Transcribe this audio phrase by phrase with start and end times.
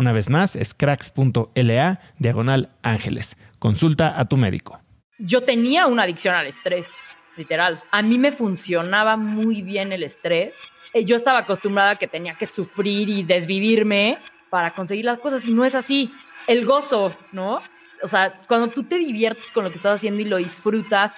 [0.00, 3.36] Una vez más, es cracks.la diagonal ángeles.
[3.58, 4.80] Consulta a tu médico.
[5.18, 6.94] Yo tenía una adicción al estrés,
[7.36, 7.82] literal.
[7.90, 10.56] A mí me funcionaba muy bien el estrés.
[10.94, 14.16] Eh, yo estaba acostumbrada a que tenía que sufrir y desvivirme
[14.48, 16.10] para conseguir las cosas y no es así.
[16.46, 17.60] El gozo, ¿no?
[18.02, 21.12] O sea, cuando tú te diviertes con lo que estás haciendo y lo disfrutas,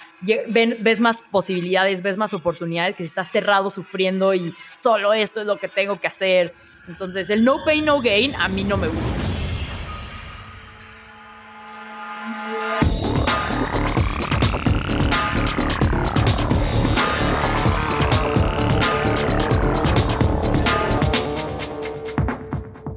[0.48, 5.46] ves más posibilidades, ves más oportunidades que si estás cerrado sufriendo y solo esto es
[5.46, 6.52] lo que tengo que hacer
[6.88, 9.10] entonces, el no pain, no gain a mí no me gusta.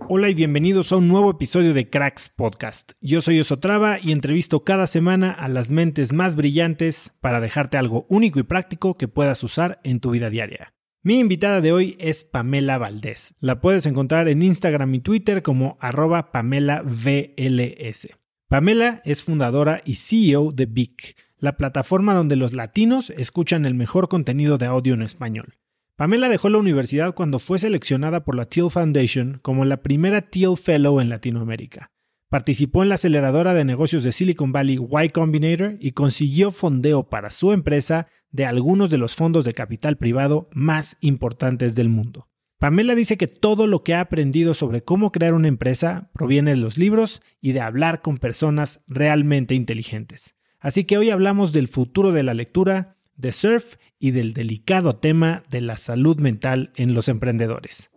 [0.07, 2.93] Hola y bienvenidos a un nuevo episodio de Cracks Podcast.
[3.01, 8.05] Yo soy Osotrava y entrevisto cada semana a las mentes más brillantes para dejarte algo
[8.07, 10.74] único y práctico que puedas usar en tu vida diaria.
[11.05, 13.35] Mi invitada de hoy es Pamela Valdés.
[13.39, 18.07] La puedes encontrar en Instagram y Twitter como arroba Pamela VLS.
[18.47, 24.09] Pamela es fundadora y CEO de Vic, la plataforma donde los latinos escuchan el mejor
[24.09, 25.59] contenido de audio en español.
[25.95, 30.57] Pamela dejó la universidad cuando fue seleccionada por la Teal Foundation como la primera Teal
[30.57, 31.91] Fellow en Latinoamérica.
[32.29, 37.29] Participó en la aceleradora de negocios de Silicon Valley Y Combinator y consiguió fondeo para
[37.29, 42.27] su empresa de algunos de los fondos de capital privado más importantes del mundo.
[42.57, 46.57] Pamela dice que todo lo que ha aprendido sobre cómo crear una empresa proviene de
[46.57, 50.35] los libros y de hablar con personas realmente inteligentes.
[50.59, 55.43] Así que hoy hablamos del futuro de la lectura, de surf y del delicado tema
[55.51, 57.91] de la salud mental en los emprendedores.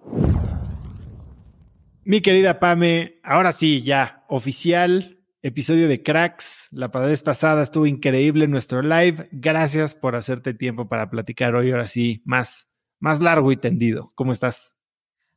[2.08, 6.66] Mi querida Pame, ahora sí, ya, oficial, episodio de Cracks.
[6.70, 9.28] La vez pasada estuvo increíble nuestro live.
[9.30, 12.66] Gracias por hacerte tiempo para platicar hoy, ahora sí, más,
[12.98, 14.10] más largo y tendido.
[14.14, 14.78] ¿Cómo estás?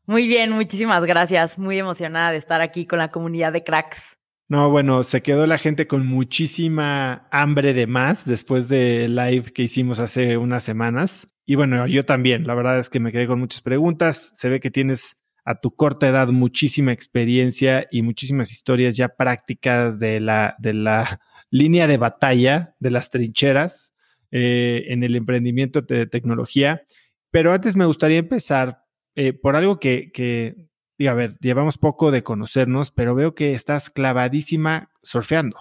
[0.06, 1.60] Muy bien, muchísimas gracias.
[1.60, 4.18] Muy emocionada de estar aquí con la comunidad de Cracks.
[4.48, 9.64] No, bueno, se quedó la gente con muchísima hambre de más después del live que
[9.64, 11.28] hicimos hace unas semanas.
[11.46, 14.32] Y bueno, yo también, la verdad es que me quedé con muchas preguntas.
[14.36, 20.00] Se ve que tienes a tu corta edad muchísima experiencia y muchísimas historias ya prácticas
[20.00, 23.94] de la, de la línea de batalla, de las trincheras
[24.32, 26.84] eh, en el emprendimiento de tecnología.
[27.32, 28.86] Pero antes me gustaría empezar
[29.16, 30.70] eh, por algo que, que,
[31.08, 35.58] a ver, llevamos poco de conocernos, pero veo que estás clavadísima surfeando.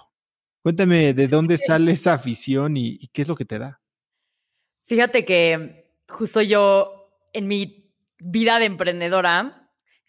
[0.61, 3.81] Cuéntame de dónde sale esa afición y, y qué es lo que te da.
[4.85, 9.60] Fíjate que justo yo en mi vida de emprendedora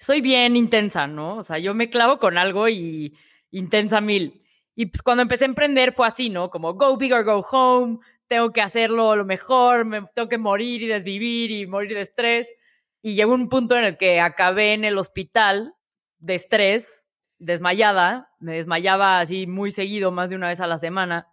[0.02, 1.36] soy bien intensa, ¿no?
[1.36, 3.16] O sea, yo me clavo con algo y
[3.52, 4.42] intensa mil.
[4.74, 6.50] Y pues cuando empecé a emprender fue así, ¿no?
[6.50, 10.82] Como go big or go home, tengo que hacerlo lo mejor, me tengo que morir
[10.82, 12.52] y desvivir y morir de estrés.
[13.00, 15.74] Y llegó un punto en el que acabé en el hospital
[16.18, 17.04] de estrés,
[17.38, 21.28] desmayada, me desmayaba así muy seguido, más de una vez a la semana.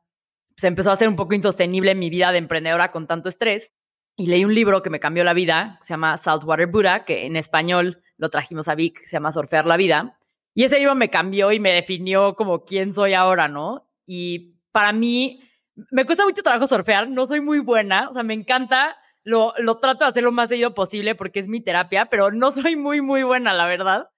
[0.58, 3.74] Se empezó a hacer un poco insostenible mi vida de emprendedora con tanto estrés.
[4.16, 7.36] Y leí un libro que me cambió la vida, se llama Saltwater Buddha, que en
[7.36, 10.20] español lo trajimos a Vic, se llama Surfear la Vida.
[10.54, 13.90] Y ese libro me cambió y me definió como quién soy ahora, ¿no?
[14.06, 15.42] Y para mí,
[15.90, 19.80] me cuesta mucho trabajo surfear, no soy muy buena, o sea, me encanta, lo, lo
[19.80, 23.02] trato de hacer lo más seguido posible porque es mi terapia, pero no soy muy,
[23.02, 24.10] muy buena, la verdad.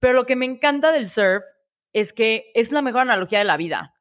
[0.00, 1.44] Pero lo que me encanta del surf
[1.92, 3.94] es que es la mejor analogía de la vida.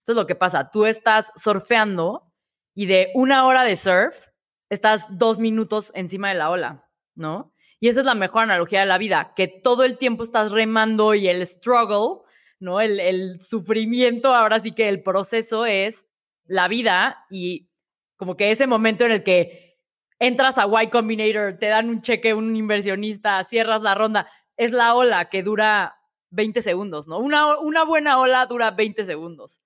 [0.00, 2.32] Esto es lo que pasa, tú estás surfeando
[2.74, 4.26] y de una hora de surf
[4.70, 7.51] estás dos minutos encima de la ola, ¿no?
[7.82, 11.14] Y esa es la mejor analogía de la vida, que todo el tiempo estás remando
[11.14, 12.22] y el struggle,
[12.60, 12.80] ¿no?
[12.80, 16.06] El, sufrimiento, ahora sí que el proceso es
[16.44, 17.68] la vida y
[18.16, 19.80] como que ese momento en el que
[20.20, 24.94] entras a Y Combinator, te dan un cheque, un inversionista, cierras la ronda, es la
[24.94, 25.96] ola que dura
[26.30, 27.18] 20 segundos, ¿no?
[27.18, 29.58] Una, una buena ola dura 20 segundos.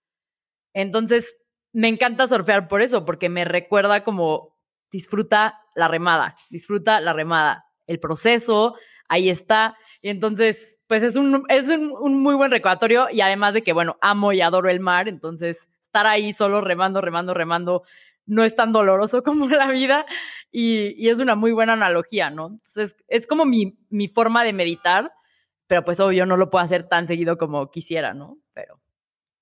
[0.72, 1.36] Entonces,
[1.74, 4.56] me encanta surfear por eso, porque me recuerda como
[4.90, 8.74] disfruta la remada, disfruta la remada, el proceso,
[9.08, 9.76] ahí está.
[10.02, 13.96] Y entonces, pues es un, es un, muy buen recordatorio y además de que, bueno,
[14.00, 17.82] amo y adoro el mar, entonces estar ahí solo remando, remando, remando,
[18.26, 20.06] no es tan doloroso como la vida
[20.50, 22.48] y, y es una muy buena analogía, ¿no?
[22.48, 25.12] Entonces, es como mi, mi, forma de meditar,
[25.66, 28.38] pero pues obvio no lo puedo hacer tan seguido como quisiera, ¿no?
[28.52, 28.80] Pero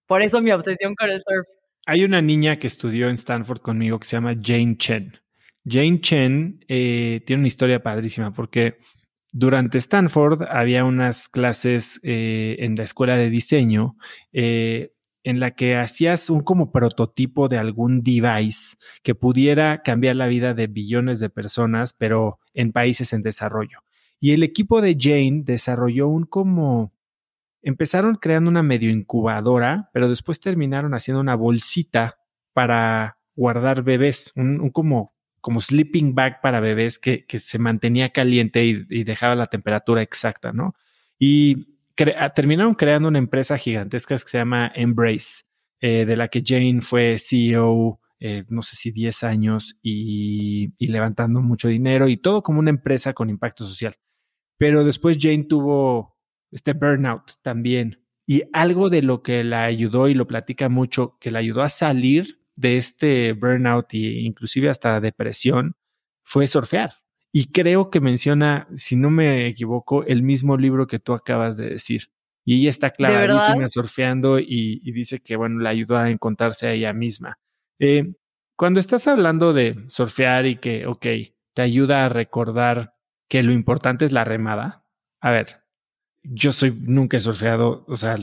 [0.06, 1.48] por eso mi obsesión con el surf.
[1.86, 5.23] Hay una niña que estudió en Stanford conmigo que se llama Jane Chen.
[5.66, 8.78] Jane Chen eh, tiene una historia padrísima porque
[9.32, 13.96] durante Stanford había unas clases eh, en la escuela de diseño
[14.32, 14.92] eh,
[15.24, 20.52] en la que hacías un como prototipo de algún device que pudiera cambiar la vida
[20.52, 23.80] de billones de personas, pero en países en desarrollo.
[24.20, 26.92] Y el equipo de Jane desarrolló un como...
[27.62, 32.18] Empezaron creando una medio incubadora, pero después terminaron haciendo una bolsita
[32.52, 35.13] para guardar bebés, un, como,
[35.44, 40.52] como sleeping bag para bebés que, que se mantenía caliente y, dejaba la temperatura exacta,
[40.52, 40.74] ¿no?
[41.18, 41.74] Y
[42.16, 45.44] Ah, terminaron creando una empresa gigantesca que se llama Embrace,
[45.80, 50.88] eh, de la que Jane fue CEO, eh, no sé si 10 años y, y,
[50.88, 53.94] levantando mucho dinero y todo como una empresa con impacto social.
[54.58, 56.16] Pero después Jane tuvo
[56.50, 61.30] este burnout también y algo de lo que la ayudó y lo platica mucho, que
[61.30, 65.76] la ayudó a salir de este burnout e inclusive hasta depresión,
[66.22, 66.94] fue surfear.
[67.32, 71.70] Y creo que menciona, si no me equivoco, el mismo libro que tú acabas de
[71.70, 72.10] decir.
[72.44, 76.72] Y ella está clarísima surfeando y, y, dice que, bueno, la ayudó a encontrarse a
[76.72, 77.38] ella misma.
[77.78, 78.14] Eh,
[78.56, 81.06] cuando estás hablando de surfear y que, ok,
[81.54, 82.94] te ayuda a recordar
[83.28, 84.84] que lo importante es la remada.
[85.20, 85.64] A ver,
[86.22, 88.16] yo soy, nunca he surfeado, o sea,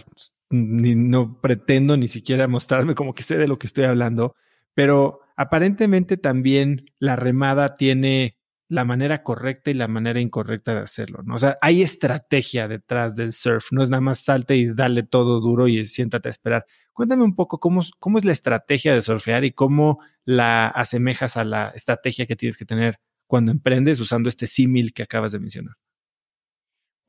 [0.51, 4.35] ni, no pretendo ni siquiera mostrarme como que sé de lo que estoy hablando,
[4.73, 8.37] pero aparentemente también la remada tiene
[8.67, 11.35] la manera correcta y la manera incorrecta de hacerlo, ¿no?
[11.35, 15.41] O sea, hay estrategia detrás del surf, no es nada más salte y dale todo
[15.41, 16.65] duro y siéntate a esperar.
[16.93, 21.43] Cuéntame un poco cómo, cómo es la estrategia de surfear y cómo la asemejas a
[21.43, 25.75] la estrategia que tienes que tener cuando emprendes usando este símil que acabas de mencionar.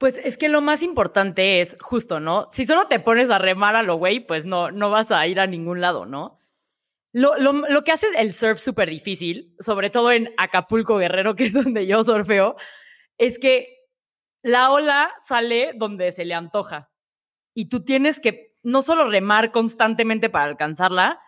[0.02, 2.48] Pues es que lo más importante es justo, ¿no?
[2.50, 5.38] Si solo te pones a remar a lo güey, pues no, no vas a ir
[5.38, 6.40] a ningún lado, ¿no?
[7.12, 11.44] Lo, lo, lo, que hace el surf súper difícil, sobre todo en Acapulco Guerrero, que
[11.44, 12.56] es donde yo surfeo,
[13.16, 13.78] es que
[14.42, 16.90] la ola sale donde se le antoja.
[17.54, 21.20] Y tú tienes que no solo remar constantemente para alcanzarla,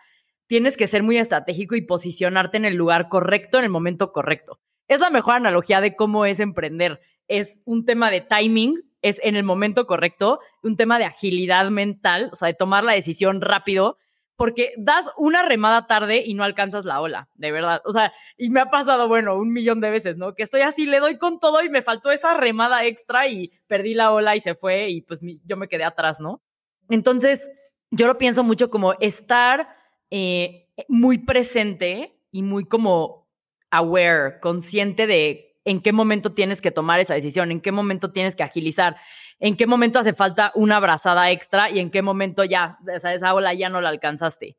[0.47, 4.59] tienes que ser muy estratégico y posicionarte en el lugar correcto en el momento correcto.
[4.89, 6.99] Es la mejor analogía de cómo es emprender.
[7.27, 12.29] Es un tema de timing, es en el momento correcto, un tema de agilidad mental,
[12.31, 13.97] o sea, de tomar la decisión rápido
[14.35, 17.81] porque das una remada tarde y no alcanzas la ola, de verdad.
[17.85, 20.33] O sea, y me ha pasado, bueno, un millón de veces, ¿no?
[20.35, 23.93] Que estoy así, le doy con todo y me faltó esa remada extra y perdí
[23.93, 26.41] la ola y se fue y pues yo me quedé atrás, ¿no?
[26.89, 27.47] Entonces,
[27.91, 29.69] yo lo pienso mucho como estar
[30.11, 33.29] eh, muy presente y muy como
[33.71, 38.35] aware, consciente de en qué momento tienes que tomar esa decisión, en qué momento tienes
[38.35, 38.95] que agilizar,
[39.39, 43.13] en qué momento hace falta una abrazada extra y en qué momento ya, o sea,
[43.13, 44.57] esa ola ya no la alcanzaste,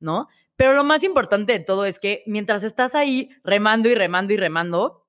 [0.00, 0.28] ¿no?
[0.56, 4.38] Pero lo más importante de todo es que mientras estás ahí remando y remando y
[4.38, 5.06] remando,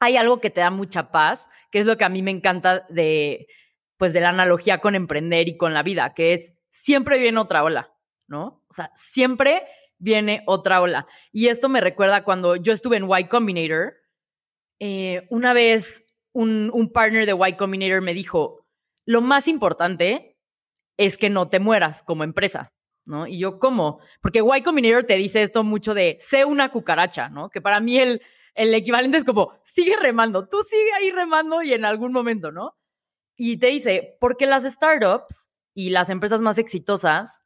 [0.00, 2.84] hay algo que te da mucha paz, que es lo que a mí me encanta
[2.88, 3.46] de,
[3.96, 7.62] pues, de la analogía con emprender y con la vida, que es siempre viene otra
[7.62, 7.92] ola,
[8.26, 8.64] ¿no?
[8.68, 9.62] O sea, siempre
[9.98, 11.06] viene otra ola.
[11.32, 13.94] Y esto me recuerda cuando yo estuve en Y Combinator.
[14.80, 18.66] Eh, una vez un, partner de Y Combinator me dijo,
[19.06, 20.36] lo más importante
[20.96, 22.72] es que no te mueras como empresa.
[23.06, 23.26] ¿no?
[23.26, 24.00] Y yo, ¿cómo?
[24.20, 27.48] Porque Y Combinator te dice esto mucho de, sé una cucaracha, ¿no?
[27.48, 28.20] Que para mí el,
[28.54, 32.76] el equivalente es como, sigue remando, tú sigue ahí remando y en algún momento, ¿no?
[33.36, 37.44] Y te dice, porque las startups y las empresas más exitosas,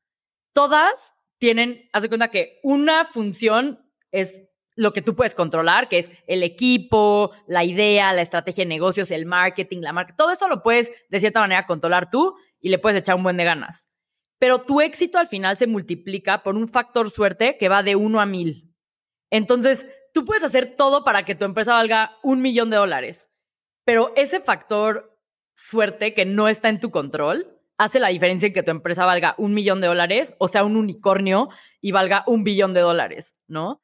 [0.53, 4.43] todas tienen, haz de cuenta que una función es
[4.75, 9.11] lo que tú puedes controlar, que es el equipo, la idea, la estrategia de negocios,
[9.11, 12.79] el marketing, la marca, todo eso lo puedes de cierta manera controlar tú y le
[12.79, 13.87] puedes echar un buen de ganas
[14.43, 18.21] pero tu éxito al final se multiplica por un factor suerte que va de uno
[18.21, 18.75] a mil.
[19.31, 23.31] Entonces, tú puedes hacer todo para que tu empresa valga un millón de dólares,
[23.85, 25.17] pero ese factor
[25.55, 29.37] suerte que no está en tu control hace la diferencia en que tu empresa valga
[29.39, 31.49] un millón de dólares, o sea, un unicornio
[31.81, 33.82] y valga un billón de dólares, ¿no?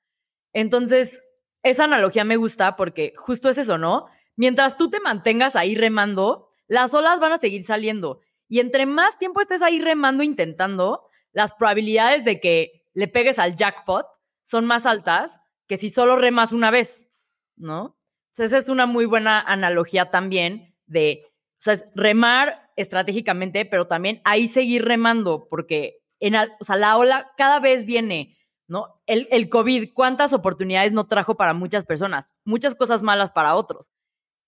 [0.58, 1.22] Entonces,
[1.62, 4.06] esa analogía me gusta porque justo es eso, ¿no?
[4.34, 9.16] Mientras tú te mantengas ahí remando, las olas van a seguir saliendo y entre más
[9.18, 14.04] tiempo estés ahí remando, intentando, las probabilidades de que le pegues al jackpot
[14.42, 17.08] son más altas que si solo remas una vez,
[17.54, 17.96] ¿no?
[18.32, 24.20] Entonces, esa es una muy buena analogía también de, o sea, remar estratégicamente, pero también
[24.24, 28.37] ahí seguir remando, porque en, o sea, la ola cada vez viene,
[28.68, 29.00] ¿no?
[29.06, 32.32] El, el COVID, ¿cuántas oportunidades no trajo para muchas personas?
[32.44, 33.90] Muchas cosas malas para otros.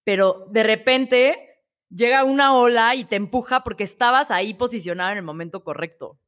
[0.05, 1.50] Pero de repente
[1.91, 6.19] llega una ola y te empuja porque estabas ahí posicionado en el momento correcto.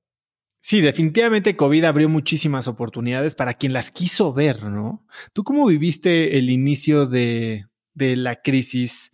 [0.61, 5.05] Sí, definitivamente COVID abrió muchísimas oportunidades para quien las quiso ver, ¿no?
[5.33, 9.13] ¿Tú cómo viviste el inicio de, de la crisis?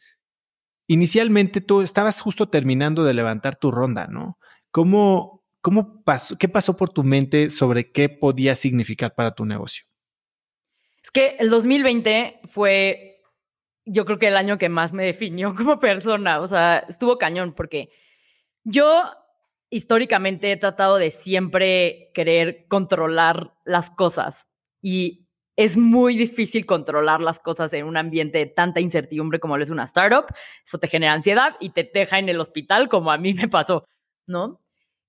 [0.87, 4.39] Inicialmente tú estabas justo terminando de levantar tu ronda, ¿no?
[4.71, 9.85] ¿Cómo, cómo pasó, qué pasó por tu mente sobre qué podía significar para tu negocio?
[11.03, 13.09] Es que el 2020 fue
[13.91, 16.41] yo creo que el año que más me definió como persona.
[16.41, 17.91] O sea, estuvo cañón porque
[18.65, 19.05] yo
[19.71, 24.49] históricamente he tratado de siempre querer controlar las cosas
[24.81, 29.65] y es muy difícil controlar las cosas en un ambiente de tanta incertidumbre como lo
[29.65, 30.27] es una startup.
[30.65, 33.85] Eso te genera ansiedad y te deja en el hospital como a mí me pasó,
[34.27, 34.61] ¿no?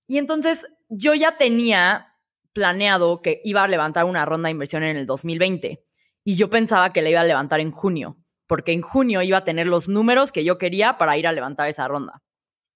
[0.10, 2.18] Y entonces yo ya tenía
[2.52, 5.86] planeado que iba a levantar una ronda de inversión en el 2020
[6.26, 8.18] y yo pensaba que la iba a levantar en junio
[8.50, 11.70] porque en junio iba a tener los números que yo quería para ir a levantar
[11.70, 12.24] esa ronda.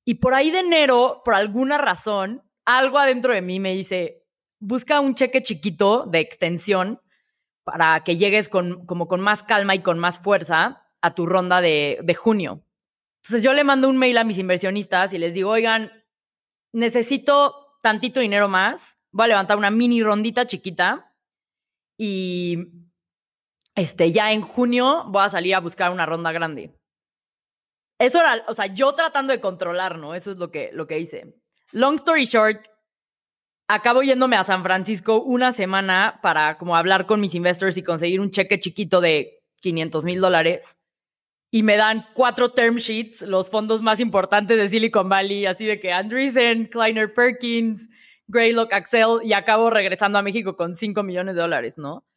[0.05, 4.23] Y por ahí de enero, por alguna razón, algo adentro de mí me dice,
[4.59, 7.01] busca un cheque chiquito de extensión
[7.63, 11.59] para que llegues con, como con más calma y con más fuerza a tu ronda
[11.59, 12.63] de, de junio.
[13.23, 15.91] Entonces yo le mando un mail a mis inversionistas y les digo, oigan,
[16.73, 21.15] necesito tantito dinero más, voy a levantar una mini rondita chiquita
[21.97, 22.67] y
[23.75, 26.77] este, ya en junio voy a salir a buscar una ronda grande.
[27.99, 30.15] Eso era, o sea, yo tratando de controlar, ¿no?
[30.15, 31.35] Eso es lo que, lo que hice.
[31.71, 32.67] Long story short,
[33.67, 38.19] acabo yéndome a San Francisco una semana para como hablar con mis investors y conseguir
[38.19, 40.77] un cheque chiquito de 500 mil dólares.
[41.53, 45.79] Y me dan cuatro term sheets, los fondos más importantes de Silicon Valley, así de
[45.79, 47.91] que Andreessen, Kleiner Perkins,
[48.25, 52.07] Greylock, Axel, y acabo regresando a México con 5 millones de dólares, ¿no?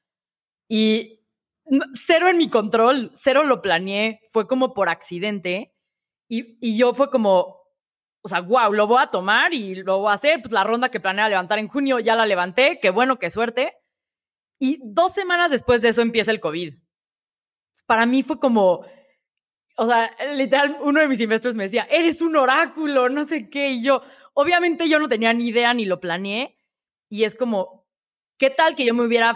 [0.70, 1.20] Y
[1.92, 5.74] cero en mi control, cero lo planeé, fue como por accidente.
[6.30, 7.58] Y, y, yo fue como,
[8.22, 10.40] o sea, wow, lo voy a tomar y lo voy a hacer.
[10.40, 13.74] Pues la ronda que planeaba levantar en junio ya la levanté, qué bueno, qué suerte.
[14.58, 16.72] Y dos semanas después de eso empieza el COVID.
[17.84, 18.86] Para mí fue como,
[19.76, 23.68] o sea, literal, uno de mis investors me decía, eres un oráculo, no sé qué.
[23.70, 24.02] Y yo,
[24.34, 26.56] obviamente yo no tenía ni idea ni lo planeé.
[27.08, 27.86] Y es como,
[28.38, 29.34] ¿Qué tal que yo me hubiera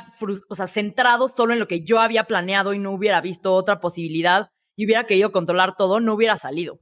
[0.49, 3.80] o sea, centrado solo en lo que yo había planeado y no hubiera visto otra
[3.80, 6.00] posibilidad y hubiera querido controlar todo?
[6.00, 6.80] No hubiera salido,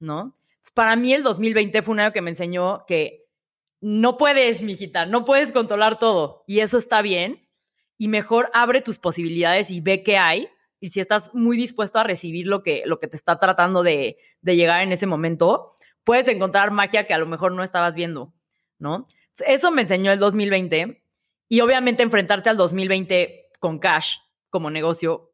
[0.00, 0.36] ¿no?
[0.74, 3.26] Para mí el 2020 fue un año que me enseñó que
[3.80, 7.48] no puedes, mijita, no puedes controlar todo y eso está bien
[7.96, 10.48] y mejor abre tus posibilidades y ve qué hay
[10.82, 14.18] y si estás muy dispuesto a recibir lo que, lo que te está tratando de,
[14.40, 15.70] de llegar en ese momento,
[16.02, 18.34] puedes encontrar magia que a lo mejor no estabas viendo,
[18.80, 19.04] ¿no?
[19.46, 21.04] Eso me enseñó el 2020
[21.48, 24.16] y obviamente enfrentarte al 2020 con cash
[24.50, 25.32] como negocio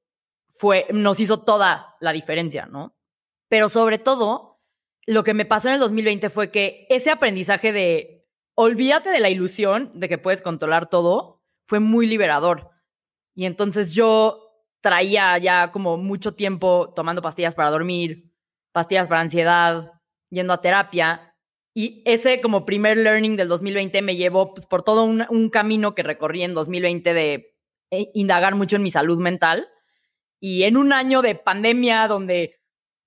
[0.50, 2.94] fue, nos hizo toda la diferencia, ¿no?
[3.48, 4.60] Pero sobre todo,
[5.06, 9.30] lo que me pasó en el 2020 fue que ese aprendizaje de olvídate de la
[9.30, 12.68] ilusión de que puedes controlar todo fue muy liberador.
[13.34, 14.47] Y entonces yo
[14.80, 18.32] traía ya como mucho tiempo tomando pastillas para dormir,
[18.72, 19.92] pastillas para ansiedad,
[20.30, 21.34] yendo a terapia.
[21.74, 25.94] Y ese como primer learning del 2020 me llevó pues, por todo un, un camino
[25.94, 27.54] que recorrí en 2020 de
[27.90, 29.68] eh, indagar mucho en mi salud mental.
[30.40, 32.56] Y en un año de pandemia donde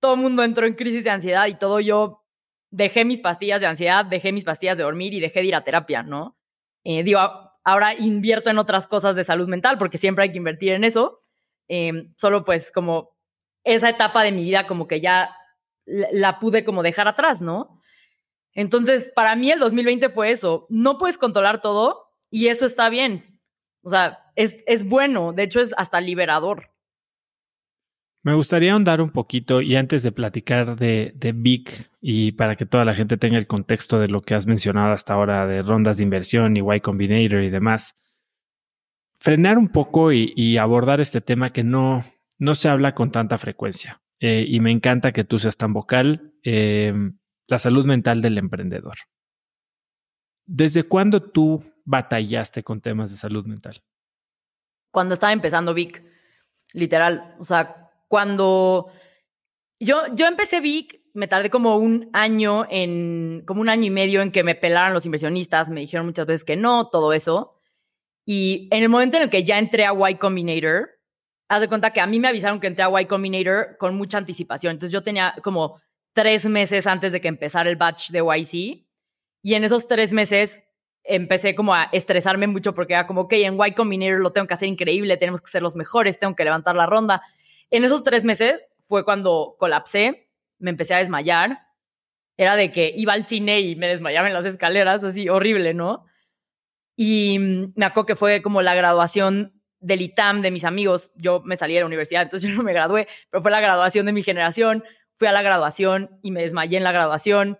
[0.00, 2.24] todo el mundo entró en crisis de ansiedad y todo, yo
[2.70, 5.64] dejé mis pastillas de ansiedad, dejé mis pastillas de dormir y dejé de ir a
[5.64, 6.36] terapia, ¿no?
[6.84, 7.20] Eh, digo,
[7.64, 11.21] ahora invierto en otras cosas de salud mental porque siempre hay que invertir en eso.
[11.74, 13.16] Eh, solo pues como
[13.64, 15.34] esa etapa de mi vida como que ya
[15.86, 17.80] la pude como dejar atrás, ¿no?
[18.52, 20.66] Entonces, para mí el 2020 fue eso.
[20.68, 23.40] No puedes controlar todo y eso está bien.
[23.80, 26.68] O sea, es, es bueno, de hecho es hasta liberador.
[28.22, 32.66] Me gustaría ahondar un poquito y antes de platicar de, de Vic y para que
[32.66, 35.96] toda la gente tenga el contexto de lo que has mencionado hasta ahora de rondas
[35.96, 37.96] de inversión y Y Combinator y demás,
[39.22, 42.04] frenar un poco y, abordar este tema que no,
[42.38, 44.02] no se habla con tanta frecuencia.
[44.18, 46.34] Eh, y me encanta que tú seas tan vocal.
[46.42, 46.92] Eh,
[47.46, 48.96] la salud mental del emprendedor.
[50.44, 53.84] ¿Desde cuándo tú batallaste con temas de salud mental?
[54.90, 56.02] Cuando estaba empezando Vic,
[56.72, 57.36] literal.
[57.38, 58.90] O sea, cuando
[59.78, 64.20] yo, yo empecé Vic, me tardé como un año en, como un año y medio
[64.20, 67.61] en que me pelaran los inversionistas, me dijeron muchas veces que no, todo eso.
[68.24, 70.90] Y en el momento en el que ya entré a Y Combinator,
[71.48, 74.18] haz de cuenta que a mí me avisaron que entré a Y Combinator con mucha
[74.18, 74.72] anticipación.
[74.72, 75.80] Entonces yo tenía como
[76.12, 78.86] tres meses antes de que empezara el batch de YC.
[79.42, 80.62] Y en esos tres meses
[81.04, 84.54] empecé como a estresarme mucho porque era como, ok, en Y Combinator lo tengo que
[84.54, 87.22] hacer increíble, tenemos que ser los mejores, tengo que levantar la ronda.
[87.70, 91.58] En esos tres meses fue cuando colapsé, me empecé a desmayar.
[92.36, 96.06] Era de que iba al cine y me desmayaba en las escaleras, así horrible, ¿no?
[96.96, 97.38] Y
[97.74, 101.10] me acuerdo que fue como la graduación del ITAM de mis amigos.
[101.16, 104.06] Yo me salí de la universidad, entonces yo no me gradué, pero fue la graduación
[104.06, 104.84] de mi generación
[105.22, 107.58] fui a la graduación y me desmayé en la graduación.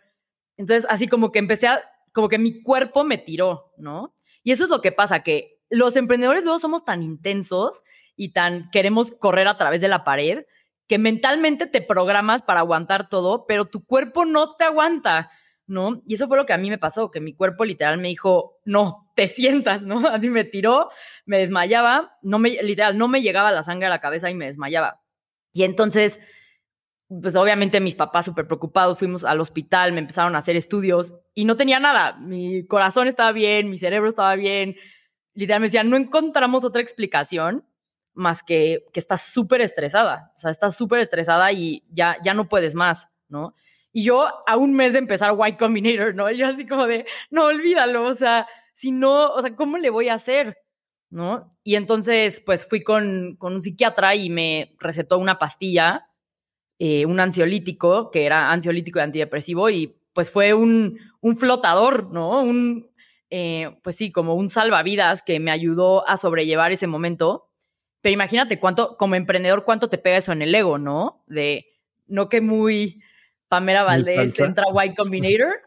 [0.56, 1.80] Entonces, así como que empecé a,
[2.12, 4.16] como que mi cuerpo me tiró, ¿no?
[4.42, 7.82] Y eso es lo que pasa, que los emprendedores luego somos tan intensos
[8.16, 10.44] y tan queremos correr a través de la pared
[10.88, 15.30] que mentalmente te programas para aguantar todo, pero tu cuerpo no te aguanta,
[15.66, 16.02] ¿no?
[16.06, 18.58] Y eso fue lo que a mí me pasó, que mi cuerpo literal me dijo,
[18.64, 20.06] no, te sientas, ¿no?
[20.08, 20.90] Así me tiró,
[21.24, 24.46] me desmayaba, no me, literal, no me llegaba la sangre a la cabeza y me
[24.46, 25.00] desmayaba.
[25.52, 26.20] Y entonces
[27.20, 31.44] pues obviamente mis papás súper preocupados, fuimos al hospital, me empezaron a hacer estudios y
[31.44, 32.16] no tenía nada.
[32.18, 34.76] Mi corazón estaba bien, mi cerebro estaba bien.
[35.34, 37.66] Literalmente me decían, no encontramos otra explicación
[38.14, 40.32] más que que estás súper estresada.
[40.36, 43.54] O sea, estás súper estresada y ya, ya no puedes más, ¿no?
[43.92, 46.30] Y yo a un mes de empezar White Combinator, ¿no?
[46.30, 50.08] Yo así como de, no, olvídalo, o sea, si no, o sea, ¿cómo le voy
[50.08, 50.58] a hacer?
[51.10, 51.48] ¿No?
[51.62, 56.08] Y entonces, pues fui con, con un psiquiatra y me recetó una pastilla
[56.84, 62.42] eh, un ansiolítico, que era ansiolítico y antidepresivo, y pues fue un, un flotador, ¿no?
[62.42, 62.90] Un,
[63.30, 67.48] eh, pues sí, como un salvavidas que me ayudó a sobrellevar ese momento.
[68.00, 71.22] Pero imagínate cuánto, como emprendedor, cuánto te pega eso en el ego, ¿no?
[71.28, 71.66] De,
[72.08, 73.00] no que muy
[73.52, 75.60] Pamela Valdés entra Y Combinator,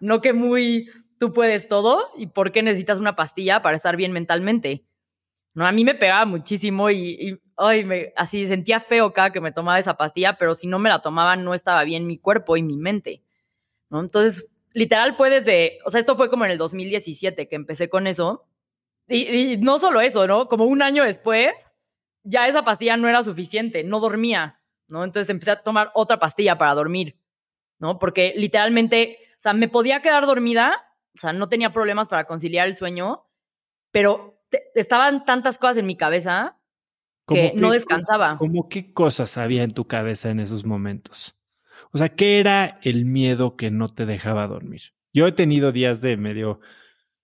[0.00, 4.10] no que muy tú puedes todo y por qué necesitas una pastilla para estar bien
[4.10, 4.84] mentalmente.
[5.54, 9.52] No, a mí me pegaba muchísimo y, ay, me, así sentía feo cada que me
[9.52, 12.64] tomaba esa pastilla, pero si no me la tomaba no estaba bien mi cuerpo y
[12.64, 13.22] mi mente.
[13.88, 14.00] ¿no?
[14.00, 18.08] Entonces, literal fue desde, o sea, esto fue como en el 2017 que empecé con
[18.08, 18.48] eso.
[19.06, 20.48] Y, y no solo eso, ¿no?
[20.48, 21.52] Como un año después,
[22.24, 24.58] ya esa pastilla no era suficiente, no dormía,
[24.92, 25.04] ¿no?
[25.04, 27.16] Entonces empecé a tomar otra pastilla para dormir,
[27.78, 27.98] ¿no?
[27.98, 30.74] Porque literalmente, o sea, me podía quedar dormida,
[31.16, 33.24] o sea, no tenía problemas para conciliar el sueño,
[33.90, 34.38] pero
[34.74, 36.58] estaban tantas cosas en mi cabeza
[37.26, 38.36] que no descansaba.
[38.38, 41.36] ¿Cómo qué cosas había en tu cabeza en esos momentos?
[41.92, 44.92] O sea, ¿qué era el miedo que no te dejaba dormir?
[45.14, 46.60] Yo he tenido días de medio,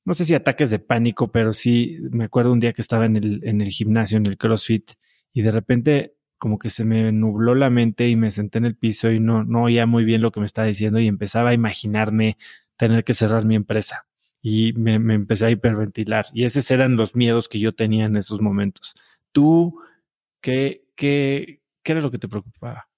[0.05, 3.17] no sé si ataques de pánico, pero sí me acuerdo un día que estaba en
[3.17, 4.93] el, en el gimnasio, en el CrossFit,
[5.35, 8.77] y de repente como que se me nubló la mente y me senté en el
[8.77, 11.55] piso y no, no oía muy bien lo que me estaba diciendo y empezaba a
[11.55, 12.39] imaginarme
[12.77, 14.07] tener que cerrar mi empresa
[14.41, 16.27] y me, empecé a hiperventilar.
[16.33, 18.95] Y esos eran los miedos que yo tenía en esos momentos.
[19.33, 19.81] ¿Tú
[20.41, 22.89] qué, qué, qué era lo que te preocupaba?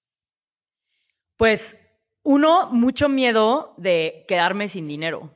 [1.35, 1.77] Pues
[2.23, 5.35] uno, mucho miedo de quedarme sin dinero.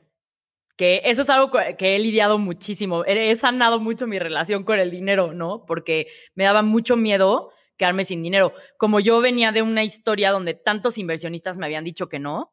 [0.76, 3.04] Que eso es algo que he lidiado muchísimo.
[3.06, 5.64] He sanado mucho mi relación con el dinero, ¿no?
[5.66, 8.52] Porque me daba mucho miedo quedarme sin dinero.
[8.78, 12.52] Como yo venía de una historia donde tantos inversionistas me habían dicho que no,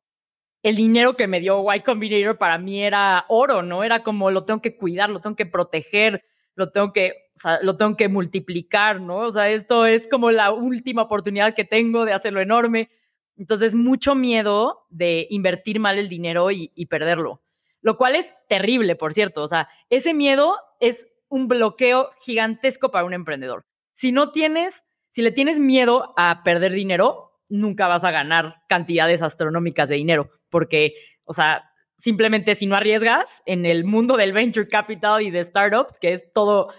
[0.63, 3.83] el dinero que me dio Y Combinator para mí era oro, ¿no?
[3.83, 6.23] Era como lo tengo que cuidar, lo tengo que proteger,
[6.55, 9.17] lo tengo que, o sea, lo tengo que multiplicar, ¿no?
[9.17, 12.89] O sea, esto es como la última oportunidad que tengo de hacerlo enorme.
[13.35, 17.41] Entonces, mucho miedo de invertir mal el dinero y, y perderlo,
[17.81, 19.41] lo cual es terrible, por cierto.
[19.41, 23.65] O sea, ese miedo es un bloqueo gigantesco para un emprendedor.
[23.93, 29.21] Si no tienes, si le tienes miedo a perder dinero, nunca vas a ganar cantidades
[29.21, 34.67] astronómicas de dinero, porque, o sea, simplemente si no arriesgas en el mundo del venture
[34.67, 36.73] capital y de startups, que es todo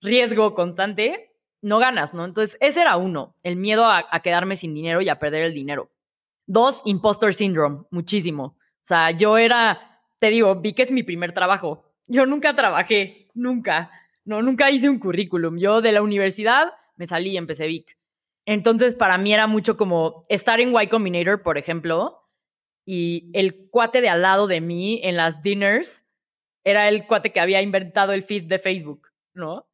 [0.00, 1.30] riesgo constante,
[1.62, 2.24] no ganas, ¿no?
[2.24, 5.88] Entonces, ese era uno, el miedo a, quedarme sin dinero y a perder el dinero.
[6.48, 8.42] Dos, impostor syndrome, muchísimo.
[8.44, 11.84] O sea, yo era, te digo, vi que es mi primer trabajo.
[12.08, 13.92] Yo nunca trabajé nunca.
[14.24, 15.58] No, nunca hice un currículum.
[15.58, 17.96] Yo de la universidad me salí y empecé Vic.
[18.44, 22.28] Entonces, para mí era mucho como estar en Y Combinator, por ejemplo,
[22.86, 26.06] y el cuate de al lado de mí en las dinners
[26.64, 29.68] era el cuate que había inventado el feed de Facebook, ¿no?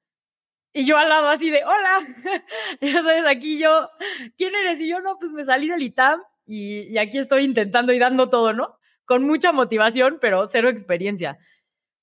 [0.72, 2.00] Y yo al lado así de, hola,
[2.80, 3.88] ya sabes, aquí yo,
[4.36, 4.80] ¿quién eres?
[4.80, 8.28] Y yo, no, pues me salí del ITAM y, y aquí estoy intentando y dando
[8.28, 8.76] todo, ¿no?
[9.04, 11.38] Con mucha motivación, pero cero experiencia.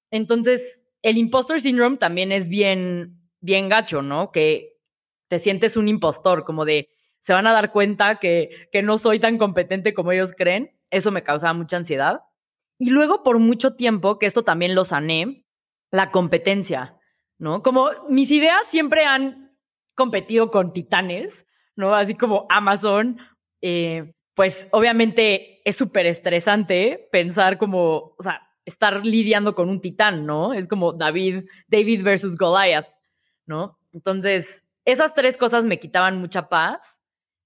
[0.10, 4.32] Entonces, el impostor syndrome también es bien, bien gacho, ¿no?
[4.32, 4.71] Que
[5.32, 6.90] te sientes un impostor, como de,
[7.22, 10.78] se van a dar cuenta que, que no soy tan competente como ellos creen.
[10.90, 12.20] Eso me causaba mucha ansiedad.
[12.78, 15.46] Y luego, por mucho tiempo, que esto también lo sané,
[15.90, 16.98] la competencia,
[17.38, 17.64] ¿no?
[17.64, 19.56] Como mis ideas siempre han
[19.96, 21.96] competido con titanes, ¿no?
[21.96, 23.18] Así como Amazon,
[23.62, 30.26] eh, pues obviamente es súper estresante pensar como, o sea, estar lidiando con un titán,
[30.26, 30.52] ¿no?
[30.52, 32.90] Es como David, David versus Goliath,
[33.46, 33.80] ¿no?
[33.94, 37.00] Entonces, esas tres cosas me quitaban mucha paz.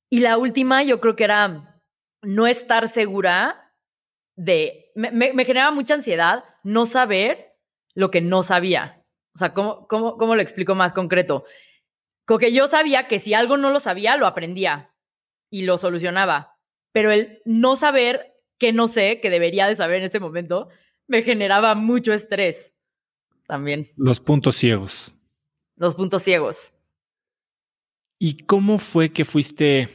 [0.10, 1.82] Y la última, yo creo que era
[2.22, 3.74] no estar segura
[4.36, 4.92] de.
[4.96, 7.54] Me, me, generaba mucha ansiedad no saber
[7.94, 9.04] lo que no sabía.
[9.34, 11.46] O sea, ¿cómo, cómo, cómo lo explico más concreto?
[12.26, 14.94] Como que yo sabía que si algo no lo sabía, lo aprendía
[15.50, 16.58] y lo solucionaba.
[16.92, 20.70] Pero el no saber que no sé, que debería de saber en este momento,
[21.08, 22.74] me generaba mucho estrés
[23.48, 23.92] también.
[23.98, 25.16] Los puntos ciegos.
[25.76, 26.72] Los puntos ciegos.
[28.18, 29.90] ¿Y cómo fue que fuiste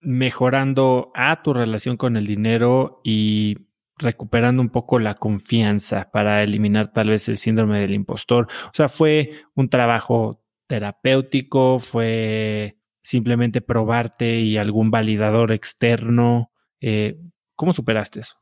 [0.00, 6.92] mejorando a tu relación con el dinero y recuperando un poco la confianza para eliminar
[6.92, 8.48] tal vez el síndrome del impostor?
[8.66, 11.78] O sea, ¿fue un trabajo terapéutico?
[11.78, 16.52] ¿Fue simplemente probarte y algún validador externo?
[16.80, 17.20] Eh,
[17.54, 18.38] ¿Cómo superaste eso?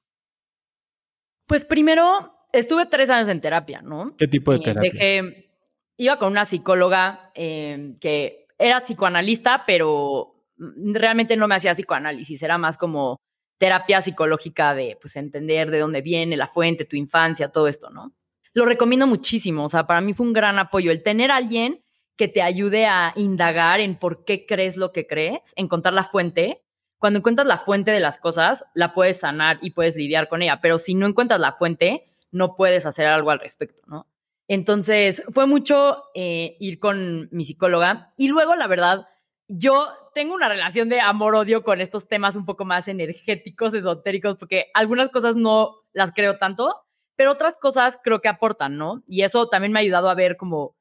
[1.47, 4.17] Pues primero estuve tres años en terapia, ¿no?
[4.17, 4.91] ¿Qué tipo de terapia?
[4.93, 5.51] Dejé,
[5.97, 12.59] iba con una psicóloga em, que era psicoanalista, pero realmente no me hacía psicoanálisis, era
[12.59, 13.21] más como
[13.59, 18.13] terapia psicológica de pues entender de dónde viene la fuente, tu infancia, todo esto, ¿no?
[18.53, 21.83] Lo recomiendo muchísimo, o sea, para mí fue un gran apoyo el tener a alguien
[22.17, 26.63] que te ayude a indagar en por qué crees lo que crees, encontrar la fuente
[26.99, 30.61] cuando encuentras la fuente de las cosas, la puedes sanar y puedes lidiar con ella,
[30.61, 34.07] pero si no encuentras la fuente, no puedes hacer algo al respecto, ¿no?
[34.49, 39.07] Entonces, fue mucho eh, ir con mi psicóloga y luego, la verdad,
[39.49, 44.67] yo tengo una relación de amor-odio con estos temas un poco más energéticos, esotéricos, porque
[44.75, 46.75] algunas cosas no las creo tanto,
[47.17, 49.03] pero otras cosas creo que aportan, ¿no?
[49.07, 50.77] Y eso también me ha ayudado a ver como,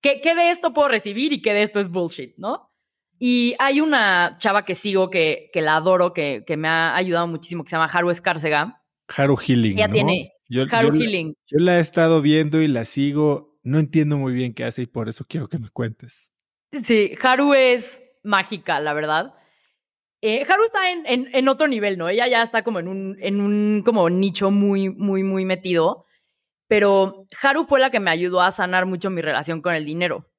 [0.00, 2.70] ¿qué, qué de esto puedo recibir y qué de esto es bullshit, ¿no?
[3.18, 7.26] Y hay una chava que sigo, que, que la adoro, que, que, me ha ayudado
[7.26, 8.84] muchísimo, que se llama Haru Escárcega.
[9.08, 9.72] Haru Healing.
[9.72, 10.32] Ella tiene
[10.70, 11.34] Haru Healing.
[11.46, 13.58] yo la he estado viendo y la sigo.
[13.62, 16.32] No entiendo muy bien qué hace y por eso quiero que me cuentes.
[16.82, 19.34] Sí, Haru es mágica, la verdad.
[20.22, 22.08] Eh, Haru está en, en, en, otro nivel, ¿no?
[22.08, 26.04] Ella ya está como en un, en un como nicho muy, muy, muy metido.
[26.66, 30.30] Pero Haru fue la que me ayudó a sanar mucho mi relación con el dinero,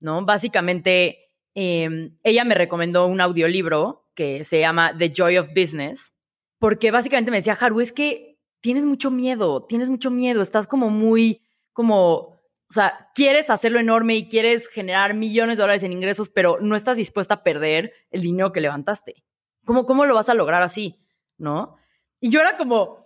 [0.00, 0.24] ¿no?
[0.24, 1.22] Básicamente
[1.54, 6.12] Em, ella me recomendó un audiolibro que se llama The Joy of Business,
[6.58, 8.31] porque básicamente me decía, Haru, es que
[8.62, 11.42] tienes mucho miedo, tienes mucho miedo, estás como muy,
[11.74, 16.58] como, o sea, quieres hacerlo enorme y quieres generar millones de dólares en ingresos, pero
[16.60, 19.24] no estás dispuesta a perder el dinero que levantaste.
[19.64, 20.98] ¿Cómo, cómo lo vas a lograr así?
[21.36, 21.76] ¿No?
[22.20, 23.02] Y yo era como,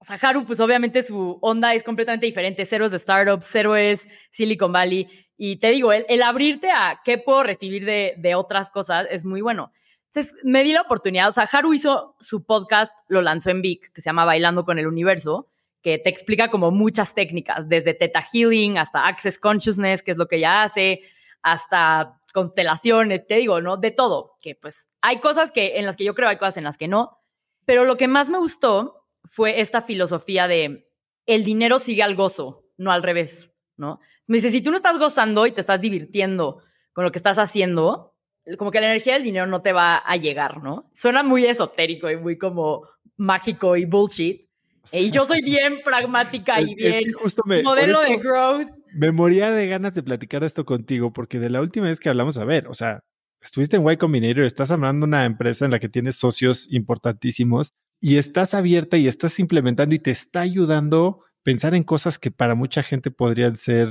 [0.00, 2.64] o sea, Haru, pues obviamente su onda es completamente diferente.
[2.64, 5.08] Cero es de startups, cero es Silicon Valley.
[5.36, 9.72] Y te digo, el, abrirte a qué puedo recibir de, otras cosas es muy bueno.
[10.08, 11.28] Entonces, me di la oportunidad.
[11.28, 14.78] O sea, Haru hizo su podcast, lo lanzó en Vic, que se llama Bailando con
[14.78, 15.48] el Universo,
[15.82, 20.26] que te explica como muchas técnicas, desde Theta Healing hasta Access Consciousness, que es lo
[20.26, 21.02] que ella hace,
[21.42, 23.76] hasta constelaciones, te digo, ¿no?
[23.76, 24.36] De todo.
[24.42, 26.88] Que pues hay cosas que, en las que yo creo, hay cosas en las que
[26.88, 27.18] no.
[27.64, 30.88] Pero lo que más me gustó fue esta filosofía de
[31.26, 34.00] el dinero sigue al gozo, no al revés, ¿no?
[34.26, 37.38] Me dice, si tú no estás gozando y te estás divirtiendo con lo que estás
[37.38, 38.14] haciendo,
[38.56, 40.90] como que la energía del dinero no te va a llegar, ¿no?
[40.94, 44.48] Suena muy esotérico y muy como mágico y bullshit.
[44.90, 48.68] Y yo soy bien pragmática y bien justo modelo de growth.
[48.94, 52.38] Me moría de ganas de platicar esto contigo porque de la última vez que hablamos,
[52.38, 53.04] a ver, o sea,
[53.42, 57.74] estuviste en Y Combinator, estás hablando de una empresa en la que tienes socios importantísimos
[58.00, 62.30] y estás abierta y estás implementando y te está ayudando a pensar en cosas que
[62.30, 63.90] para mucha gente podrían ser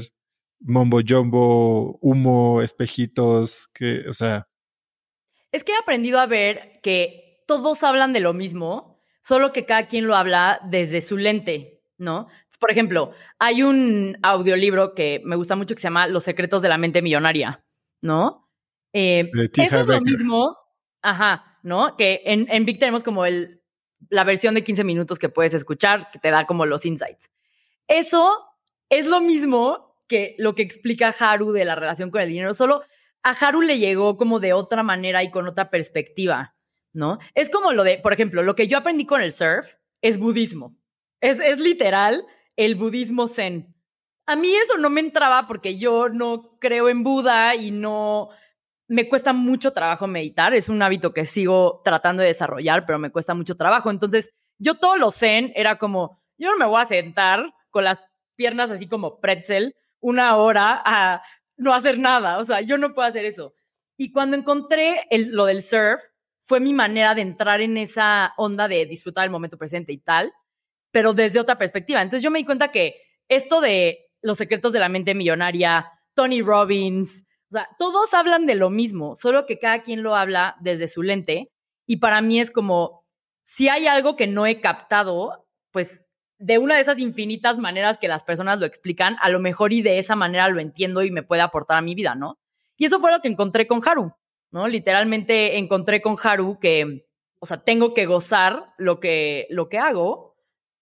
[0.59, 4.47] mombo jumbo, humo, espejitos, que, o sea.
[5.51, 9.87] Es que he aprendido a ver que todos hablan de lo mismo, solo que cada
[9.87, 12.27] quien lo habla desde su lente, ¿no?
[12.59, 16.69] Por ejemplo, hay un audiolibro que me gusta mucho que se llama Los secretos de
[16.69, 17.63] la mente millonaria,
[18.01, 18.49] ¿no?
[18.93, 20.57] Eh, eso es lo mismo,
[21.01, 21.95] ajá, ¿no?
[21.95, 23.61] Que en, en Vic tenemos como el,
[24.09, 27.29] la versión de 15 minutos que puedes escuchar, que te da como los insights.
[27.87, 28.33] Eso
[28.89, 32.83] es lo mismo que lo que explica Haru de la relación con el dinero, solo
[33.23, 36.55] a Haru le llegó como de otra manera y con otra perspectiva,
[36.93, 37.19] ¿no?
[37.35, 40.77] Es como lo de, por ejemplo, lo que yo aprendí con el surf es budismo.
[41.19, 43.75] Es, es literal el budismo zen.
[44.25, 48.29] A mí eso no me entraba porque yo no creo en Buda y no
[48.87, 50.53] me cuesta mucho trabajo meditar.
[50.53, 53.89] Es un hábito que sigo tratando de desarrollar, pero me cuesta mucho trabajo.
[53.89, 57.99] Entonces, yo todo lo zen era como, yo no me voy a sentar con las
[58.35, 61.21] piernas así como pretzel una hora a
[61.57, 62.37] no hacer nada.
[62.37, 63.53] O sea, yo no puedo hacer eso.
[63.97, 66.01] Y cuando encontré lo del surf,
[66.41, 70.31] fue mi manera de entrar en esa onda de disfrutar el momento presente y tal,
[70.91, 72.01] pero desde otra perspectiva.
[72.01, 76.41] Entonces yo me di cuenta que esto de los secretos de la mente millonaria, Tony
[76.41, 80.87] Robbins, o sea, todos hablan de lo mismo, solo que cada quien lo habla desde
[80.87, 81.51] su lente.
[81.85, 83.05] Y para mí es como,
[83.43, 86.01] si hay algo que no he captado, pues
[86.39, 89.81] de una de esas infinitas maneras que las personas lo explican, a lo mejor y
[89.81, 92.37] de esa manera lo entiendo y me puede aportar a mi vida, ¿no?
[92.77, 94.13] Y eso fue lo que encontré con Haru,
[94.51, 94.67] ¿no?
[94.67, 97.07] Literalmente encontré con Haru que,
[97.39, 100.35] o sea, tengo que gozar lo que, lo que hago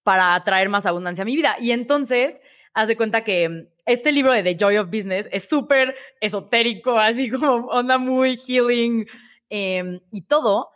[0.03, 1.55] para atraer más abundancia a mi vida.
[1.59, 2.37] Y entonces,
[2.73, 7.29] haz de cuenta que este libro de The Joy of Business es súper esotérico, así
[7.29, 9.07] como onda muy healing
[9.49, 10.69] em, y todo,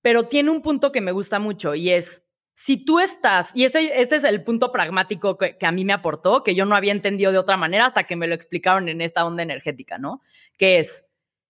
[0.00, 2.21] pero tiene un punto que me gusta mucho y es
[2.64, 6.44] si tú estás, y este, este es el punto pragmático que, a mí me aportó,
[6.44, 9.26] que yo no había entendido de otra manera hasta que me lo explicaron en esta
[9.26, 10.20] onda energética, ¿no?
[10.56, 11.04] Que es,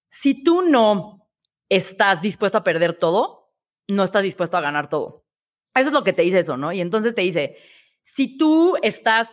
[0.09, 1.29] si tú no
[1.69, 3.53] estás dispuesto a perder todo,
[3.89, 5.27] no estás dispuesto a ganar todo.
[5.75, 6.73] Eso es lo que te dice eso, ¿no?
[6.73, 7.59] Y entonces te dice,
[8.01, 9.29] si tú estás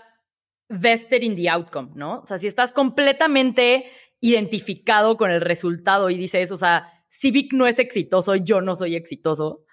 [0.68, 2.20] vested in the outcome, ¿no?
[2.20, 3.90] O sea, si estás completamente
[4.20, 8.76] identificado con el resultado y dices, o sea, si Vic no es exitoso, yo no
[8.76, 9.64] soy exitoso,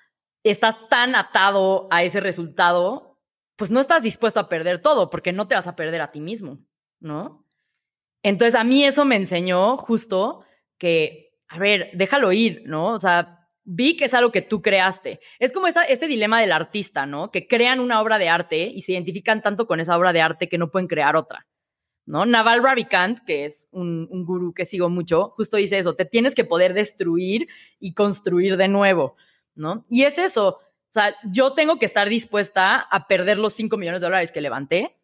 [0.50, 3.18] estás tan atado a ese resultado,
[3.56, 6.20] pues no estás dispuesto a perder todo, porque no te vas a perder a ti
[6.20, 6.58] mismo,
[7.00, 7.44] ¿no?
[8.22, 10.44] Entonces a mí eso me enseñó justo
[10.78, 12.92] que, a ver, déjalo ir, ¿no?
[12.92, 15.20] O sea, vi que es algo que tú creaste.
[15.38, 17.30] Es como este dilema del artista, ¿no?
[17.30, 20.48] Que crean una obra de arte y se identifican tanto con esa obra de arte
[20.48, 21.46] que no pueden crear otra.
[22.06, 22.24] ¿no?
[22.24, 26.34] Naval Ravikant, que es un, un gurú que sigo mucho, justo dice eso, te tienes
[26.34, 27.48] que poder destruir
[27.80, 29.16] y construir de nuevo.
[29.56, 29.84] ¿No?
[29.90, 30.48] Y es eso.
[30.48, 34.40] O sea, yo tengo que estar dispuesta a perder los 5 millones de dólares que
[34.40, 34.96] levanté.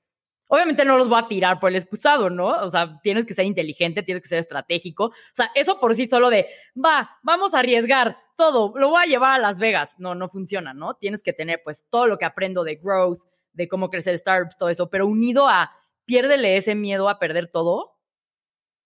[0.47, 2.49] Obviamente no los voy a tirar por el excusado, ¿no?
[2.49, 5.07] O sea, tienes que ser inteligente, tienes que ser estratégico.
[5.07, 9.07] O sea, eso por sí solo de, va, vamos a arriesgar todo, lo voy a
[9.07, 9.97] llevar a Las Vegas.
[9.99, 10.95] No, no funciona, ¿no?
[10.95, 13.21] Tienes que tener pues todo lo que aprendo de growth,
[13.53, 15.73] de cómo crecer startups, todo eso, pero unido a
[16.05, 17.99] piérdele ese miedo a perder todo,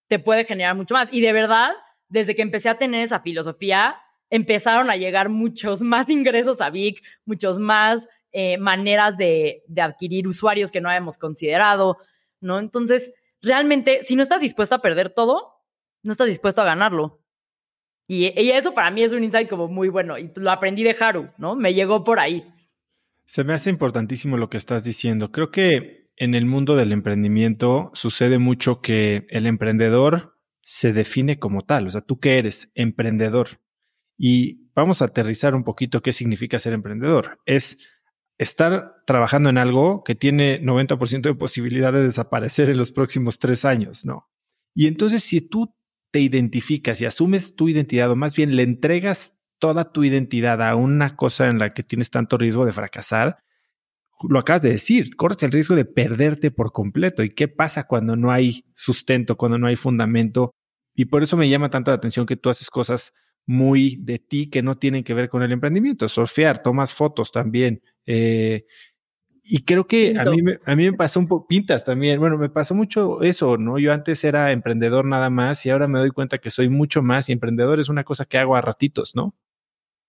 [0.07, 1.11] te puede generar mucho más.
[1.11, 1.71] Y de verdad,
[2.07, 3.97] desde que empecé a tener esa filosofía,
[4.29, 10.71] empezaron a llegar muchos más ingresos a Vic, muchos más eh, maneras de, adquirir usuarios
[10.71, 11.97] que no habíamos considerado,
[12.41, 12.59] ¿no?
[12.59, 15.63] Entonces, realmente, si no estás dispuesto a perder todo,
[16.03, 17.21] no estás dispuesto a ganarlo.
[18.07, 20.95] Y, y, eso para mí es un insight como muy bueno y lo aprendí de
[20.97, 21.55] Haru, ¿no?
[21.55, 22.45] Me llegó por ahí.
[23.25, 25.31] Se me hace importantísimo lo que estás diciendo.
[25.31, 31.63] Creo que en el mundo del emprendimiento sucede mucho que el emprendedor se define como
[31.63, 31.87] tal.
[31.87, 32.71] O sea, ¿tú qué eres?
[32.75, 33.59] Emprendedor.
[34.17, 37.39] Y vamos a aterrizar un poquito qué significa ser emprendedor.
[37.45, 37.77] Es
[38.37, 43.65] estar trabajando en algo que tiene 90% de posibilidad de desaparecer en los próximos tres
[43.65, 44.29] años, ¿no?
[44.73, 45.73] Y entonces si tú
[46.11, 50.75] te identificas y asumes tu identidad, o más bien le entregas toda tu identidad a
[50.75, 53.39] una cosa en la que tienes tanto riesgo de fracasar,
[54.29, 57.23] lo acabas de decir, corres el riesgo de perderte por completo.
[57.23, 60.51] ¿Y qué pasa cuando no hay sustento, cuando no hay fundamento?
[60.95, 63.13] Y por eso me llama tanto la atención que tú haces cosas
[63.47, 66.07] muy de ti que no tienen que ver con el emprendimiento.
[66.07, 67.81] Surfear, tomas fotos también.
[68.05, 68.65] Eh,
[69.49, 72.49] Y creo que a mí, a mí me pasó un poco, pintas también, bueno, me
[72.49, 73.79] pasó mucho eso, ¿no?
[73.79, 77.29] Yo antes era emprendedor nada más y ahora me doy cuenta que soy mucho más
[77.29, 79.33] y emprendedor es una cosa que hago a ratitos, ¿no?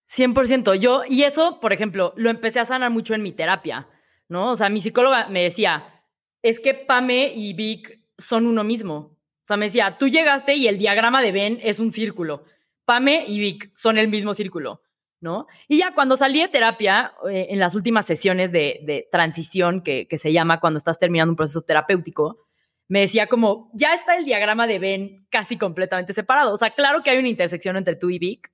[0.09, 0.75] 100%.
[0.75, 3.87] Yo, y eso, por ejemplo, lo empecé a sanar mucho en mi terapia,
[4.29, 4.51] ¿no?
[4.51, 6.03] O sea, mi psicóloga me decía,
[6.43, 8.97] es que Pame y Vic son uno mismo.
[8.97, 12.45] O sea, me decía, tú llegaste y el diagrama de Ben es un círculo.
[12.89, 14.81] Pame y Vic son el mismo círculo,
[15.21, 15.47] ¿no?
[15.69, 20.17] Y ya cuando salí de terapia, eh, en las últimas sesiones de, transición, que, que,
[20.17, 22.47] se llama cuando estás terminando un proceso terapéutico,
[22.89, 26.55] me decía como, ya está el diagrama de Ben casi completamente separado.
[26.55, 28.51] O sea, claro que hay una intersección entre tú y Vic,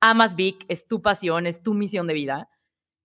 [0.00, 2.50] amas Vic, es tu pasión, es tu misión de vida,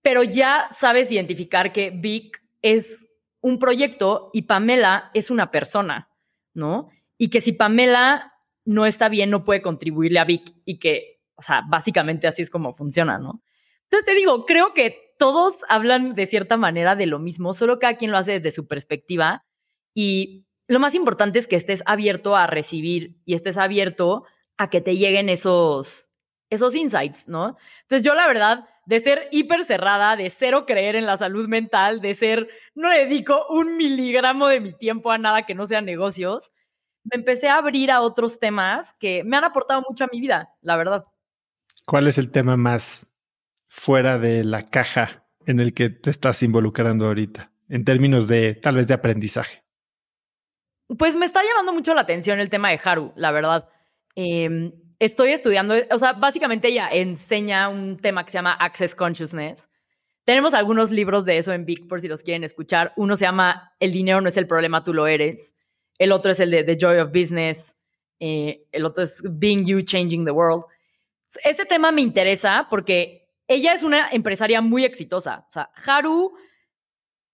[0.01, 3.07] pero ya sabes identificar que Vic es
[3.39, 6.09] un proyecto y Pamela es una persona,
[6.53, 6.89] ¿no?
[7.17, 8.32] Y que si Pamela
[8.65, 12.49] no está bien, no puede contribuirle a Vic y que, o sea, básicamente así es
[12.49, 13.41] como funciona, ¿no?
[13.83, 17.95] Entonces te digo, creo que todos hablan de cierta manera de lo mismo, solo cada
[17.95, 19.45] quien lo hace desde su perspectiva
[19.93, 24.23] y lo más importante es que estés abierto a recibir y estés abierto
[24.57, 26.09] a que te lleguen esos
[26.53, 27.57] esos insights, ¿no?
[27.81, 31.99] Entonces yo la verdad, de ser hiper cerrada, de cero creer en la salud mental,
[31.99, 36.51] de ser, no dedico un miligramo de mi tiempo a nada que no sea negocios,
[37.03, 40.53] me empecé a abrir a otros temas que me han aportado mucho a mi vida,
[40.61, 41.05] la verdad.
[41.85, 43.05] ¿Cuál es el tema más
[43.67, 48.75] fuera de la caja en el que te estás involucrando ahorita, en términos de tal
[48.75, 49.63] vez de aprendizaje?
[50.97, 53.67] Pues me está llamando mucho la atención el tema de Haru, la verdad.
[54.15, 59.69] Eh, estoy estudiando, o sea, básicamente ella enseña un tema que se llama Access Consciousness.
[60.25, 62.93] Tenemos algunos libros de eso en Vic por si los quieren escuchar.
[62.95, 65.52] Uno se llama El dinero no es el problema, tú lo eres.
[65.97, 67.75] El otro es el de The Joy of Business.
[68.19, 70.63] Eh, el otro es Being You, Changing the World.
[71.43, 75.45] Ese tema me interesa porque ella es una empresaria muy exitosa.
[75.47, 76.33] O sea, Haru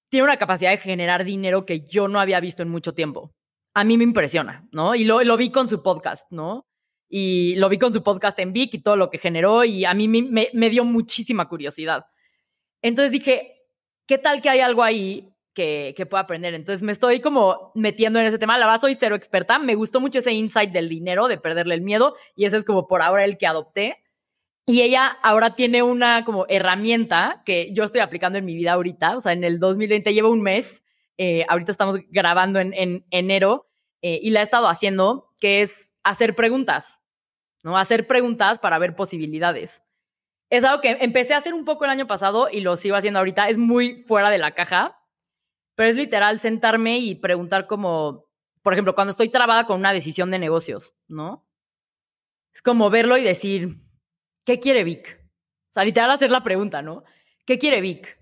[0.10, 3.34] tiene una capacidad de generar dinero que yo no había visto en mucho tiempo.
[3.74, 4.96] A mí me impresiona, ¿no?
[4.96, 6.66] Y lo, vi con su podcast, ¿no?
[7.12, 9.96] y lo vi con su podcast en Vic y todo lo que generó y a
[9.96, 12.06] mí me, me, dio muchísima curiosidad.
[12.84, 13.64] Entonces dije,
[14.06, 16.54] ¿qué tal que hay algo ahí que, que, pueda aprender?
[16.54, 18.58] Entonces me estoy como metiendo en ese tema.
[18.58, 19.60] La verdad soy cero experta.
[19.60, 22.88] Me gustó mucho ese insight del dinero, de perderle el miedo y ese es como
[22.88, 24.04] por ahora el que adopté.
[24.66, 29.18] Y ella ahora tiene una como herramienta que yo estoy aplicando en mi vida ahorita.
[29.18, 30.84] O sea, en el 2020 llevo un mes.
[31.18, 33.68] Eh, ahorita estamos grabando en, en enero
[34.02, 37.00] eh, y la he estado haciendo, que es hacer preguntas.
[37.64, 37.78] ¿no?
[37.78, 39.84] Hacer preguntas para ver posibilidades.
[40.50, 43.20] Es algo que empecé a hacer un poco el año pasado y lo sigo haciendo
[43.20, 43.50] ahorita.
[43.50, 44.99] Es muy fuera de la caja,
[45.80, 48.28] pero es literal sentarme y preguntar como,
[48.62, 51.48] por ejemplo, cuando estoy trabada con una decisión de negocios, ¿no?
[52.54, 53.80] Es como verlo y decir,
[54.46, 55.24] ¿qué quiere Vic?
[55.24, 57.06] O sea, literal hacer la pregunta, ¿no?
[57.46, 58.22] ¿Qué quiere Vic?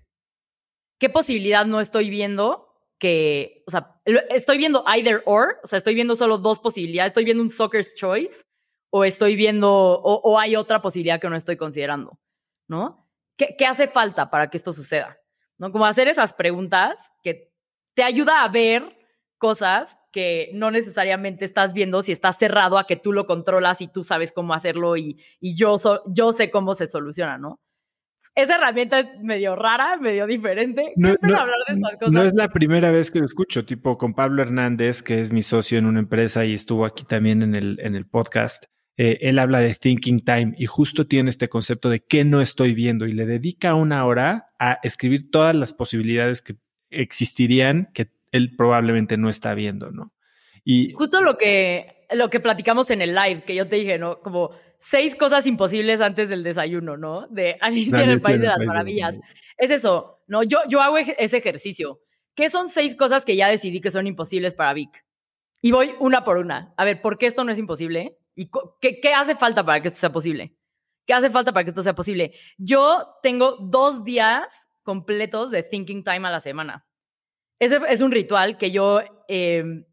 [1.00, 5.96] ¿Qué posibilidad no estoy viendo que, o sea, estoy viendo either or, o sea, estoy
[5.96, 8.44] viendo solo dos posibilidades, estoy viendo un soccer's choice
[8.90, 12.20] o estoy viendo, o, hay otra posibilidad que no estoy considerando,
[12.68, 13.10] ¿no?
[13.36, 15.18] ¿Qué, ¿Qué, hace falta para que esto suceda?
[15.58, 15.72] ¿No?
[15.72, 17.52] Como hacer esas preguntas que
[17.94, 18.84] te ayuda a ver
[19.38, 23.88] cosas que no necesariamente estás viendo si estás cerrado a que tú lo controlas y
[23.88, 27.60] tú sabes cómo hacerlo y, y yo, yo sé cómo se soluciona, ¿no?
[28.34, 30.92] Esa herramienta es medio rara, medio diferente.
[30.96, 31.14] No,
[32.10, 35.42] no es la primera vez que lo escucho, tipo con Pablo Hernández, que es mi
[35.42, 38.64] socio en una empresa y estuvo aquí también en el, en el podcast.
[39.00, 42.74] Eh, él habla de thinking time y justo tiene este concepto de qué no estoy
[42.74, 46.56] viendo y le dedica una hora a escribir todas las posibilidades que
[46.90, 50.12] existirían que él probablemente no está viendo, ¿no?
[50.64, 54.20] Y justo lo que, lo que platicamos en el live, que yo te dije, ¿no?
[54.20, 57.28] Como seis cosas imposibles antes del desayuno, ¿no?
[57.28, 59.20] De Alicia en el País de las Maravillas.
[59.56, 60.42] Es eso, ¿no?
[60.42, 62.00] Yo, yo hago ese ejercicio.
[62.34, 65.04] ¿Qué son seis cosas que ya decidí que son imposibles para Vic?
[65.62, 66.74] Y voy una por una.
[66.76, 68.16] A ver, ¿por qué esto no es imposible?
[68.38, 68.48] ¿Y
[68.80, 70.56] qué, qué hace falta para que esto sea posible?
[71.04, 72.34] ¿Qué hace falta para que esto sea posible?
[72.56, 76.86] Yo tengo dos días completos de thinking time a la semana.
[77.58, 79.84] Ese es un ritual que yo em,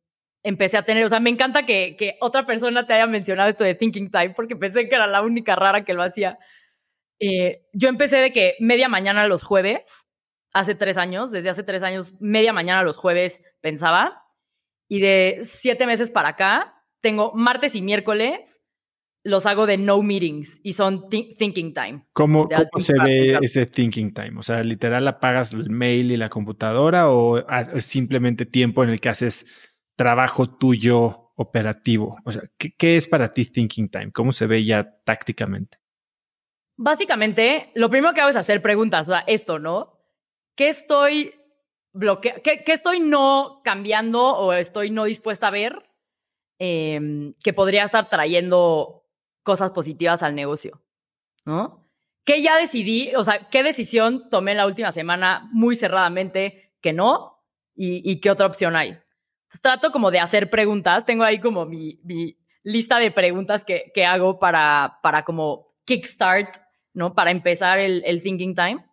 [0.44, 1.04] empecé a tener.
[1.06, 4.36] O sea, me encanta que, que, otra persona te haya mencionado esto de thinking time
[4.36, 6.38] porque pensé que era la única rara que lo hacía.
[7.20, 10.06] Eh, yo empecé de que media mañana los jueves,
[10.54, 14.22] hace tres años, desde hace tres años, media mañana los jueves pensaba.
[14.88, 16.75] Y de siete meses para acá,
[17.06, 18.64] tengo martes y miércoles,
[19.24, 22.08] los hago de no meetings y son thinking time.
[22.14, 22.48] ¿Cómo,
[22.80, 24.40] se ve ese thinking time?
[24.40, 29.00] O sea, literal apagas el mail y la computadora o es simplemente tiempo en el
[29.00, 29.46] que haces
[29.96, 32.18] trabajo tuyo operativo?
[32.26, 34.12] O sea, ¿qué, ¿qué, es para ti thinking time?
[34.12, 35.78] ¿Cómo se ve ya tácticamente?
[36.78, 39.08] Básicamente, lo primero que hago es hacer preguntas.
[39.08, 40.00] O sea, esto, ¿no?
[40.56, 41.36] ¿Qué estoy
[41.94, 45.84] bloquea, qué, estoy no cambiando o estoy no dispuesta a ver
[46.60, 49.04] em, que podría estar trayendo
[49.44, 50.82] cosas positivas al negocio,
[51.46, 51.86] ¿no?
[52.26, 57.44] ¿Qué ya decidí, o sea, qué decisión tomé la última semana muy cerradamente que no
[57.76, 58.98] y, qué otra opción hay?
[59.62, 62.00] trato como de hacer preguntas, tengo ahí como mi,
[62.64, 66.58] lista de preguntas que, que, hago para, para como kickstart,
[66.94, 67.14] ¿no?
[67.14, 68.86] Para empezar el, thinking time.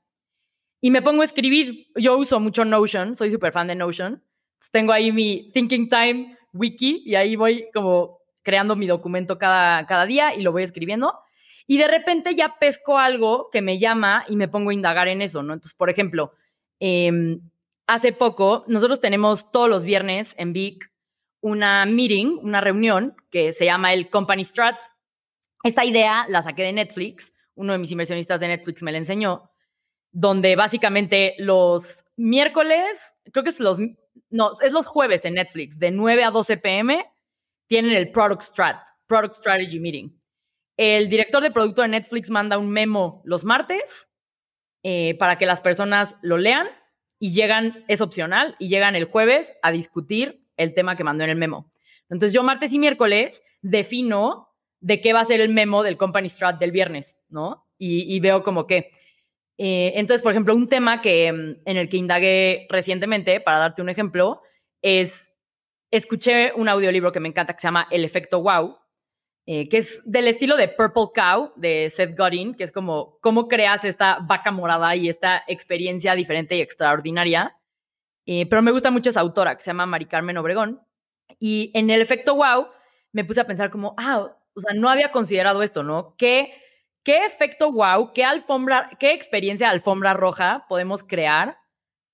[0.80, 1.86] Y me pongo a escribir.
[1.96, 4.22] Yo uso mucho Notion, soy súper fan de Notion.
[4.70, 10.06] tengo ahí mi thinking time wiki y ahí voy como creando mi documento cada, cada
[10.06, 11.18] día y lo voy escribiendo.
[11.66, 15.22] Y de repente ya pesco algo que me llama y me pongo a indagar en
[15.22, 15.54] eso, ¿no?
[15.54, 16.32] Entonces, por ejemplo,
[16.80, 17.40] em,
[17.86, 20.92] hace poco, nosotros tenemos todos los viernes en Vic
[21.40, 24.76] una meeting, una reunión que se llama el Company Strat.
[25.64, 29.50] Esta idea la saqué de Netflix, uno de mis inversionistas de Netflix me la enseñó,
[30.12, 32.86] donde básicamente los miércoles,
[33.32, 33.78] creo que es los,
[34.32, 37.04] no, es los jueves en Netflix, de 9 a 12 pm,
[37.66, 40.20] tienen el Product Strat, Product Strategy Meeting.
[40.76, 44.08] El director de producto de Netflix manda un memo los martes
[44.82, 46.66] eh, para que las personas lo lean
[47.18, 51.30] y llegan, es opcional, y llegan el jueves a discutir el tema que mandó en
[51.30, 51.70] el memo.
[52.08, 54.48] Entonces yo martes y miércoles defino
[54.80, 57.68] de qué va a ser el memo del Company Strat del viernes, ¿no?
[57.78, 58.90] Y, veo como que...
[59.58, 63.82] Eh, entonces, por ejemplo, un tema que, mm, en el que indagué recientemente, para darte
[63.82, 64.42] un ejemplo,
[64.82, 65.30] es,
[65.90, 68.78] escuché un audiolibro que me encanta que se llama El efecto wow,
[69.46, 73.48] eh, que es del estilo de Purple Cow de Seth Godin, que es como cómo
[73.48, 77.56] creas esta vaca morada y esta experiencia diferente y extraordinaria.
[78.26, 80.80] Eh, pero me gusta mucho esa autora que se llama Mari Carmen Obregón.
[81.40, 82.68] Y en el efecto wow
[83.12, 86.14] me puse a pensar como, ah, o sea, no había considerado esto, ¿no?
[86.16, 86.54] ¿Qué,
[87.02, 91.58] qué efecto wow, qué alfombra, qué experiencia alfombra roja podemos crear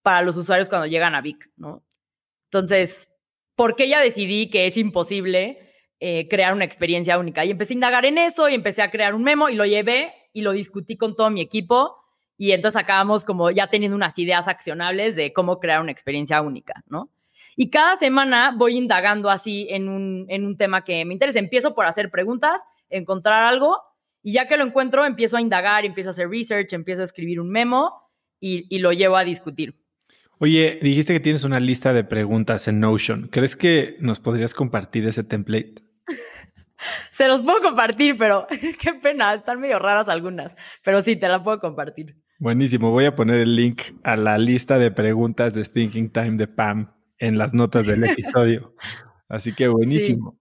[0.02, 1.84] para los usuarios cuando llegan a Vic, ¿no?
[2.50, 3.10] Entonces,
[3.54, 5.68] ¿por qué ya decidí que es imposible
[6.00, 7.44] eh, crear una experiencia única.
[7.44, 10.14] Y empecé a indagar en eso y empecé a crear un memo y lo llevé
[10.32, 11.96] y lo discutí con todo mi equipo
[12.36, 16.84] y entonces acabamos como ya teniendo unas ideas accionables de cómo crear una experiencia única,
[16.86, 17.10] ¿no?
[17.56, 21.40] Y cada semana voy indagando así en un, en un tema que me interesa.
[21.40, 23.82] Empiezo por hacer preguntas, encontrar algo
[24.22, 27.40] y ya que lo encuentro empiezo a indagar, empiezo a hacer research, empiezo a escribir
[27.40, 27.92] un memo
[28.40, 29.74] y, y lo llevo a discutir.
[30.40, 33.28] Oye, dijiste que tienes una lista de preguntas en Notion.
[33.28, 35.82] ¿Crees que nos podrías compartir ese template?
[37.10, 38.46] Se los puedo compartir, pero
[38.80, 42.16] qué pena, están medio raras algunas, pero sí, te la puedo compartir.
[42.38, 46.46] Buenísimo, voy a poner el link a la lista de preguntas de Thinking Time de
[46.46, 48.74] Pam en las notas del episodio.
[49.28, 50.37] Así que buenísimo.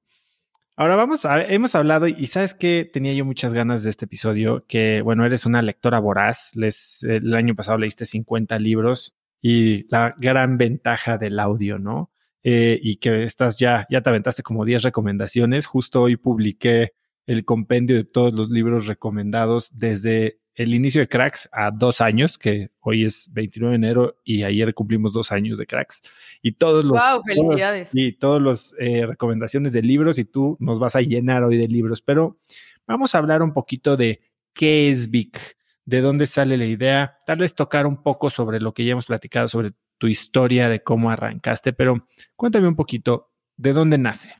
[0.79, 4.63] Ahora vamos a, hemos hablado y sabes que tenía yo muchas ganas de este episodio,
[4.67, 10.13] que bueno, eres una lectora voraz, les, el año pasado leíste 50 libros y la
[10.19, 12.11] gran ventaja del audio, ¿no?
[12.43, 15.65] Eh, y que estás ya, ya te aventaste como 10 recomendaciones.
[15.65, 16.93] Justo hoy publiqué
[17.25, 22.39] el compendio de todos los libros recomendados desde el inicio de Cracks a dos años,
[22.39, 26.01] que hoy es 29 de enero y ayer cumplimos dos años de Cracks.
[26.41, 26.99] Y todos los...
[26.99, 27.21] ¡Wow!
[27.23, 27.91] Felicidades.
[27.93, 31.67] y todos los eh, recomendaciones de libros y tú nos vas a llenar hoy de
[31.67, 32.01] libros.
[32.01, 32.39] Pero
[32.87, 34.21] vamos a hablar un poquito de
[34.55, 38.73] qué es Vic, de dónde sale la idea, tal vez tocar un poco sobre lo
[38.73, 43.73] que ya hemos platicado sobre tu historia de cómo arrancaste, pero cuéntame un poquito, ¿de
[43.73, 44.33] dónde nace?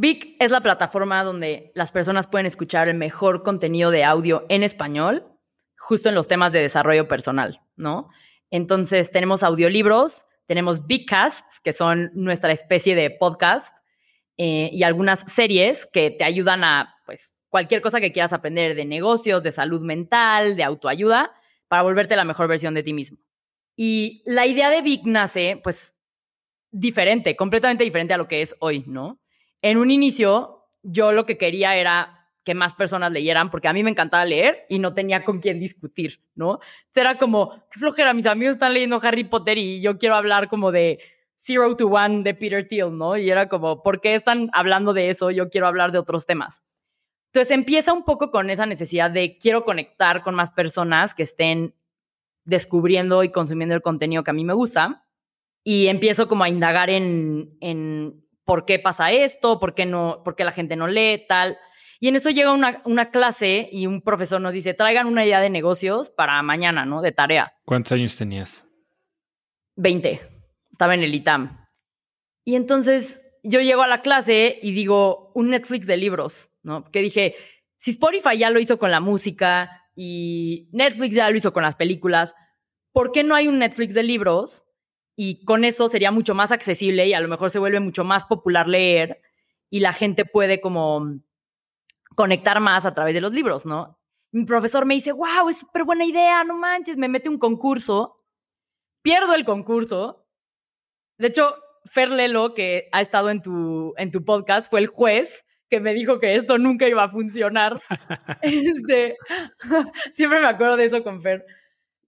[0.00, 4.62] Vic es la plataforma donde las personas pueden escuchar el mejor contenido de audio en
[4.62, 5.26] español,
[5.76, 8.08] justo en los temas de desarrollo personal, ¿no?
[8.48, 13.76] Entonces tenemos audiolibros, tenemos Bigcasts, que son nuestra especie de podcast,
[14.36, 18.84] eh, y algunas series que te ayudan a, pues, cualquier cosa que quieras aprender de
[18.84, 21.32] negocios, de salud mental, de autoayuda,
[21.66, 23.18] para volverte la mejor versión de ti mismo.
[23.74, 25.96] Y la idea de Vic nace, pues,
[26.70, 29.18] diferente, completamente diferente a lo que es hoy, ¿no?
[29.62, 33.82] En un inicio, yo lo que quería era que más personas leyeran, porque a mí
[33.82, 36.60] me encantaba leer y no tenía con quién discutir, ¿no?
[36.94, 40.72] Era como, qué flojera, mis amigos están leyendo Harry Potter y yo quiero hablar como
[40.72, 40.98] de
[41.36, 43.16] Zero to One de Peter Thiel, ¿no?
[43.16, 45.30] Y era como, ¿por qué están hablando de eso?
[45.30, 46.62] Yo quiero hablar de otros temas.
[47.26, 51.74] Entonces empieza un poco con esa necesidad de quiero conectar con más personas que estén
[52.44, 55.04] descubriendo y consumiendo el contenido que a mí me gusta
[55.64, 60.34] y empiezo como a indagar en, en por qué pasa esto, por qué, no, por
[60.34, 61.58] qué la gente no lee, tal.
[62.00, 65.40] Y en eso llega una, una, clase y un profesor nos dice, traigan una idea
[65.40, 67.02] de negocios para mañana, ¿no?
[67.02, 67.52] De tarea.
[67.66, 68.64] ¿Cuántos años tenías?
[69.76, 70.22] Veinte.
[70.70, 71.66] Estaba en el ITAM.
[72.42, 76.90] Y entonces yo llego a la clase y digo, un Netflix de libros, ¿no?
[76.90, 77.34] Que dije,
[77.76, 81.74] si Spotify ya lo hizo con la música, y Netflix ya lo hizo con las
[81.74, 82.34] películas.
[82.92, 84.64] ¿por qué no hay un Netflix de libros?
[85.20, 88.22] Y con eso sería mucho más accesible y a lo mejor se vuelve mucho más
[88.22, 89.20] popular leer
[89.68, 91.18] y la gente puede como
[92.14, 93.98] conectar más a través de los libros, ¿no?
[94.30, 98.24] Mi profesor me dice, wow, es súper buena idea, no manches, me mete un concurso,
[99.02, 100.24] pierdo el concurso.
[101.18, 101.52] De hecho,
[101.86, 105.94] Fer Lelo, que ha estado en tu, en tu podcast, fue el juez que me
[105.94, 107.82] dijo que esto nunca iba a funcionar.
[108.42, 109.16] este,
[110.12, 111.44] siempre me acuerdo de eso con Fer.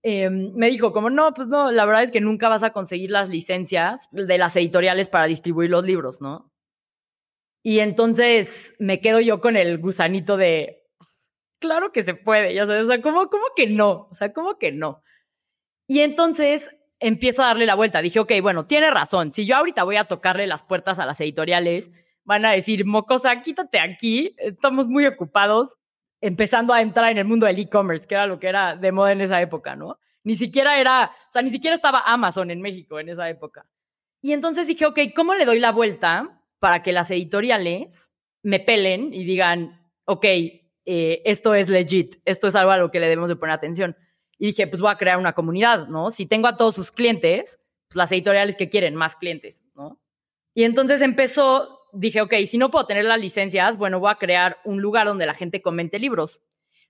[0.03, 3.11] Em, me dijo, como no, pues no, la verdad es que nunca vas a conseguir
[3.11, 6.51] las licencias de las editoriales para distribuir los libros, ¿no?
[7.63, 10.87] Y entonces me quedo yo con el gusanito de,
[11.61, 14.09] claro que se puede, ya sabes, sea, ¿cómo, cómo que no?
[14.11, 15.03] O sea, ¿cómo que no?
[15.87, 16.71] Y entonces
[17.01, 18.03] empiezo a darle la vuelta.
[18.03, 19.33] Dije, ok, bueno, tiene razón.
[19.33, 21.91] Si yo ahorita voy a tocarle las puertas a las editoriales,
[22.25, 25.77] van a decir, mocosa, quítate aquí, estamos muy ocupados
[26.21, 29.13] empezando a entrar en el mundo del e-commerce, que era lo que era de moda
[29.13, 29.99] en esa época, ¿no?
[30.23, 33.67] Ni siquiera era, o sea, ni siquiera estaba Amazon en México en esa época.
[34.21, 38.13] Y entonces dije, ok, ¿cómo le doy la vuelta para que las editoriales
[38.43, 43.01] me pelen y digan, ok, eh, esto es legit, esto es algo a lo que
[43.01, 43.97] le debemos de poner atención?
[44.39, 46.11] Y dije, pues voy a crear una comunidad, ¿no?
[46.11, 50.01] Si tengo a todos sus clientes, pues las editoriales que quieren más clientes, ¿no?
[50.55, 54.59] Y entonces empezó dije, ok, si no puedo tener las licencias, bueno, voy a crear
[54.65, 56.43] un lugar donde la gente comente libros.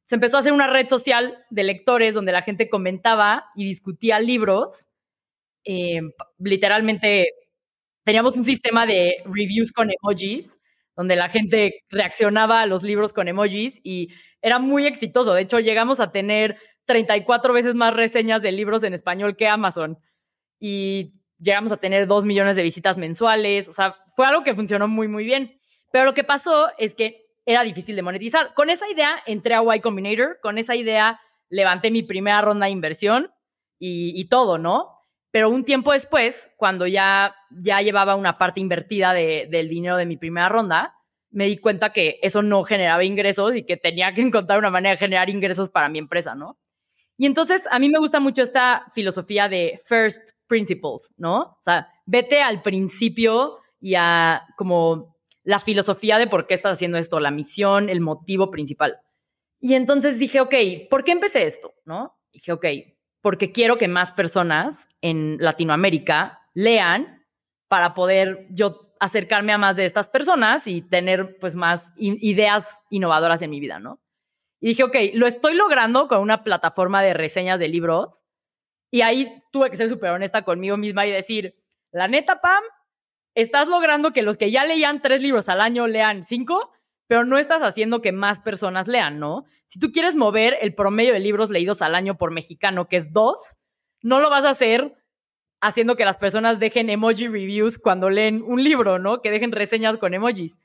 [0.05, 4.19] Se empezó a hacer una red social de lectores donde la gente comentaba y discutía
[4.21, 4.89] libros.
[5.65, 6.01] Eh,
[6.39, 7.29] literalmente
[8.05, 10.59] teníamos un sistema de reviews con emojis,
[10.97, 14.09] donde la gente reaccionaba a los libros con emojis y
[14.43, 15.35] era muy exitoso.
[15.35, 19.99] De hecho, llegamos a tener 34 veces más reseñas de libros en español que Amazon.
[20.59, 24.87] Y llegamos a tener dos millones de visitas mensuales, o sea, fue algo que funcionó
[24.87, 25.59] muy, muy bien.
[25.91, 28.55] Pero lo que pasó es que era difícil de monetizar.
[28.55, 32.73] Con esa idea entré a Y Combinator, con esa idea levanté mi primera ronda de
[32.73, 33.33] inversión
[33.79, 34.99] y, todo, ¿no?
[35.33, 40.17] Pero un tiempo después, cuando ya, ya llevaba una parte invertida del dinero de mi
[40.17, 40.95] primera ronda,
[41.31, 44.93] me di cuenta que eso no generaba ingresos y que tenía que encontrar una manera
[44.93, 46.59] de generar ingresos para mi empresa, ¿no?
[47.17, 51.43] Y entonces a mí me gusta mucho esta filosofía de first principles, ¿no?
[51.43, 56.99] O sea, vete al principio y a como la filosofía de por qué estás haciendo
[56.99, 58.99] esto, la misión, el motivo principal.
[59.61, 60.55] Y entonces dije, ok,
[60.91, 61.73] ¿por qué empecé esto?
[61.85, 62.19] ¿No?
[62.33, 62.67] Dije, ok,
[63.21, 67.25] porque quiero que más personas en Latinoamérica lean
[67.69, 73.41] para poder yo acercarme a más de estas personas y tener pues más ideas innovadoras
[73.43, 74.01] en mi vida, ¿no?
[74.61, 78.25] Y dije, ok, lo estoy logrando con una plataforma de reseñas de libros,
[78.91, 81.55] y ahí tuve que ser súper honesta conmigo misma y decir,
[81.93, 82.63] la neta, Pam,
[83.35, 86.73] estás logrando que los que ya leían tres libros al año lean cinco,
[87.07, 89.45] pero no estás haciendo que más personas lean, ¿no?
[89.67, 93.13] Si tú quieres mover el promedio de libros leídos al año por mexicano, que es
[93.13, 93.59] dos,
[94.03, 94.95] no lo vas a hacer
[95.61, 99.21] haciendo que las personas dejen emoji reviews cuando leen un libro, ¿no?
[99.21, 100.59] Que dejen reseñas con emojis.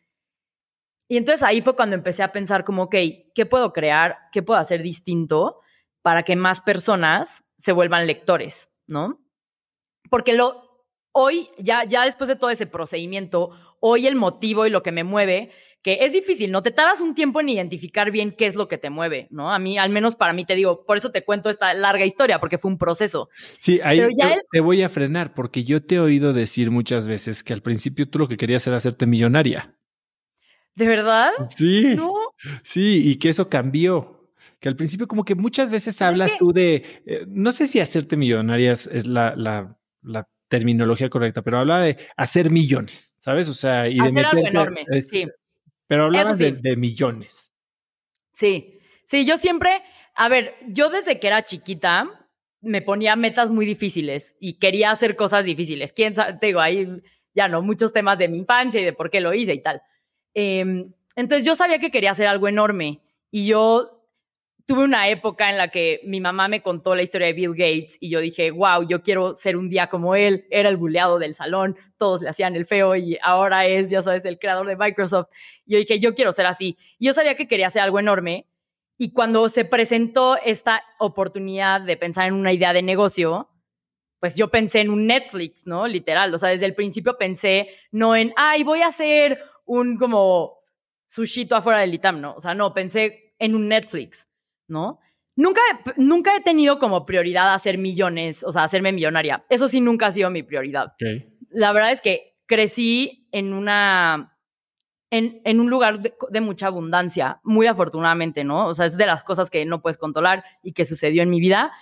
[1.07, 2.95] Y entonces ahí fue cuando empecé a pensar como, ok,
[3.35, 4.17] ¿qué puedo crear?
[4.31, 5.59] ¿Qué puedo hacer distinto
[6.01, 9.21] para que más personas se vuelvan lectores, ¿no?
[10.09, 14.83] Porque lo, hoy, ya, ya después de todo ese procedimiento, hoy el motivo y lo
[14.83, 15.51] que me mueve,
[15.81, 16.63] que es difícil, ¿no?
[16.63, 19.53] Te tardas un tiempo en identificar bien qué es lo que te mueve, ¿no?
[19.53, 22.39] A mí, al menos para mí, te digo, por eso te cuento esta larga historia,
[22.39, 23.29] porque fue un proceso.
[23.59, 24.01] Sí, ahí
[24.51, 28.09] te voy a frenar, porque yo te he oído decir muchas veces que al principio
[28.09, 29.77] tú lo que querías era hacerte millonaria.
[30.73, 31.31] ¿De verdad?
[31.55, 31.93] Sí.
[31.95, 32.13] ¿No?
[32.63, 34.14] Sí, y que eso cambió
[34.59, 38.17] que al principio como que muchas veces hablas tú de, eh, no sé si hacerte
[38.17, 43.49] millonarias es la, la, la, terminología correcta, pero habla de hacer millones, ¿sabes?
[43.49, 45.25] O sea, y hacer algo enorme, sí.
[45.87, 47.51] Pero hablabas de, de millones.
[48.31, 49.81] Sí, sí, yo siempre,
[50.13, 52.25] a ver, yo desde que era chiquita
[52.61, 55.93] me ponía metas muy difíciles y quería hacer cosas difíciles.
[55.93, 56.33] ¿Quién sabe?
[56.33, 57.01] Te digo, ahí
[57.33, 59.81] ya no, muchos temas de mi infancia y de por qué lo hice y tal.
[60.33, 63.94] Em, entonces yo sabía que quería hacer algo enorme y yo
[64.65, 67.97] tuve una época en la que mi mamá me contó la historia de Bill Gates
[67.99, 70.45] y yo dije, wow, yo quiero ser un día como él.
[70.49, 74.25] Era el buleado del salón, todos le hacían el feo y ahora es, ya sabes,
[74.25, 75.29] el creador de Microsoft.
[75.65, 76.77] Y yo dije, yo quiero ser así.
[76.97, 78.47] Y yo sabía que quería hacer algo enorme.
[78.97, 83.49] Y cuando se presentó esta oportunidad de pensar en una idea de negocio,
[84.19, 85.85] pues yo pensé en un Netflix, ¿no?
[85.85, 86.33] Literal.
[86.33, 90.59] O sea, desde el principio pensé no en, ay, voy a hacer un como
[91.05, 92.33] sushito afuera del ITAM, ¿no?
[92.33, 94.24] O sea, no, pensé en un Netflix.
[94.67, 94.99] ¿No?
[95.35, 95.61] Nunca,
[95.97, 99.45] nunca he tenido como prioridad hacer millones, o sea, hacerme millonaria.
[99.49, 100.93] Eso sí, nunca ha sido mi prioridad.
[101.49, 104.37] La verdad es que crecí en una,
[105.11, 108.67] en, en un lugar de, mucha abundancia, muy afortunadamente, ¿no?
[108.67, 111.41] O sea, es de las cosas que no puedes controlar y que sucedió en mi
[111.41, 111.73] vida.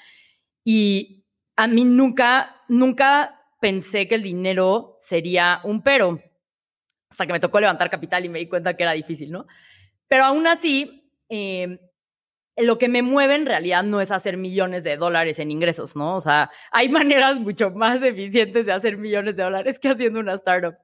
[0.63, 1.25] Y
[1.55, 6.19] a mí nunca, nunca pensé que el dinero sería un pero,
[7.09, 9.45] hasta que me tocó levantar capital y me di cuenta que era difícil, ¿no?
[10.07, 11.79] Pero aún así, eh,
[12.57, 16.15] lo que me mueve en realidad no es hacer millones de dólares en ingresos, ¿no?
[16.15, 20.33] O sea, hay maneras mucho más eficientes de hacer millones de dólares que haciendo una
[20.35, 20.75] startup.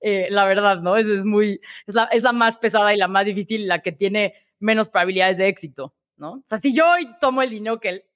[0.00, 0.96] Eh, la verdad, ¿no?
[0.96, 3.92] Es, es muy, es la, es la más pesada y la más difícil, la que
[3.92, 6.34] tiene menos probabilidades de éxito, ¿no?
[6.34, 8.06] O sea, si yo hoy tomo el dinero que,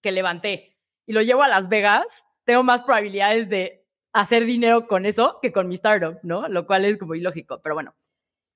[0.00, 5.06] que levanté y lo llevo a Las Vegas, tengo más probabilidades de hacer dinero con
[5.06, 6.48] eso que con mi startup, ¿no?
[6.48, 7.94] Lo cual es como ilógico, pero bueno.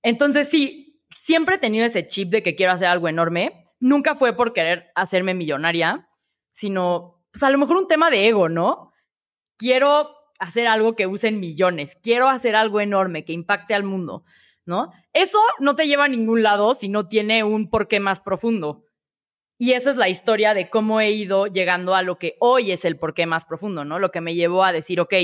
[0.02, 4.35] Entonces sí, siempre he tenido ese chip de que quiero hacer algo enorme nunca fue
[4.35, 6.09] por querer hacerme millonaria,
[6.51, 8.93] sino, pues a lo mejor un tema de ego, ¿no?
[9.57, 14.24] Quiero hacer algo que usen millones, quiero hacer algo enorme que impacte al mundo,
[14.64, 14.93] ¿no?
[15.12, 18.85] Eso no te lleva a ningún lado si no tiene un porqué más profundo.
[19.61, 22.85] Y esa es la historia de cómo he ido llegando a lo que hoy es
[22.85, 23.99] el porqué más profundo, ¿no?
[23.99, 25.14] Lo que me llevó a decir, ok,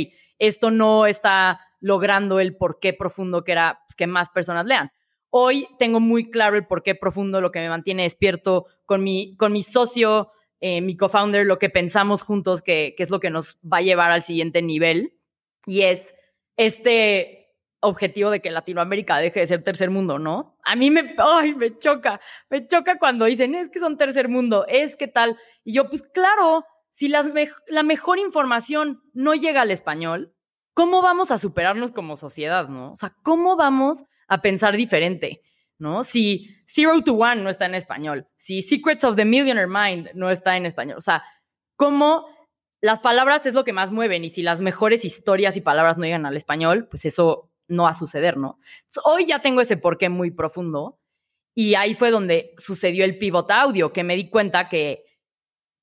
[0.40, 4.90] esto no está logrando el porqué profundo que era pues, que más personas lean.
[5.36, 9.52] Hoy tengo muy claro el porqué profundo, lo que me mantiene despierto con mi, con
[9.52, 10.30] mi socio,
[10.60, 13.82] eh, mi co-founder, lo que pensamos juntos que, que es lo que nos va a
[13.82, 15.18] llevar al siguiente nivel.
[15.66, 16.14] Y es
[16.56, 20.56] este objetivo de que Latinoamérica deje de ser tercer mundo, ¿no?
[20.64, 24.66] A mí me, ay, me choca, me choca cuando dicen, es que son tercer mundo,
[24.68, 25.36] es que tal.
[25.64, 30.32] Y yo, pues claro, si la mejor información no llega al español,
[30.74, 32.92] ¿cómo vamos a superarnos como sociedad, no?
[32.92, 35.42] O sea, ¿cómo vamos a pensar diferente,
[35.78, 36.04] ¿no?
[36.04, 40.30] Si Zero to One no está en español, si Secrets of the Millionaire Mind no
[40.30, 41.22] está en español, o sea,
[41.76, 42.26] cómo
[42.80, 46.04] las palabras es lo que más mueven y si las mejores historias y palabras no
[46.04, 48.58] llegan al español, pues eso no va a suceder, ¿no?
[49.04, 51.00] hoy ya tengo ese porqué muy profundo
[51.54, 55.04] y ahí fue donde sucedió el pivot audio, que me di cuenta que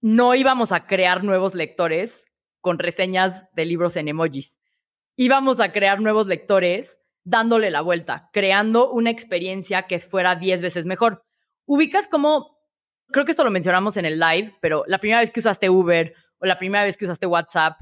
[0.01, 2.25] no íbamos a crear nuevos lectores
[2.59, 4.59] con reseñas de libros en emojis.
[5.15, 10.85] Íbamos a crear nuevos lectores dándole la vuelta, creando una experiencia que fuera 10 veces
[10.85, 11.23] mejor.
[11.65, 12.57] Ubicas como,
[13.07, 16.13] creo que esto lo mencionamos en el live, pero la primera vez que usaste Uber
[16.39, 17.79] o la primera vez que usaste WhatsApp,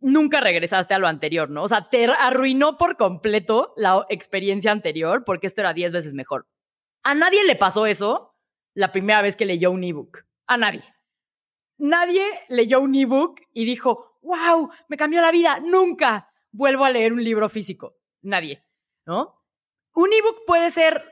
[0.00, 1.62] nunca regresaste a lo anterior, ¿no?
[1.62, 6.46] O sea, te arruinó por completo la experiencia anterior porque esto era 10 veces mejor.
[7.02, 8.34] A nadie le pasó eso
[8.74, 10.24] la primera vez que leyó un ebook.
[10.46, 10.84] A nadie.
[11.78, 15.60] Nadie leyó un ebook y dijo, wow, me cambió la vida.
[15.60, 17.96] Nunca vuelvo a leer un libro físico.
[18.22, 18.65] Nadie.
[19.06, 19.42] ¿No?
[19.94, 21.02] Un ebook puede ser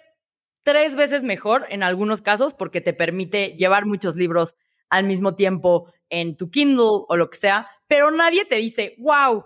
[0.63, 4.55] tres veces mejor en algunos casos porque te permite llevar muchos libros
[4.91, 9.45] al mismo tiempo en tu Kindle o lo que sea, pero nadie te dice, wow,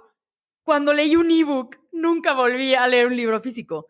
[0.62, 3.86] cuando leí un ebook, nunca volví a leer un libro físico.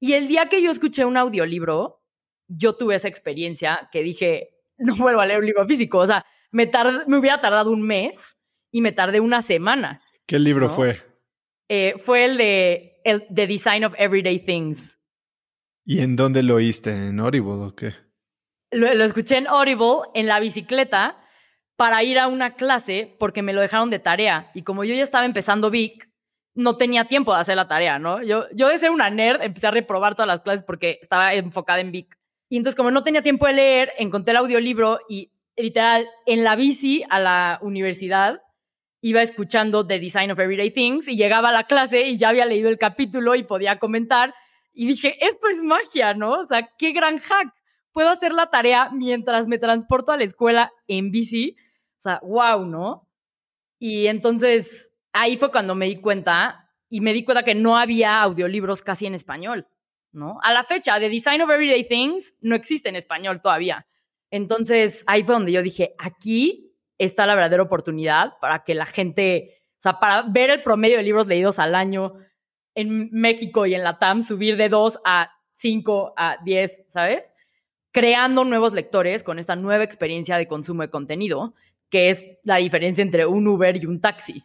[0.00, 2.02] Y el día que yo escuché un audiolibro,
[2.48, 5.98] yo tuve esa experiencia que dije, no vuelvo a leer un libro físico.
[5.98, 6.70] O sea, me,
[7.06, 8.38] me hubiera tardado un mes
[8.70, 10.02] y me tardé una semana.
[10.26, 11.02] ¿Qué libro fue?
[11.68, 14.98] Eh, fue el de el, The Design of Everyday Things.
[15.84, 16.90] ¿Y en dónde lo oíste?
[16.90, 17.94] ¿En Audible o qué?
[18.70, 21.20] Lo, escuché en Audible, en la bicicleta,
[21.76, 24.50] para ir a una clase porque me lo dejaron de tarea.
[24.54, 26.08] Y como yo ya estaba empezando Vic,
[26.54, 28.22] no tenía tiempo de hacer la tarea, ¿no?
[28.22, 31.80] Yo, yo de ser una nerd, empecé a reprobar todas las clases porque estaba enfocada
[31.80, 32.18] en Vic.
[32.48, 36.56] Y entonces, como no tenía tiempo de leer, encontré el audiolibro y literal, en la
[36.56, 38.42] bici a la universidad,
[39.04, 42.46] iba escuchando The Design of Everyday Things y llegaba a la clase y ya había
[42.46, 44.34] leído el capítulo y podía comentar.
[44.72, 46.32] Y dije, esto es magia, ¿no?
[46.32, 47.52] O sea, qué gran hack.
[47.92, 51.54] Puedo hacer la tarea mientras me transporto a la escuela en bici.
[51.98, 53.06] O sea, wow, ¿no?
[53.78, 58.22] Y entonces ahí fue cuando me di cuenta y me di cuenta que no había
[58.22, 59.68] audiolibros casi en español,
[60.12, 60.38] ¿no?
[60.42, 63.86] A la fecha, The Design of Everyday Things no existe en español todavía.
[64.30, 66.73] Entonces ahí fue donde yo dije, aquí
[67.04, 71.02] está la verdadera oportunidad para que la gente, o sea, para ver el promedio de
[71.02, 72.14] libros leídos al año
[72.74, 77.32] en México y en la TAM subir de 2 a 5 a 10, ¿sabes?
[77.92, 81.54] Creando nuevos lectores con esta nueva experiencia de consumo de contenido,
[81.90, 84.42] que es la diferencia entre un Uber y un taxi.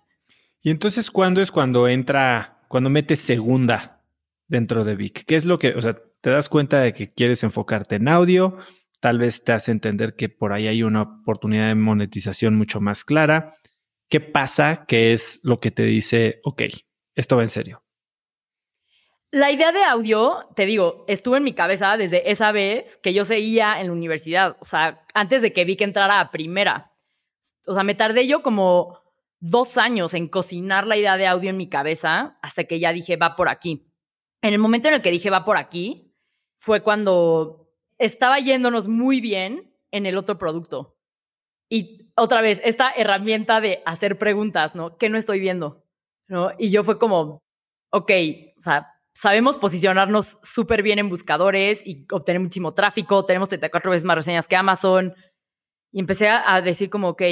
[0.62, 4.03] Y entonces, ¿cuándo es cuando entra, cuando metes segunda
[4.47, 5.24] dentro de Vic?
[5.26, 8.57] ¿Qué es lo que, o sea, te das cuenta de que quieres enfocarte en audio?
[9.00, 13.04] Tal vez te hace entender que por ahí hay una oportunidad de monetización mucho más
[13.04, 13.56] clara.
[14.10, 14.86] ¿Qué pasa?
[14.88, 16.64] ¿Qué es lo que te dice, ok,
[17.16, 17.84] esto va en serio?
[19.32, 23.26] La idea de audio, te digo, estuvo en mi cabeza desde esa vez que yo
[23.26, 26.93] seguía en la universidad, o sea, antes de que vi que entrara a primera.
[27.68, 29.00] O sea, me tardé yo como
[29.39, 33.18] dos años en cocinar la idea de audio en mi cabeza hasta que ya dije,
[33.18, 33.93] va por aquí.
[34.41, 36.16] En el momento en el que dije, va por aquí,
[36.58, 37.68] fue cuando
[38.00, 40.97] estaba yéndonos muy bien en el otro producto.
[41.70, 44.97] Y otra vez, esta herramienta de hacer preguntas, ¿no?
[44.97, 45.86] ¿Qué no estoy viendo?
[46.28, 46.52] ¿No?
[46.58, 47.43] Y yo fue como,
[47.91, 48.12] ok,
[48.58, 54.06] o sea, sabemos posicionarnos súper bien en buscadores y obtener muchísimo tráfico, tenemos 34 veces
[54.06, 55.14] más reseñas que Amazon.
[55.91, 57.24] Y empecé a, decir como, ok,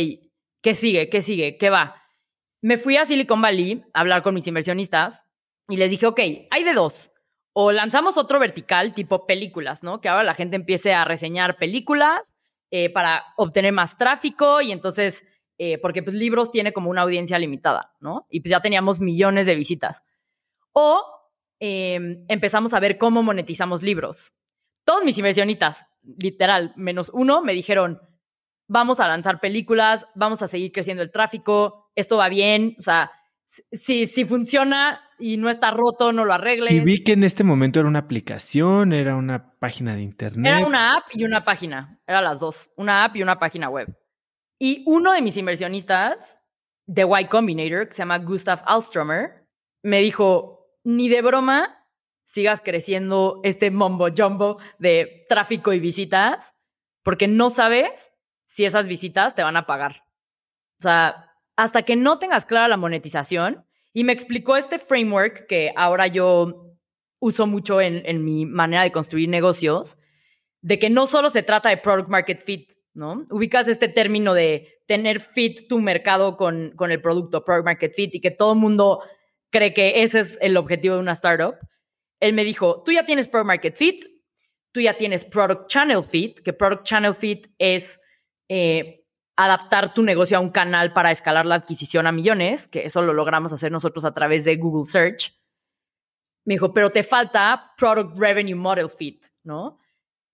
[0.62, 1.10] ¿qué sigue?
[1.10, 1.58] ¿Qué sigue?
[1.58, 1.96] ¿Qué va?
[2.62, 5.24] Me fui a Silicon Valley a hablar con mis inversionistas
[5.70, 7.12] y les dije, ok, hay de dos.
[7.60, 10.00] O lanzamos otro vertical tipo películas, ¿no?
[10.00, 12.36] Que ahora la gente empiece a reseñar películas
[12.70, 15.26] eh, para obtener más tráfico y entonces,
[15.58, 18.28] eh, porque pues libros tiene como una audiencia limitada, ¿no?
[18.30, 20.04] Y pues ya teníamos millones de visitas.
[20.72, 21.04] O
[21.60, 24.34] em, empezamos a ver cómo monetizamos libros.
[24.84, 28.00] Todos mis inversionistas, literal, menos uno, me dijeron,
[28.68, 33.12] vamos a lanzar películas, vamos a seguir creciendo el tráfico, esto va bien, o sea,
[33.72, 36.74] si, si funciona y no está roto, no lo arregles.
[36.74, 40.54] Y vi que en este momento era una aplicación, era una página de internet.
[40.58, 43.98] Era una app y una página, eran las dos, una app y una página web.
[44.60, 46.38] Y uno de mis inversionistas,
[46.86, 49.46] de Y Combinator, que se llama Gustav Alstromer,
[49.84, 51.86] me dijo, ni de broma
[52.24, 56.54] sigas creciendo este mombo jumbo de tráfico y visitas,
[57.04, 58.12] porque no sabes
[58.46, 60.04] si esas visitas te van a pagar.
[60.80, 63.67] O sea, hasta que no tengas clara la monetización,
[63.98, 66.78] y me explicó este framework que ahora yo
[67.20, 69.98] uso mucho en, en mi manera de construir negocios,
[70.62, 73.26] de que no solo se trata de product market fit, ¿no?
[73.32, 78.14] Ubicas este término de tener fit tu mercado con, con el producto, product market fit,
[78.14, 79.02] y que todo el mundo
[79.50, 81.56] cree que ese es el objetivo de una startup.
[82.20, 84.06] Él me dijo, tú ya tienes product market fit,
[84.74, 88.00] tú ya tienes product channel fit, que product channel fit es
[88.48, 89.07] eh,
[89.38, 93.14] adaptar tu negocio a un canal para escalar la adquisición a millones, que eso lo
[93.14, 95.34] logramos hacer nosotros a través de Google Search.
[96.44, 99.80] Me dijo, pero te falta Product Revenue Model Fit, ¿no?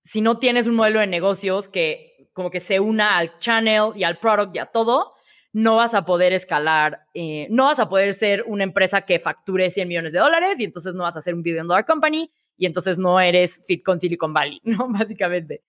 [0.04, 4.04] Si no tienes un modelo de negocios que como que se una al channel y
[4.04, 5.14] al product y a todo,
[5.52, 9.70] no vas a poder escalar, eh, no vas a poder ser una empresa que facture
[9.70, 12.66] 100 millones de dólares y entonces no vas a ser un billion dollar company y
[12.66, 14.88] entonces no eres fit con Silicon Valley, ¿no?
[14.90, 15.62] Básicamente.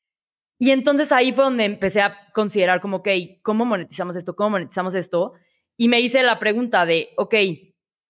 [0.59, 3.09] Y entonces ahí fue donde empecé a considerar como, ok,
[3.43, 4.37] ¿cómo monetizamos esto?
[4.37, 5.33] ¿Cómo monetizamos esto?
[5.77, 7.35] Y me hice la pregunta de, ok,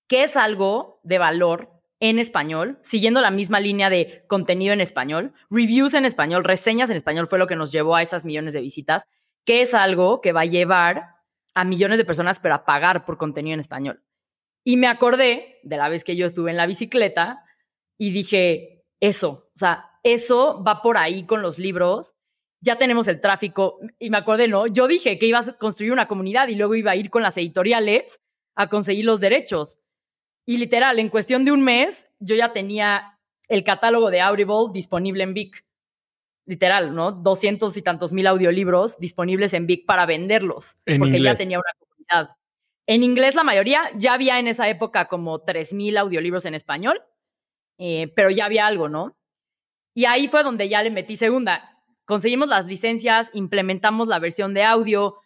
[0.06, 1.70] ¿qué es algo de valor
[2.00, 2.78] en español?
[2.82, 7.38] Siguiendo la misma línea de contenido en español, reviews en español, reseñas en español fue
[7.38, 9.04] lo que nos llevó a esas millones de visitas.
[9.46, 11.14] ¿Qué es algo que va a llevar
[11.54, 14.02] a millones de personas, pero a pagar por contenido en español?
[14.64, 17.42] Y me acordé de la vez que yo estuve en la bicicleta
[17.98, 22.14] y dije, eso, o sea, eso va por ahí con los libros
[22.64, 23.78] ya tenemos el tráfico.
[23.98, 24.66] Y me acordé, ¿no?
[24.66, 27.36] Yo dije que iba a construir una comunidad y luego iba a ir con las
[27.36, 28.20] editoriales
[28.56, 29.80] a conseguir los derechos.
[30.46, 35.22] Y literal, en cuestión de un mes, yo ya tenía el catálogo de Audible disponible
[35.24, 35.64] en Vic.
[36.46, 37.12] Literal, ¿no?
[37.12, 40.76] Doscientos y tantos mil audiolibros disponibles en Vic para venderlos.
[40.98, 42.36] porque ya tenía una comunidad.
[42.86, 47.02] En inglés, la mayoría, ya había en esa época como tres mil audiolibros en español,
[47.78, 49.16] eh, pero ya había algo, ¿no?
[49.94, 51.73] Y ahí fue donde ya le metí segunda
[52.04, 55.16] conseguimos las licencias, implementamos la versión de audio,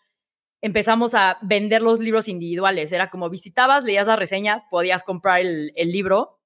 [0.61, 2.93] empezamos a vender los libros individuales.
[2.93, 6.41] Era como visitabas, leías las reseñas, podías comprar el, libro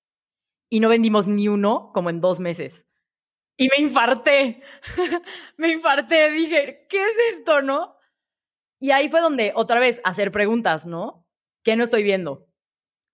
[0.69, 2.87] y no vendimos ni uno como en dos meses.
[3.57, 4.63] Y me infarté,
[5.57, 7.97] me infarté, dije, ¿qué es esto, no?
[8.81, 11.27] Y ahí fue donde otra vez hacer preguntas, ¿no?
[11.63, 12.49] ¿Qué no estoy viendo?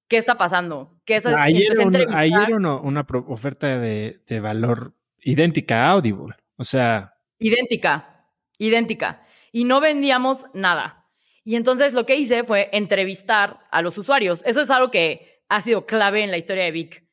[0.09, 0.97] ¿Qué está pasando?
[1.05, 1.71] ¿Qué está, ayer,
[2.14, 6.35] ayer una, una oferta de, de valor idéntica a Audible.
[6.59, 7.15] O sea.
[7.39, 8.27] Idéntica,
[8.59, 9.25] idéntica.
[9.53, 11.07] Y no vendíamos nada.
[11.45, 14.43] Y entonces lo que hice fue entrevistar a los usuarios.
[14.45, 17.09] Eso es algo que ha sido clave en la historia de Vic.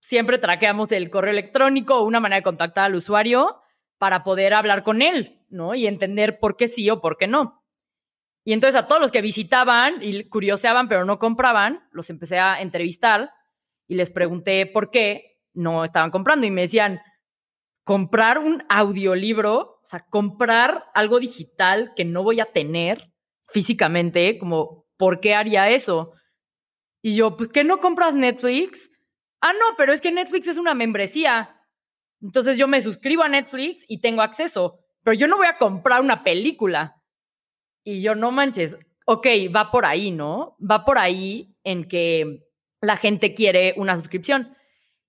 [0.00, 3.60] Siempre traqueamos el correo electrónico una manera de contactar al usuario
[3.98, 5.74] para poder hablar con él, ¿no?
[5.74, 7.62] Y entender por qué sí o por qué no.
[8.44, 12.60] Y entonces a todos los que visitaban y curioseaban pero no compraban, los empecé a
[12.60, 13.30] entrevistar
[13.88, 17.00] y les pregunté por qué no estaban comprando y me decían,
[17.84, 23.12] comprar un audiolibro, o sea, comprar algo digital que no voy a tener
[23.48, 26.12] físicamente, como, ¿por qué haría eso?
[27.02, 28.90] Y yo, pues, ¿qué no compras Netflix?
[29.40, 31.60] Ah, no, pero es que Netflix es una membresía.
[32.22, 36.00] Entonces yo me suscribo a Netflix y tengo acceso, pero yo no voy a comprar
[36.00, 37.02] una película.
[37.84, 40.56] Y yo, no manches, ok, va por ahí, ¿no?
[40.58, 42.46] Va por ahí en que
[42.80, 44.56] la gente quiere una suscripción.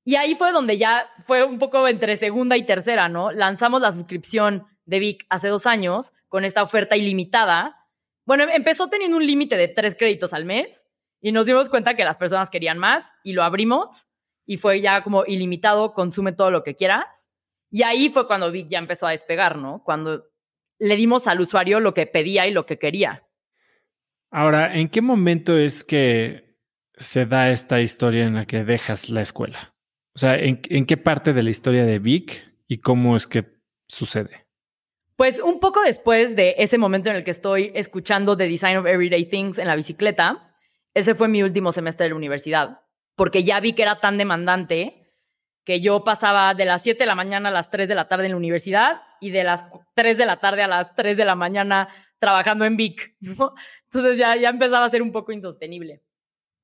[0.08, 3.32] Y ahí fue donde ya fue un poco entre segunda y tercera, ¿no?
[3.32, 7.88] Lanzamos la suscripción de Vic hace dos años con esta oferta ilimitada.
[8.24, 10.86] Bueno, empezó teniendo un límite de tres créditos al mes
[11.22, 14.06] y nos dimos cuenta que las personas querían más y lo abrimos
[14.46, 17.32] y fue ya como ilimitado, consume todo lo que quieras.
[17.72, 19.82] Y ahí fue cuando Vic ya empezó a despegar, ¿no?
[19.84, 20.26] Cuando
[20.78, 23.24] le dimos al usuario lo que pedía y lo que quería.
[24.30, 26.60] Ahora, ¿en qué momento es que
[26.96, 29.75] se da esta historia en la que dejas la escuela?
[30.16, 34.48] O sea, ¿en, qué parte de la historia de Vic y cómo es que sucede?
[35.18, 38.86] Pues un poco después de ese momento en el que estoy escuchando The Design of
[38.86, 40.56] Everyday Things en la bicicleta,
[40.94, 42.80] ese fue mi último semestre de la universidad,
[43.16, 45.06] porque ya vi que era tan demandante
[45.66, 48.26] que yo pasaba de las 7 de la mañana a las 3 de la tarde
[48.26, 51.36] en la universidad y de las 3 de la tarde a las 3 de la
[51.36, 51.90] mañana
[52.20, 56.04] trabajando en Vic, Entonces ya, ya empezaba a ser un poco insostenible.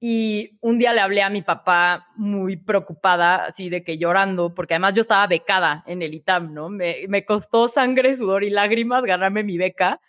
[0.03, 4.73] Y un día le hablé a mi papá muy preocupada, así de que llorando, porque
[4.73, 6.69] además yo estaba becada en el ITAM, ¿no?
[6.69, 10.01] Me, costó sangre, sudor y lágrimas ganarme mi beca,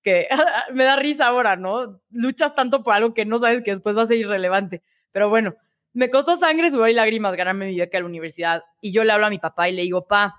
[0.00, 0.28] que
[0.72, 2.00] me da risa ahora, ¿no?
[2.10, 4.84] Luchas tanto por algo que no sabes que después va a ser irrelevante.
[5.10, 5.56] Pero bueno,
[5.92, 8.62] me costó sangre, sudor y lágrimas ganarme mi beca a la universidad.
[8.80, 10.36] Y yo le hablo a mi papá y le digo, pa,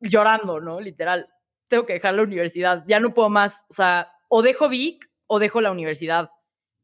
[0.00, 0.80] llorando, ¿no?
[0.80, 1.28] Literal,
[1.68, 3.64] tengo que dejar la universidad, ya no puedo más.
[3.70, 6.30] O sea, o dejo Vic o dejo la universidad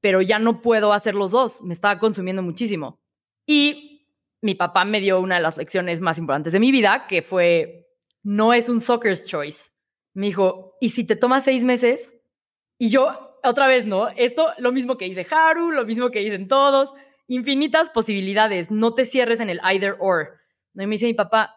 [0.07, 3.01] pero ya no puedo hacer los dos, me estaba consumiendo muchísimo.
[3.45, 4.07] Y
[4.41, 7.89] mi papá me dio una de las lecciones más importantes de mi vida, que fue,
[8.23, 9.73] no es un soccer's choice.
[10.15, 12.15] Me dijo, ¿y si te tomas seis meses?
[12.79, 14.07] Y yo, otra vez, ¿no?
[14.11, 16.95] Esto, lo mismo que dice Haru, lo mismo que dicen todos,
[17.27, 20.39] infinitas posibilidades, no te cierres en el either or.
[20.75, 21.53] Y me dice mi papá,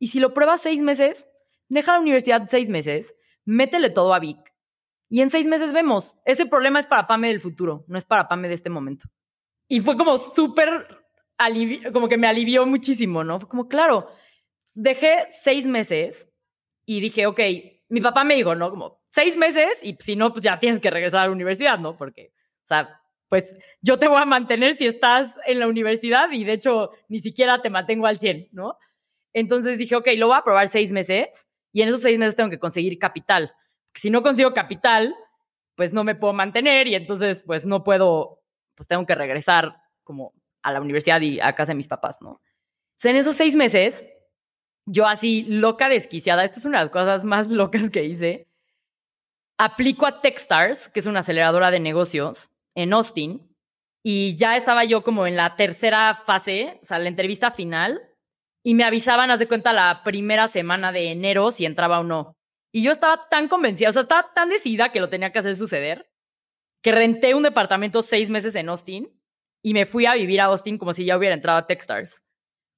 [0.00, 1.28] ¿y si lo pruebas seis meses?
[1.68, 3.14] Deja la universidad seis meses,
[3.44, 4.55] métele todo a Vic,
[5.08, 6.16] y en seis meses vemos.
[6.24, 9.08] Ese problema es para Pame del futuro, no es para Pame de este momento.
[9.68, 10.86] Y fue como súper,
[11.92, 13.40] como que me alivió muchísimo, ¿no?
[13.40, 14.08] Fue como, claro,
[14.74, 16.28] dejé seis meses
[16.84, 17.40] y dije, ok,
[17.88, 18.70] mi papá me dijo, ¿no?
[18.70, 21.96] Como seis meses y si no, pues ya tienes que regresar a la universidad, ¿no?
[21.96, 22.32] Porque,
[22.64, 23.44] o sea, pues
[23.80, 27.60] yo te voy a mantener si estás en la universidad y de hecho ni siquiera
[27.60, 28.76] te mantengo al 100, ¿no?
[29.32, 32.50] Entonces dije, ok, lo voy a probar seis meses y en esos seis meses tengo
[32.50, 33.52] que conseguir capital
[34.00, 35.14] si no consigo capital,
[35.74, 38.42] pues no me puedo mantener y entonces pues no puedo,
[38.74, 40.32] pues tengo que regresar como
[40.62, 42.40] a la universidad y a casa de mis papás, ¿no?
[42.92, 44.04] Entonces, en esos seis meses,
[44.86, 48.48] yo así loca desquiciada, esta es una de las cosas más locas que hice,
[49.58, 53.54] aplico a Techstars, que es una aceleradora de negocios en Austin,
[54.02, 58.00] y ya estaba yo como en la tercera fase, o sea, la entrevista final,
[58.62, 62.36] y me avisaban, haz de cuenta, la primera semana de enero si entraba o no.
[62.76, 65.56] Y yo estaba tan convencida, o sea, estaba tan decidida que lo tenía que hacer
[65.56, 66.10] suceder,
[66.82, 69.18] que renté un departamento seis meses en Austin
[69.62, 72.22] y me fui a vivir a Austin como si ya hubiera entrado a Techstars.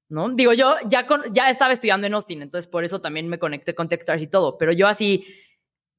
[0.09, 0.29] ¿No?
[0.29, 3.89] Digo, yo ya, ya estaba estudiando en Austin, entonces por eso también me conecté con
[3.89, 5.27] Techstars y todo, pero yo así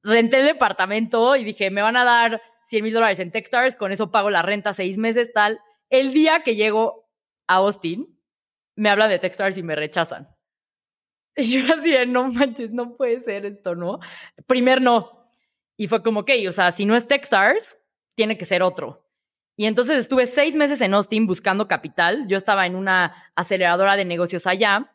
[0.02, 3.92] renté el departamento y dije, me van a dar 100 mil dólares en Techstars, con
[3.92, 5.60] eso pago la renta seis meses, tal.
[5.90, 7.06] El día que llego
[7.46, 8.18] a Austin,
[8.76, 10.29] me hablan de Techstars y me rechazan.
[11.36, 14.00] Yo así no manches, no puede ser esto, ¿no?
[14.46, 15.28] Primer no.
[15.76, 17.78] Y fue como, ok, o sea, si no es Techstars,
[18.14, 19.06] tiene que ser otro.
[19.56, 22.26] Y entonces estuve seis meses en Austin buscando capital.
[22.28, 24.94] Yo estaba en una aceleradora de negocios allá.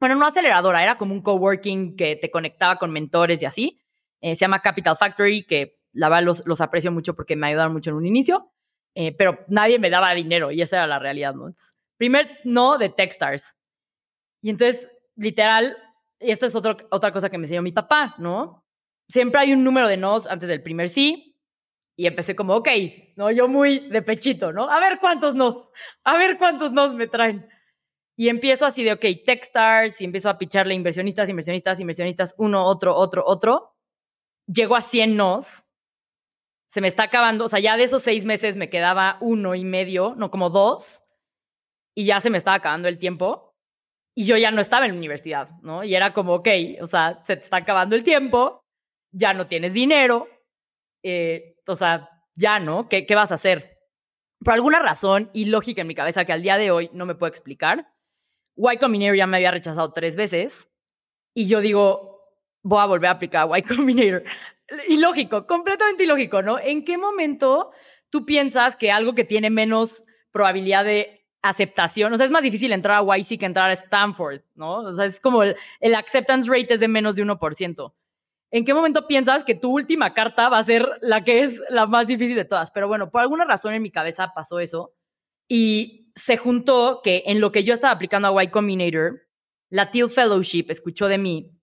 [0.00, 3.80] Bueno, no aceleradora, era como un coworking que te conectaba con mentores y así.
[4.20, 7.72] Eh, se llama Capital Factory, que la verdad los, los, aprecio mucho porque me ayudaron
[7.72, 8.50] mucho en un inicio,
[8.94, 11.54] eh, pero nadie me daba dinero y esa era la realidad, ¿no?
[12.02, 13.56] primer no de Techstars.
[14.40, 15.76] Y entonces literal,
[16.20, 18.64] y esta es otra otra cosa que me enseñó mi papá, ¿no?
[19.08, 21.36] Siempre hay un número de nos antes del primer sí.
[21.94, 22.68] Y empecé como, ok,
[23.16, 23.30] ¿no?
[23.30, 24.70] Yo muy de pechito, ¿no?
[24.70, 25.68] A ver cuántos nos,
[26.04, 27.46] a ver cuántos nos me traen.
[28.16, 32.96] Y empiezo así de, ok, Techstars, y empiezo a picharle inversionistas, inversionistas, inversionistas, uno, otro,
[32.96, 33.76] otro, otro.
[34.46, 35.66] Llego a 100 nos.
[36.66, 39.64] Se me está acabando, o sea, ya de esos seis meses me quedaba uno y
[39.64, 41.02] medio, no como dos.
[41.94, 43.51] Y ya se me estaba acabando el tiempo
[44.14, 45.84] y yo ya no estaba en la universidad, ¿no?
[45.84, 46.48] Y era como, ok,
[46.80, 48.62] o sea, se te está acabando el tiempo,
[49.10, 50.28] ya no tienes dinero,
[51.02, 52.88] eh, o sea, ya, ¿no?
[52.88, 53.78] ¿Qué, ¿Qué vas a hacer?
[54.44, 57.14] Por alguna razón y lógica en mi cabeza que al día de hoy no me
[57.14, 57.88] puedo explicar,
[58.56, 60.68] Y Combinator ya me había rechazado tres veces
[61.34, 62.20] y yo digo,
[62.62, 64.24] voy a volver a aplicar Y Combinator.
[64.88, 66.58] Ilógico, completamente ilógico, ¿no?
[66.58, 67.70] ¿En qué momento
[68.10, 70.02] tú piensas que algo que tiene menos
[70.32, 72.12] probabilidad de aceptación.
[72.12, 74.78] O sea, es más difícil entrar a YC que entrar a Stanford, ¿no?
[74.78, 77.92] O sea, es como el, acceptance rate es de menos de 1%.
[78.52, 81.86] ¿En qué momento piensas que tu última carta va a ser la que es la
[81.86, 82.70] más difícil de todas?
[82.70, 84.94] Pero bueno, por alguna razón en mi cabeza pasó eso
[85.48, 89.22] y se juntó que en lo que yo estaba aplicando a Y Combinator,
[89.70, 91.58] la Teal Fellowship escuchó de mí.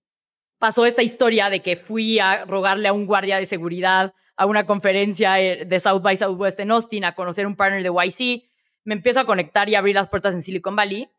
[0.58, 4.66] Pasó esta historia de que fui a rogarle a un guardia de seguridad a una
[4.66, 8.49] conferencia eh, de South by Southwest en Austin a conocer un partner de YC
[8.84, 11.10] me empiezo a conectar y abrir las puertas en Silicon Valley.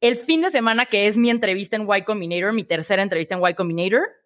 [0.00, 3.42] El fin de semana, que es mi entrevista en Y Combinator, mi tercera entrevista en
[3.46, 4.20] Y Combinator,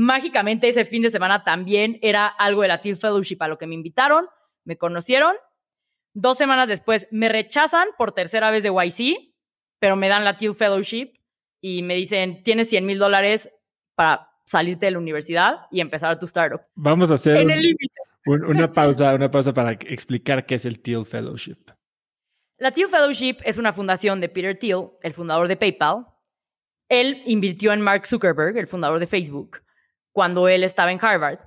[0.00, 3.66] Mágicamente ese fin de semana también era algo de la Teal Fellowship a lo que
[3.66, 4.26] me invitaron,
[4.64, 5.34] me conocieron.
[6.14, 9.34] Dos semanas después me rechazan por tercera vez de YC,
[9.80, 11.14] pero me dan la Teal Fellowship
[11.60, 13.52] y me dicen, tienes 100 mil dólares
[13.96, 16.60] para salirte de la universidad y empezar tu startup.
[16.76, 17.44] Vamos a hacer
[18.24, 21.58] una pausa, una pausa para explicar qué es el Teal Fellowship.
[22.58, 26.06] La Teal Fellowship es una fundación de Peter Thiel, el fundador de PayPal.
[26.88, 29.62] Él invirtió en Mark Zuckerberg, el fundador de Facebook,
[30.10, 31.38] cuando él estaba en Harvard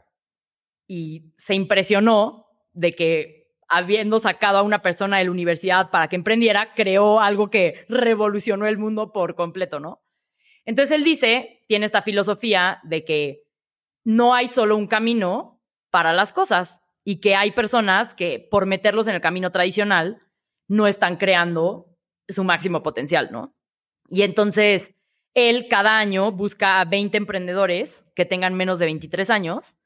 [0.88, 6.16] y se impresionó de que habiendo sacado a una persona de la universidad para que
[6.16, 10.02] emprendiera, creó algo que revolucionó el mundo por completo, ¿no?
[10.64, 13.44] Entonces él dice, tiene esta filosofía de que
[14.06, 19.08] no hay solo un camino para las cosas y que hay personas que por meterlos
[19.08, 20.22] en el camino tradicional
[20.72, 21.98] no están creando
[22.30, 23.54] su máximo potencial, ¿no?
[24.08, 24.96] Y entonces
[25.34, 29.78] él cada año busca a 20 emprendedores que tengan menos de 23 años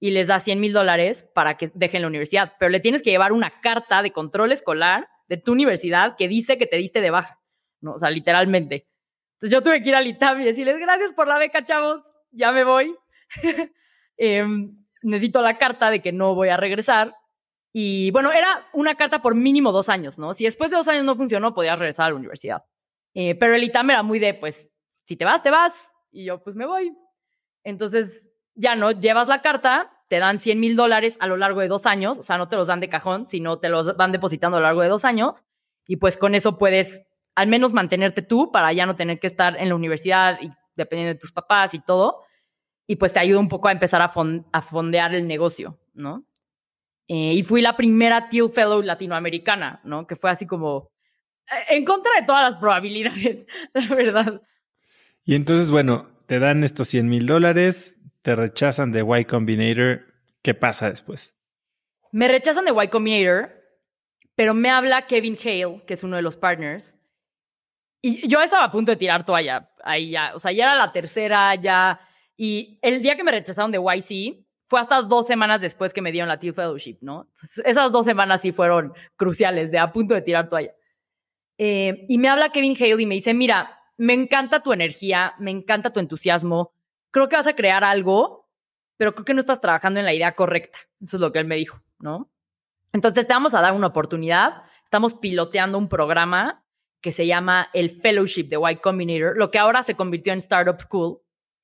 [0.00, 3.10] y les da 100 mil dólares para que dejen la universidad, pero le tienes que
[3.10, 7.10] llevar una carta de control escolar de tu universidad que dice que te diste de
[7.10, 7.38] baja,
[7.82, 7.92] ¿no?
[7.92, 8.88] O sea, literalmente.
[9.34, 12.50] Entonces yo tuve que ir al ITAM y decirles, gracias por la beca, chavos, ya
[12.52, 12.96] me voy.
[14.22, 17.14] Em, necesito la carta de que no voy a regresar.
[17.72, 20.34] Y bueno, era una carta por mínimo dos años, ¿no?
[20.34, 22.64] Si después de dos años no funcionó, podías regresar a la universidad.
[23.14, 24.68] Eh, pero el ITAM era muy de, pues,
[25.04, 25.88] si te vas, te vas.
[26.10, 26.96] Y yo, pues me voy.
[27.62, 31.68] Entonces, ya no, llevas la carta, te dan 100 mil dólares a lo largo de
[31.68, 34.56] dos años, o sea, no te los dan de cajón, sino te los van depositando
[34.56, 35.44] a lo largo de dos años.
[35.86, 37.04] Y pues con eso puedes
[37.36, 41.14] al menos mantenerte tú para ya no tener que estar en la universidad y dependiendo
[41.14, 42.22] de tus papás y todo.
[42.86, 44.10] Y pues te ayuda un poco a empezar a,
[44.52, 46.24] a fondear el negocio, ¿no?
[47.12, 50.06] Eh, y fui la primera Teal Fellow latinoamericana, ¿no?
[50.06, 50.92] Que fue así como
[51.50, 54.42] eh, en contra de todas las probabilidades, la verdad.
[55.24, 60.02] Y entonces, bueno, te dan estos 100 mil dólares, te rechazan de Y Combinator.
[60.40, 61.34] ¿Qué pasa después?
[62.12, 63.60] Me rechazan de Y Combinator,
[64.36, 66.96] pero me habla Kevin Hale, que es uno de los partners,
[68.00, 70.32] y yo estaba a punto de tirar toalla ahí ya.
[70.36, 72.00] O sea, ya era la tercera, ya.
[72.36, 76.12] Y el día que me rechazaron de YC fue hasta dos semanas después que me
[76.12, 77.28] dieron la Teal Fellowship, ¿no?
[77.64, 80.72] esas dos semanas sí fueron cruciales, de a punto de tirar toalla.
[81.58, 85.50] Eh, y me habla Kevin Hale y me dice: Mira, me encanta tu energía, me
[85.50, 86.72] encanta tu entusiasmo.
[87.10, 88.48] Creo que vas a crear algo,
[88.96, 90.78] pero creo que no estás trabajando en la idea correcta.
[91.00, 92.30] Eso es lo que él me dijo, ¿no?
[92.92, 94.62] Entonces te vamos a dar una oportunidad.
[94.84, 96.64] Estamos piloteando un programa
[97.00, 100.80] que se llama el Fellowship de Y Combinator, lo que ahora se convirtió en Startup
[100.80, 101.18] School,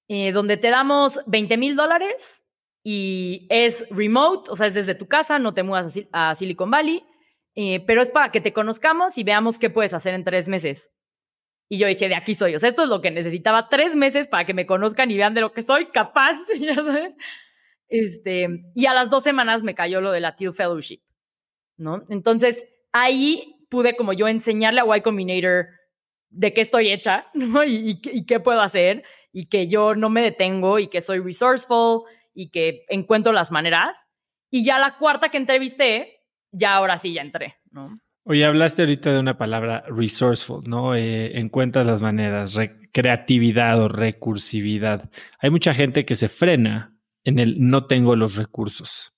[0.08, 2.42] eh, donde te damos 20 mil dólares
[2.88, 7.02] y es remote, o sea, es desde tu casa, no te mudas a, Silicon Valley,
[7.56, 10.92] eh, pero es para que te conozcamos y veamos qué puedes hacer en tres meses.
[11.68, 12.54] Y yo dije, de aquí soy.
[12.54, 15.34] O sea, esto es lo que necesitaba, tres meses para que me conozcan y vean
[15.34, 17.16] de lo que soy capaz, ya sabes.
[17.88, 21.02] Este, y a las dos semanas me cayó lo de la Teal Fellowship,
[21.76, 22.04] ¿no?
[22.08, 25.66] Entonces, ahí pude como yo enseñarle a Y Combinator
[26.30, 27.26] de qué estoy hecha
[27.66, 32.04] y, qué puedo hacer y que yo no me detengo y que soy resourceful
[32.36, 34.06] y que encuentro las maneras.
[34.50, 36.20] Y ya la cuarta que entrevisté,
[36.52, 37.98] ya ahora sí ya entré, ¿no?
[38.28, 40.94] Oye, hablaste ahorita de una palabra resourceful, ¿no?
[40.94, 42.56] Eh, encuentras las maneras,
[42.92, 45.10] creatividad o recursividad.
[45.38, 49.14] Hay mucha gente que se frena en el no tengo los recursos.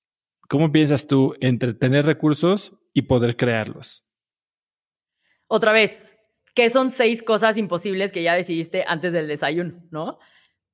[0.48, 4.04] ¿Cómo piensas tú entre tener recursos y poder crearlos?
[5.46, 6.14] Otra vez,
[6.54, 10.18] ¿qué son seis cosas imposibles que ya decidiste antes del desayuno, no?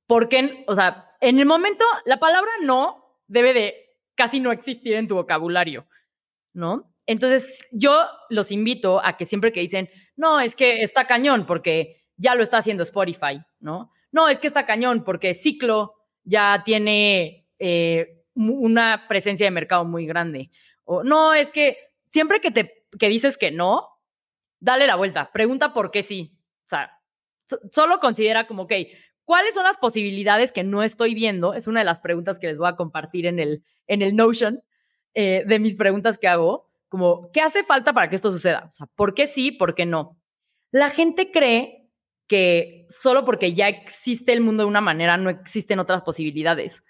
[0.07, 3.75] Porque, o sea, en el momento, la palabra no debe de
[4.15, 5.87] casi no existir en tu vocabulario,
[6.53, 6.93] ¿no?
[7.07, 12.03] Entonces, yo los invito a que siempre que dicen, no, es que está cañón porque
[12.17, 13.91] ya lo está haciendo Spotify, ¿no?
[14.11, 20.05] No, es que está cañón porque Ciclo ya tiene eh, una presencia de mercado muy
[20.05, 20.51] grande.
[20.83, 21.77] O no, es que
[22.09, 23.89] siempre que te que dices que no,
[24.59, 26.39] dale la vuelta, pregunta por qué sí.
[26.65, 26.91] O sea,
[27.71, 28.73] solo considera como, ok,
[29.25, 31.53] ¿cuáles son las posibilidades que no estoy viendo?
[31.53, 34.63] Es una de las preguntas que les voy a compartir en el, en el Notion
[35.13, 36.69] eh, de mis preguntas que hago.
[36.87, 38.69] Como, ¿qué hace falta para que esto suceda?
[38.71, 40.17] O sea, ¿por qué sí, por qué no?
[40.71, 41.89] La gente cree
[42.27, 46.83] que solo porque ya existe el mundo de una manera, no existen otras posibilidades.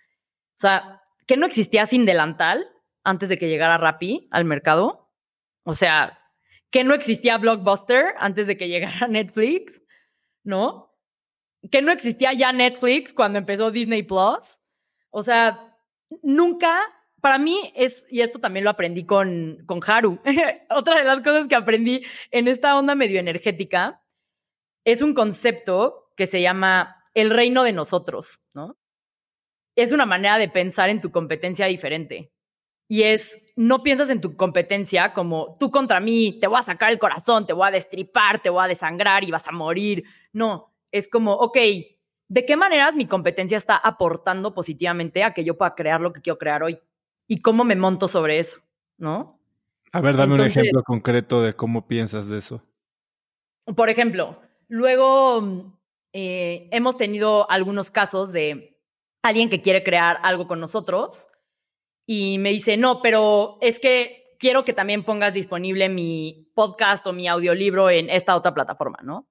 [0.57, 2.67] O sea, que no existía sin delantal
[3.03, 5.11] antes de que llegara Rappi al mercado.
[5.63, 6.19] O sea,
[6.69, 9.81] que no existía Blockbuster antes de que llegara Netflix,
[10.43, 10.94] ¿no?
[11.71, 14.59] Que no existía ya Netflix cuando empezó Disney Plus.
[15.09, 15.77] O sea,
[16.21, 16.81] nunca,
[17.21, 20.19] para mí es, y esto también lo aprendí con, con Haru,
[20.69, 24.01] otra de las cosas que aprendí en esta onda medio energética
[24.83, 28.77] es un concepto que se llama el reino de nosotros, ¿no?
[29.75, 32.31] es una manera de pensar en tu competencia diferente.
[32.87, 36.91] Y es, no piensas en tu competencia como tú contra mí, te voy a sacar
[36.91, 40.03] el corazón, te voy a destripar, te voy a desangrar y vas a morir.
[40.31, 41.57] No, es como, ok,
[42.27, 46.21] ¿de qué maneras mi competencia está aportando positivamente a que yo pueda crear lo que
[46.21, 46.79] quiero crear hoy?
[47.27, 48.61] ¿Y cómo me monto sobre eso?
[48.97, 49.39] ¿No?
[49.91, 52.61] A ver, dame un ejemplo concreto de cómo piensas de eso.
[53.75, 55.73] Por ejemplo, luego
[56.13, 58.79] eh, hemos tenido algunos casos de
[59.23, 61.27] alguien que quiere crear algo con nosotros
[62.05, 67.13] y me dice, no, pero es que quiero que también pongas disponible mi podcast o
[67.13, 69.27] mi audiolibro en esta otra plataforma, ¿no?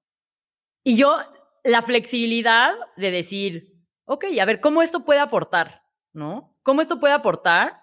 [0.83, 1.17] Y yo,
[1.65, 3.73] la flexibilidad de decir,
[4.05, 5.81] ok, a ver, ¿cómo esto puede aportar?
[6.13, 6.55] ¿No?
[6.63, 7.81] ¿Cómo esto puede aportar?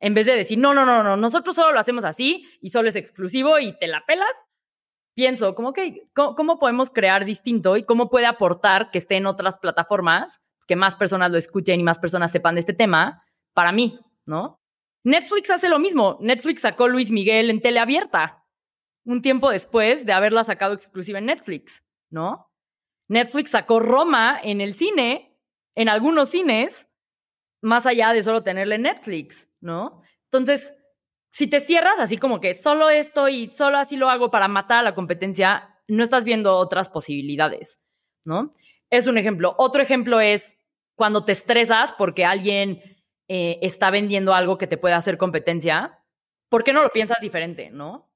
[0.00, 2.88] En vez de decir, no, no, no, no, nosotros solo lo hacemos así y solo
[2.88, 4.32] es exclusivo y te la pelas,
[5.14, 9.58] pienso, como, que, ¿cómo, podemos crear distinto y cómo puede aportar que esté en otras
[9.58, 13.22] plataformas, que más personas lo escuchen y más personas sepan de este tema
[13.52, 14.60] para mí, ¿no?
[15.02, 16.18] Netflix hace lo mismo.
[16.20, 18.44] Netflix sacó Luis Miguel en tele abierta
[19.04, 22.48] un tiempo después de haberla sacado exclusiva en Netflix, ¿no?
[23.08, 25.38] Netflix sacó Roma en el cine,
[25.74, 26.88] en algunos cines,
[27.62, 30.02] más allá de solo tenerle Netflix, ¿no?
[30.24, 30.74] Entonces,
[31.30, 34.78] si te cierras así como que solo esto y solo así lo hago para matar
[34.78, 37.80] a la competencia, no estás viendo otras posibilidades,
[38.24, 38.52] ¿no?
[38.90, 39.54] Es un ejemplo.
[39.58, 40.56] Otro ejemplo es
[40.96, 42.82] cuando te estresas porque alguien
[43.28, 45.98] eh, está vendiendo algo que te puede hacer competencia,
[46.50, 48.10] ¿por qué no lo piensas diferente, no?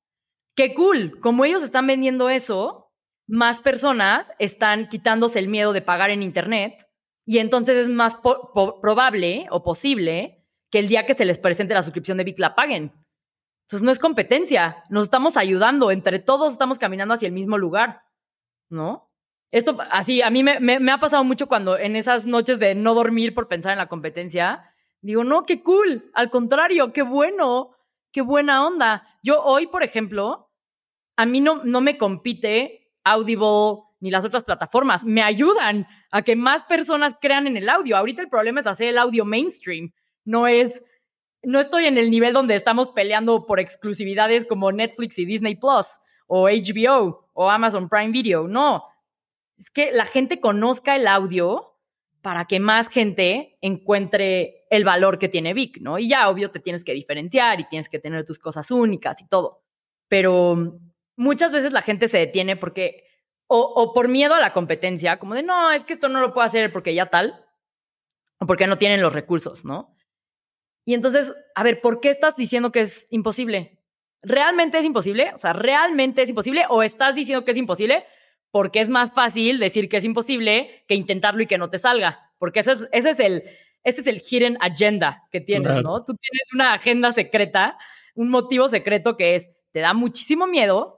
[0.55, 2.88] Qué cool, como ellos están vendiendo eso,
[3.29, 6.89] más personas están quitándose el miedo de pagar en Internet
[7.25, 11.83] y entonces es más probable o posible que el día que se les presente la
[11.83, 12.93] suscripción de Vic la paguen.
[13.67, 18.03] Entonces no es competencia, nos estamos ayudando, entre todos estamos caminando hacia el mismo lugar,
[18.71, 19.13] ¿no?
[19.51, 23.35] Esto, así, a mí me, ha pasado mucho cuando en esas noches de no dormir
[23.35, 26.11] por pensar en la competencia, Digo, no, qué cool.
[26.15, 27.71] Al contrario, qué bueno,
[28.13, 29.07] qué buena onda.
[29.23, 30.51] Yo hoy, por ejemplo,
[31.17, 32.78] a mí no, no me compite
[33.11, 35.05] Audible ni las otras plataformas.
[35.05, 37.97] Me ayudan a que más personas crean en el audio.
[37.97, 39.93] Ahorita el problema es hacer el audio mainstream.
[40.25, 40.83] No es,
[41.43, 45.87] no estoy en el nivel donde estamos peleando por exclusividades como Netflix y Disney Plus
[46.27, 48.47] o HBO o Amazon Prime Video.
[48.47, 48.85] No.
[49.59, 51.75] Es que la gente conozca el audio
[52.23, 55.99] para que más gente encuentre el valor que tiene Vic, ¿no?
[55.99, 59.29] Y ya, obvio, te tienes que diferenciar y tienes que tener tus cosas únicas y
[59.29, 59.63] todo.
[60.09, 60.79] Pero
[61.19, 63.05] muchas veces la gente se detiene porque,
[63.47, 66.47] o, por miedo a la competencia, como de, no, es que esto no lo puedo
[66.47, 67.45] hacer porque ya tal,
[68.39, 69.95] o porque no tienen los recursos, ¿no?
[70.87, 73.79] Y entonces, a ver, ¿por qué estás diciendo que es imposible?
[74.23, 75.33] ¿Realmente es imposible?
[75.35, 76.65] O sea, ¿realmente es imposible?
[76.71, 78.07] ¿O estás diciendo que es imposible
[78.51, 82.33] porque es más fácil decir que es imposible que intentarlo y que no te salga,
[82.39, 83.43] porque ese es, ese es el
[83.85, 86.05] ese es el hidden agenda que tienes, ¿no?
[86.05, 87.79] Tú tienes una agenda secreta,
[88.15, 90.98] un motivo secreto que es, te da muchísimo miedo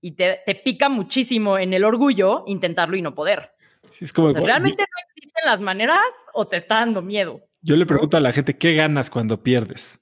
[0.00, 3.52] y te, te pica muchísimo en el orgullo intentarlo y no poder.
[4.00, 5.98] es como, ¿Realmente no existen las maneras
[6.34, 7.40] o te está dando miedo?
[7.60, 10.00] Yo le pregunto a la gente, ¿qué ganas cuando pierdes?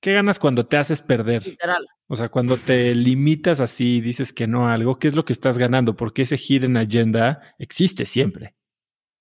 [0.00, 1.44] ¿Qué ganas cuando te haces perder?
[1.44, 1.86] Literal.
[2.06, 5.24] O sea, cuando te limitas así y dices que no a algo, ¿qué es lo
[5.24, 5.96] que estás ganando?
[5.96, 8.54] Porque ese hidden agenda existe siempre.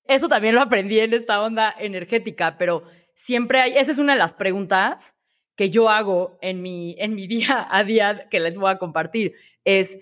[0.05, 4.19] Eso también lo aprendí en esta onda energética, pero siempre hay, esa es una de
[4.19, 5.15] las preguntas
[5.57, 9.33] que yo hago en mi, en mi día a día que les voy a compartir,
[9.65, 9.99] es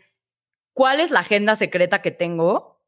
[0.76, 2.80] ¿cuál es la agenda secreta que tengo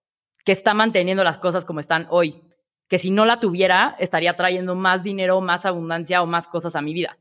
[0.46, 2.44] que está manteniendo las cosas como están hoy?
[2.88, 6.82] Que si no la tuviera, estaría trayendo más dinero, más abundancia o más cosas a
[6.84, 7.18] mi vida.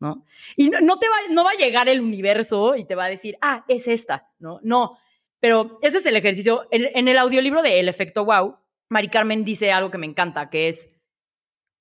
[0.00, 0.24] ¿no?
[0.56, 3.38] Y no, te va, no va a llegar el universo y te va a decir,
[3.40, 4.58] ah, es esta, ¿no?
[4.62, 4.98] No,
[5.40, 6.66] pero ese es el ejercicio.
[6.70, 8.56] En, el audiolibro de El efecto wow,
[8.88, 10.88] Mari Carmen dice algo que me encanta, que es,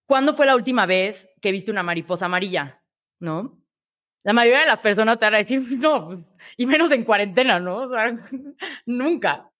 [0.05, 2.81] ¿cuándo fue la última vez que viste una mariposa amarilla?
[3.19, 3.64] ¿No?
[4.25, 6.19] La mayoría de las personas te van a decir, no, pues,
[6.57, 7.83] y menos en cuarentena, ¿no?
[7.83, 8.11] O sea,
[8.87, 9.51] nunca.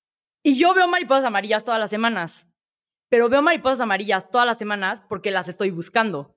[0.43, 2.47] Y yo veo mariposas amarillas todas las semanas,
[3.07, 6.35] pero veo mariposas amarillas todas las semanas porque las estoy buscando.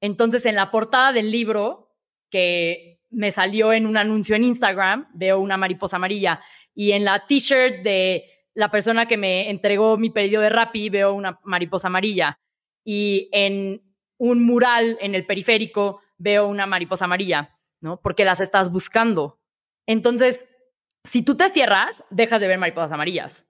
[0.00, 1.96] Entonces, en la portada del libro,
[2.30, 6.40] que me salió en un anuncio en Instagram, veo una mariposa amarilla.
[6.74, 8.24] Y en la t-shirt de
[8.54, 12.38] la persona que me entregó mi pedido de Rappi, veo una mariposa amarilla.
[12.84, 13.82] Y en
[14.18, 17.53] un mural en el periférico, veo una mariposa amarilla,
[17.84, 18.00] ¿no?
[18.00, 19.38] Porque las estás buscando.
[19.86, 20.48] Entonces,
[21.04, 23.46] si tú te cierras, dejas de ver mariposas amarillas.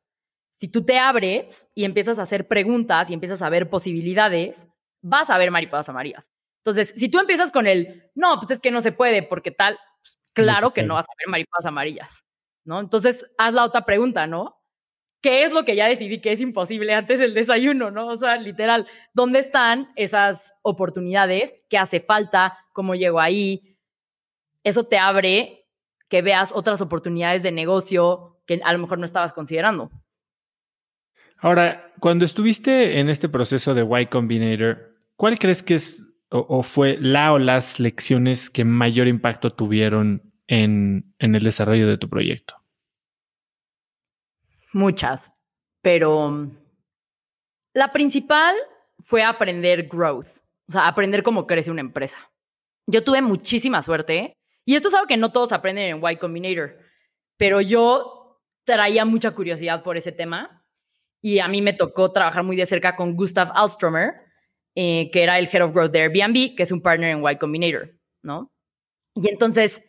[0.60, 4.66] Si tú te abres y empiezas a hacer preguntas y empiezas a ver posibilidades,
[5.02, 6.32] vas a ver mariposas amarillas.
[6.64, 9.78] Entonces, si tú empiezas con el, no, pues es que no se puede, porque tal,
[10.00, 12.24] pues claro que no vas a ver mariposas amarillas,
[12.64, 12.80] ¿no?
[12.80, 14.64] Entonces, haz la otra pregunta, ¿no?
[15.24, 18.08] ¿qué es lo que ya decidí que es imposible antes del desayuno, no?
[18.08, 21.54] O sea, literal, ¿dónde están esas oportunidades?
[21.70, 22.52] ¿Qué hace falta?
[22.74, 23.73] ¿Cómo llego ahí?
[24.64, 25.68] Eso te abre
[26.08, 29.90] que veas otras oportunidades de negocio que a lo mejor no estabas considerando.
[31.38, 36.96] Ahora, cuando estuviste en este proceso de Y Combinator, ¿cuál crees que es o, fue
[37.00, 42.56] la o las lecciones que mayor impacto tuvieron en, en el desarrollo de tu proyecto?
[44.72, 45.36] Muchas,
[45.82, 46.56] pero mm,
[47.74, 48.56] la principal
[49.04, 50.26] fue aprender growth,
[50.68, 52.18] o sea, aprender cómo crece una empresa.
[52.86, 56.76] Yo tuve muchísima suerte y esto es algo que no todos aprenden en Y Combinator,
[57.36, 60.64] pero yo traía mucha curiosidad por ese tema
[61.20, 64.12] y a mí me tocó trabajar muy de cerca con Gustav Alstromer,
[64.74, 67.36] eh, que era el Head of Growth de Airbnb, que es un partner en Y
[67.36, 67.90] Combinator,
[68.22, 68.52] ¿no?
[69.14, 69.82] Y entonces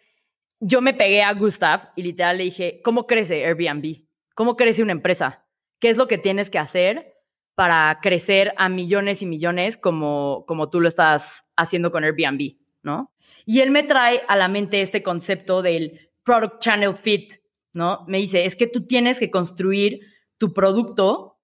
[0.60, 4.06] yo me pegué a Gustav y literal le dije, ¿cómo crece Airbnb?
[4.35, 5.45] ¿Cómo crece una empresa?
[5.80, 7.14] ¿Qué es lo que tienes que hacer
[7.56, 13.14] para crecer a millones y millones como, como tú lo estás haciendo con Airbnb, ¿no?
[13.45, 17.35] Y él me trae a la mente este concepto del product channel fit,
[17.73, 18.03] ¿no?
[18.07, 19.99] Me dice, es que tú tienes que construir
[20.38, 21.39] tu producto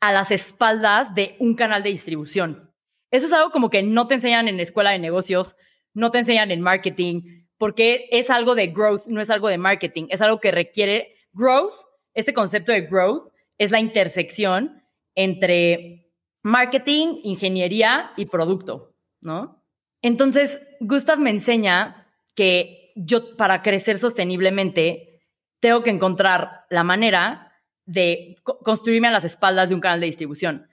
[0.00, 2.72] a las espaldas de un canal de distribución.
[3.10, 5.54] Eso es algo como que no te enseñan en la escuela de negocios,
[5.94, 10.06] no te enseñan en marketing, porque es algo de growth, no es algo de marketing,
[10.08, 11.72] es algo que requiere growth.
[12.14, 14.82] Este concepto de growth es la intersección
[15.14, 16.10] entre
[16.42, 19.61] marketing, ingeniería y producto, ¿no?
[20.02, 25.22] Entonces, Gustav me enseña que yo para crecer sosteniblemente
[25.60, 27.52] tengo que encontrar la manera
[27.86, 30.68] de construirme a las espaldas de un canal de distribución.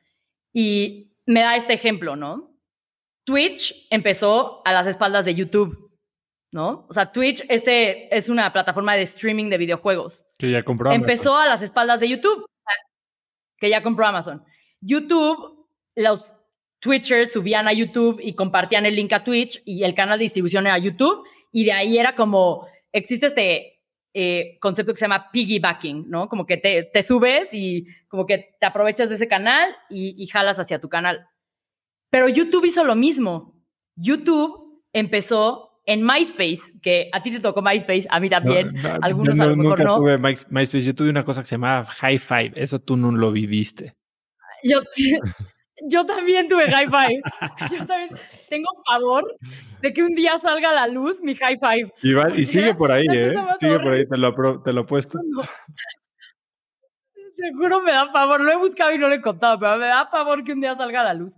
[0.52, 2.58] Y me da este ejemplo, ¿no?
[3.24, 5.92] Twitch empezó a las espaldas de YouTube,
[6.52, 6.88] ¿no?
[6.90, 10.26] O sea, Twitch este es una plataforma de streaming de videojuegos.
[10.40, 11.02] Que ya compró Amazon.
[11.02, 12.46] Empezó a las espaldas de YouTube,
[13.58, 14.44] que ya compró Amazon.
[14.82, 16.34] YouTube, los
[16.80, 20.66] Twitchers subían a YouTube y compartían el link a Twitch y el canal de distribución
[20.66, 23.80] era YouTube y de ahí era como, existe este
[24.14, 26.30] eh, concepto que se llama piggybacking, ¿no?
[26.30, 30.60] Como que te, te, subes y como que te aprovechas de ese canal y, jalas
[30.60, 31.28] hacia tu canal.
[32.10, 33.56] Pero YouTube hizo lo mismo.
[33.96, 39.46] YouTube empezó en MySpace, que a ti te tocó MySpace, a mí también, algunos a
[39.46, 39.98] lo mejor no.
[39.98, 43.32] Tuve MySpace, yo tuve una cosa que se llamaba High Five, eso tú no lo
[43.32, 43.96] viviste.
[44.64, 44.82] Yo,
[45.88, 47.22] yo también tuve hi-fi.
[47.78, 48.10] Yo también
[48.50, 49.38] tengo pavor
[49.82, 51.92] de que un día salga a la luz mi hi-fi.
[52.02, 53.34] Y, sigue por ahí, ¿eh?
[53.60, 55.20] Sigue por ahí, te lo, te lo he puesto.
[57.36, 58.42] Seguro me da pavor.
[58.42, 60.76] Lo he buscado y no lo he contado, pero me da pavor que un día
[60.76, 61.34] salga a la luz.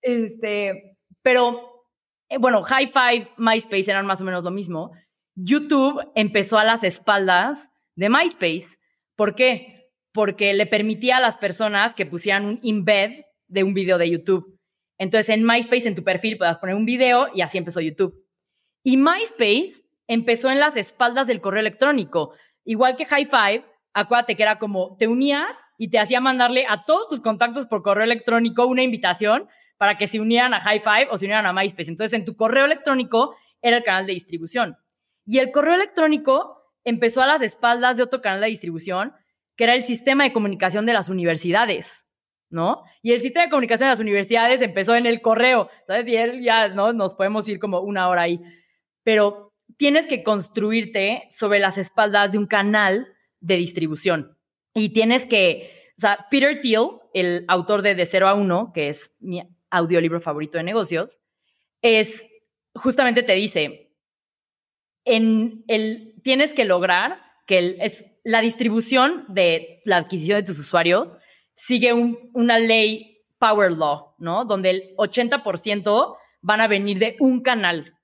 [0.00, 1.84] Este, pero,
[2.28, 4.92] eh, bueno, hi-fi, MySpace eran más o menos lo mismo.
[5.34, 8.78] YouTube empezó a las espaldas de MySpace.
[9.16, 9.90] ¿Por qué?
[10.12, 14.58] Porque le permitía a las personas que pusieran un embed de un video de YouTube.
[14.98, 18.24] Entonces en MySpace, en tu perfil, puedas poner un video y así empezó YouTube.
[18.82, 22.32] Y MySpace empezó en las espaldas del correo electrónico.
[22.64, 26.84] Igual que High Five, acuérdate que era como te unías y te hacía mandarle a
[26.84, 31.08] todos tus contactos por correo electrónico una invitación para que se unieran a High Five
[31.10, 31.90] o se unieran a MySpace.
[31.90, 34.76] Entonces en tu correo electrónico era el canal de distribución.
[35.26, 39.12] Y el correo electrónico empezó a las espaldas de otro canal de distribución,
[39.56, 42.05] que era el sistema de comunicación de las universidades.
[42.50, 42.84] ¿No?
[43.02, 45.68] Y el sistema de comunicación de las universidades empezó en el correo.
[46.06, 46.92] Y él ya, ¿no?
[46.92, 48.40] Nos podemos ir como una hora ahí.
[49.02, 53.08] Pero tienes que construirte sobre las espaldas de un canal
[53.40, 54.38] de distribución.
[54.74, 58.88] Y tienes que, o sea, Peter Thiel, el autor de De Cero a Uno, que
[58.88, 61.20] es mi audiolibro favorito de negocios,
[61.82, 62.22] es,
[62.74, 63.92] justamente te dice,
[65.04, 71.14] en el, tienes que lograr que es la distribución de la adquisición de tus usuarios
[71.56, 74.44] sigue una ley Power Law, ¿no?
[74.44, 77.98] Donde el 80% van a venir de un canal.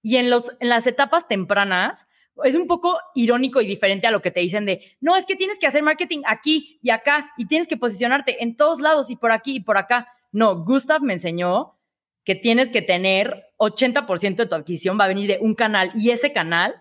[0.00, 2.06] Y en, los, en las etapas tempranas,
[2.44, 5.36] es un poco irónico y diferente a lo que te dicen de, no, es que
[5.36, 9.16] tienes que hacer marketing aquí y acá y tienes que posicionarte en todos lados y
[9.16, 10.08] por aquí y por acá.
[10.30, 11.78] No, Gustav me enseñó
[12.24, 16.10] que tienes que tener 80% de tu adquisición va a venir de un canal y
[16.10, 16.74] ese canal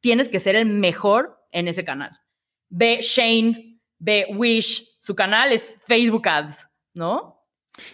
[0.00, 2.20] tienes que ser el mejor en ese canal.
[2.68, 7.44] Ve Shane, ve Wish, su canal es Facebook Ads, ¿no?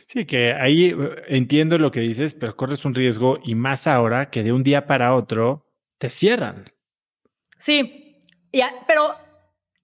[0.06, 4.28] Sí, que ahí eh, entiendo lo que dices, pero corres un riesgo y más ahora
[4.28, 5.66] que de un día para otro
[5.96, 6.66] te cierran.
[7.56, 8.26] Sí,
[8.86, 9.16] pero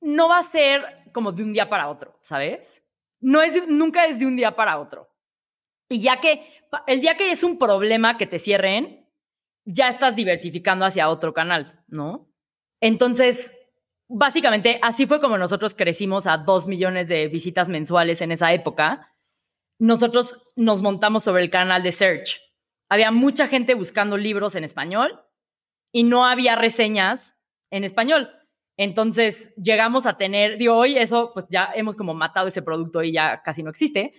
[0.03, 2.83] no va a ser como de un día para otro, ¿sabes?
[3.21, 5.09] No es, nunca es de un día para otro.
[5.89, 6.47] Y ya que
[6.87, 9.09] el día que es un problema que te cierren,
[9.65, 12.31] ya estás diversificando hacia otro canal, ¿no?
[12.83, 13.57] Entonces,
[14.09, 19.13] básicamente así fue como nosotros crecimos a dos millones de visitas mensuales en esa época.
[19.79, 22.41] Nosotros nos montamos sobre el canal de Search.
[22.89, 25.21] Había mucha gente buscando libros en español
[25.93, 27.37] y no había reseñas
[27.71, 28.31] en español.
[28.77, 33.13] Entonces llegamos a tener, de hoy eso pues ya hemos como matado ese producto y
[33.13, 34.13] ya casi no existe,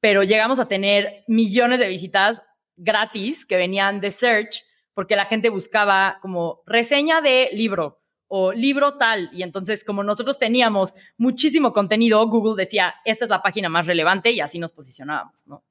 [0.00, 2.42] pero llegamos a tener millones de visitas
[2.76, 4.62] gratis que venían de Search
[4.94, 8.01] porque la gente buscaba como reseña de libro
[8.34, 9.28] o libro tal.
[9.30, 14.30] Y entonces, como nosotros teníamos muchísimo contenido, Google decía, esta es la página más relevante
[14.30, 15.62] y así nos posicionábamos, ¿no?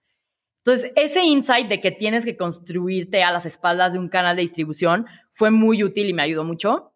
[0.63, 4.43] Entonces, ese insight de que tienes que construirte a las espaldas de un canal de
[4.43, 6.93] distribución fue muy útil y me ayudó mucho.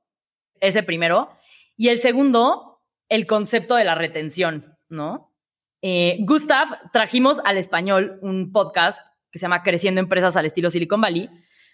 [0.59, 1.29] Ese primero.
[1.75, 5.33] Y el segundo, el concepto de la retención, ¿no?
[5.81, 8.99] Eh, Gustav, trajimos al español un podcast
[9.31, 11.27] que se llama Creciendo Empresas al estilo Silicon Valley.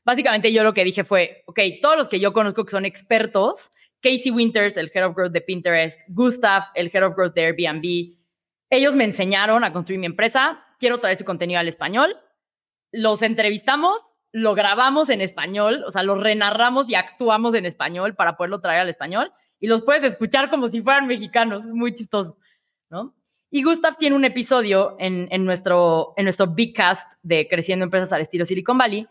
[0.05, 3.69] Básicamente yo lo que dije fue, ok, todos los que yo conozco que son expertos,
[4.01, 8.17] Casey Winters, el Head of Growth de Pinterest, Gustav, el Head of Growth de Airbnb,
[8.69, 12.15] ellos me enseñaron a construir mi empresa, quiero traer su contenido al español,
[12.91, 14.01] los entrevistamos,
[14.31, 18.79] lo grabamos en español, o sea, lo renarramos y actuamos en español para poderlo traer
[18.79, 22.37] al español y los puedes escuchar como si fueran mexicanos, muy chistoso,
[22.89, 23.13] ¿no?
[23.53, 28.21] Y Gustav tiene un episodio en, nuestro, en nuestro Big Cast de Creciendo Empresas al
[28.21, 29.05] estilo Silicon Valley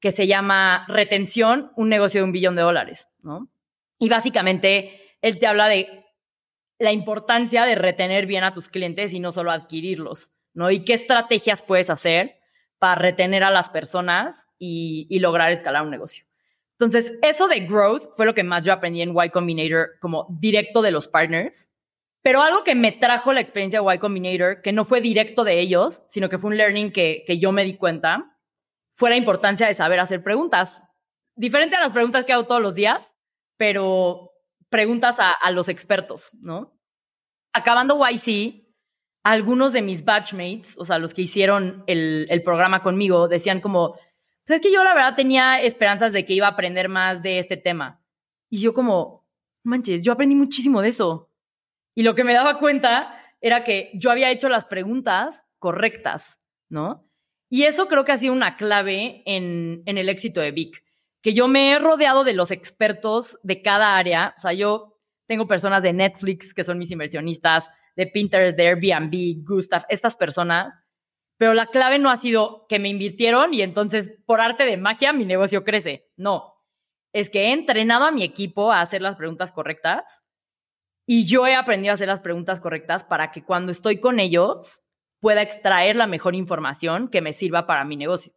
[0.00, 3.50] que se llama Retención, un negocio de un billón de dólares, ¿no?
[4.04, 6.04] Y básicamente él te habla de
[6.78, 10.70] la importancia de retener bien a tus clientes y no solo adquirirlos, ¿no?
[10.70, 12.36] Y qué estrategias puedes hacer
[12.78, 16.26] para retener a las personas y, lograr escalar un negocio.
[16.72, 20.82] Entonces, eso de growth fue lo que más yo aprendí en Y Combinator como directo
[20.82, 21.70] de los partners
[22.20, 25.60] pero algo que me trajo la experiencia de Y Combinator, que no fue directo de
[25.60, 28.38] ellos, sino que fue un learning que, que yo me di cuenta,
[28.94, 30.84] fue la importancia de saber hacer preguntas.
[31.36, 33.13] Diferente a las preguntas que hago todos los días,
[33.56, 34.32] pero
[34.68, 36.76] preguntas a, los expertos, ¿no?
[37.52, 38.66] Acabando YC,
[39.22, 43.92] algunos de mis batchmates, o sea, los que hicieron el, el programa conmigo, decían como,
[44.44, 47.38] pues es que yo la verdad tenía esperanzas de que iba a aprender más de
[47.38, 48.04] este tema.
[48.50, 49.26] Y yo como,
[49.64, 51.30] manches, yo aprendí muchísimo de eso.
[51.94, 57.08] Y lo que me daba cuenta era que yo había hecho las preguntas correctas, ¿no?
[57.48, 60.83] Y eso creo que ha sido una clave en, en el éxito de Vic,
[61.24, 64.34] que yo me he rodeado de los expertos de cada área.
[64.36, 69.42] O sea, yo tengo personas de Netflix que son mis inversionistas, de Pinterest, de Airbnb,
[69.42, 70.78] Gustav, estas personas.
[71.38, 75.14] Pero la clave no ha sido que me invirtieron y entonces por arte de magia
[75.14, 76.10] mi negocio crece.
[76.14, 76.56] No,
[77.14, 80.28] es que he entrenado a mi equipo a hacer las preguntas correctas
[81.06, 84.82] y yo he aprendido a hacer las preguntas correctas para que cuando estoy con ellos
[85.20, 88.34] pueda extraer la mejor información que me sirva para mi negocio.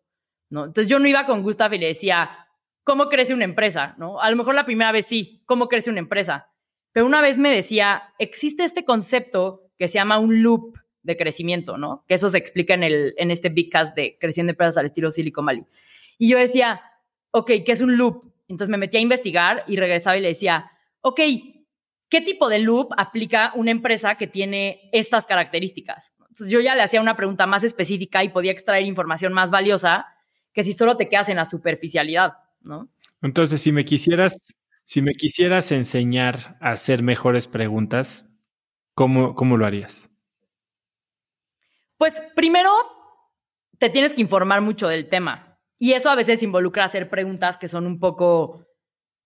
[0.49, 0.63] ¿no?
[0.63, 2.46] Entonces yo no iba con Gustav y le decía,
[2.87, 3.95] ¿cómo crece una empresa?
[3.97, 4.21] ¿no?
[4.21, 6.47] A lo mejor la primera vez sí, ¿cómo crece una empresa?
[6.93, 11.77] Pero una vez me decía, existe este concepto que se llama un loop de crecimiento,
[11.77, 12.05] ¿no?
[12.07, 15.11] Que eso se explica en, el, en este Big Cast de Creciendo Empresas al estilo
[15.11, 15.65] Silicon Valley.
[16.17, 16.79] Y yo decía,
[17.31, 18.31] ok, ¿qué es un loop?
[18.47, 21.19] Entonces me metí a investigar y regresaba y le decía, ok,
[22.07, 26.13] ¿qué tipo de loop aplica una empresa que tiene estas características?
[26.21, 30.07] Entonces yo ya le hacía una pregunta más específica y podía extraer información más valiosa
[30.53, 32.89] que si solo te quedas en la superficialidad, ¿no?
[33.21, 34.53] Entonces, si me quisieras,
[34.85, 38.37] si me quisieras enseñar a hacer mejores preguntas,
[38.93, 40.09] ¿cómo, cómo lo harías?
[41.97, 42.71] Pues primero
[43.79, 45.59] te tienes que informar mucho del tema.
[45.79, 48.65] Y eso a veces involucra hacer preguntas que son un poco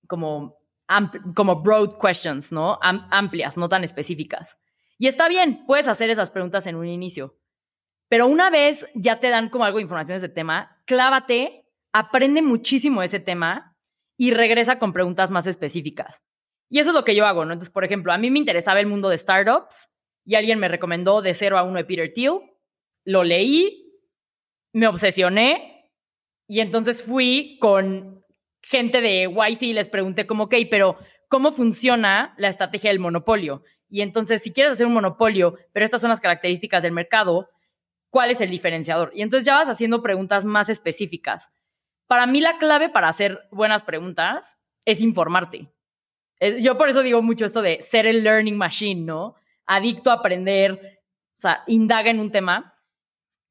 [0.08, 0.62] como
[1.36, 2.78] como broad questions, ¿no?
[2.82, 4.58] amplias, no tan específicas.
[4.98, 7.38] Y está bien, puedes hacer esas preguntas en un inicio.
[8.08, 11.61] Pero una vez ya te dan como algo de información de ese tema, clávate,
[11.94, 13.76] aprende muchísimo ese tema
[14.18, 16.24] y regresa con preguntas más específicas.
[16.70, 17.54] Y eso es lo que yo hago, ¿no?
[17.54, 19.90] Entonces, por ejemplo, a mí me interesaba el mundo de startups
[20.26, 22.40] y alguien me recomendó de 0 a 1 de Peter Thiel.
[23.04, 23.92] Lo leí,
[24.74, 25.90] me obsesioné
[26.48, 28.24] y entonces fui con
[28.62, 30.98] gente de YC y les pregunté como, ok, pero
[31.28, 33.64] ¿cómo funciona la estrategia del monopolio?
[33.90, 37.50] Y entonces, si quieres hacer un monopolio, pero estas son las características del mercado,
[38.10, 39.12] ¿cuál es el diferenciador?
[39.14, 41.52] Y entonces ya vas haciendo preguntas más específicas.
[42.12, 45.72] Para mí la clave para hacer buenas preguntas es informarte.
[46.60, 49.36] Yo por eso digo mucho esto de ser el learning machine, ¿no?
[49.66, 51.00] Adicto a aprender,
[51.38, 52.78] o sea, indaga en un tema.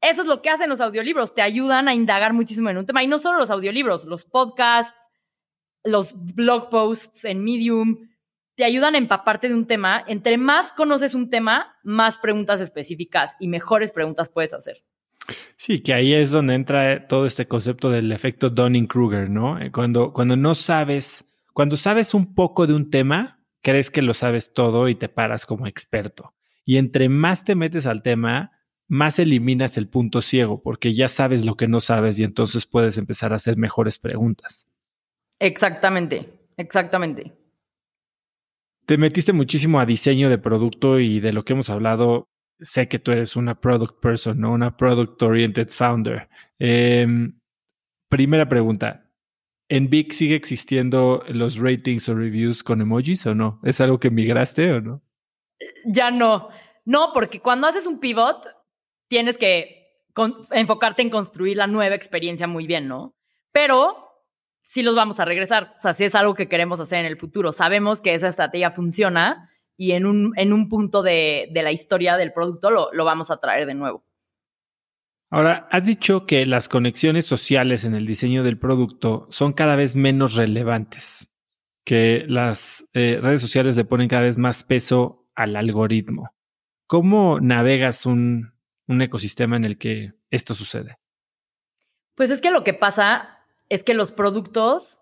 [0.02, 3.02] Eso es lo que hacen los audiolibros, te ayudan a indagar muchísimo en un tema.
[3.02, 5.08] Y no solo los audiolibros, los podcasts,
[5.82, 8.10] los blog posts en Medium,
[8.56, 10.04] te ayudan a empaparte de un tema.
[10.06, 14.84] Entre más conoces un tema, más preguntas específicas y mejores preguntas puedes hacer.
[15.56, 19.60] Sí, que ahí es donde entra todo este concepto del efecto Dunning-Kruger, ¿no?
[19.60, 24.14] Eh, cuando, cuando no sabes, cuando sabes un poco de un tema, crees que lo
[24.14, 26.34] sabes todo y te paras como experto.
[26.64, 28.52] Y entre más te metes al tema,
[28.88, 32.98] más eliminas el punto ciego, porque ya sabes lo que no sabes y entonces puedes
[32.98, 34.66] empezar a hacer mejores preguntas.
[35.38, 37.32] Exactamente, exactamente.
[38.86, 42.28] Te metiste muchísimo a diseño de producto y de lo que hemos hablado,
[42.60, 44.52] sé que tú eres una product person, ¿no?
[44.52, 46.28] Una product oriented founder.
[46.58, 47.38] Em,
[48.08, 49.06] primera pregunta.
[49.68, 53.60] ¿En Big sigue existiendo los ratings o reviews con emojis o no?
[53.62, 55.02] ¿Es algo que migraste o no?
[55.84, 56.48] Ya no.
[56.84, 58.46] No, porque cuando haces un pivot,
[59.08, 59.80] tienes que
[60.50, 63.14] enfocarte en construir la nueva experiencia muy bien, ¿no?
[63.52, 64.10] Pero
[64.62, 65.74] sí los vamos a regresar.
[65.78, 67.52] O sea, si es algo que queremos hacer en el futuro.
[67.52, 69.50] Sabemos que esa estrategia funciona
[69.80, 73.38] y en un, en un punto de, la historia del producto lo, lo vamos a
[73.38, 74.04] traer de nuevo.
[75.30, 79.96] Ahora, has dicho que las conexiones sociales en el diseño del producto son cada vez
[79.96, 81.32] menos relevantes,
[81.82, 86.34] que las eh, redes sociales le ponen cada vez más peso al algoritmo.
[86.86, 88.52] ¿Cómo navegas un,
[88.86, 90.98] un ecosistema en el que esto sucede?
[92.16, 93.38] Pues es que lo que pasa
[93.70, 94.98] es que los productos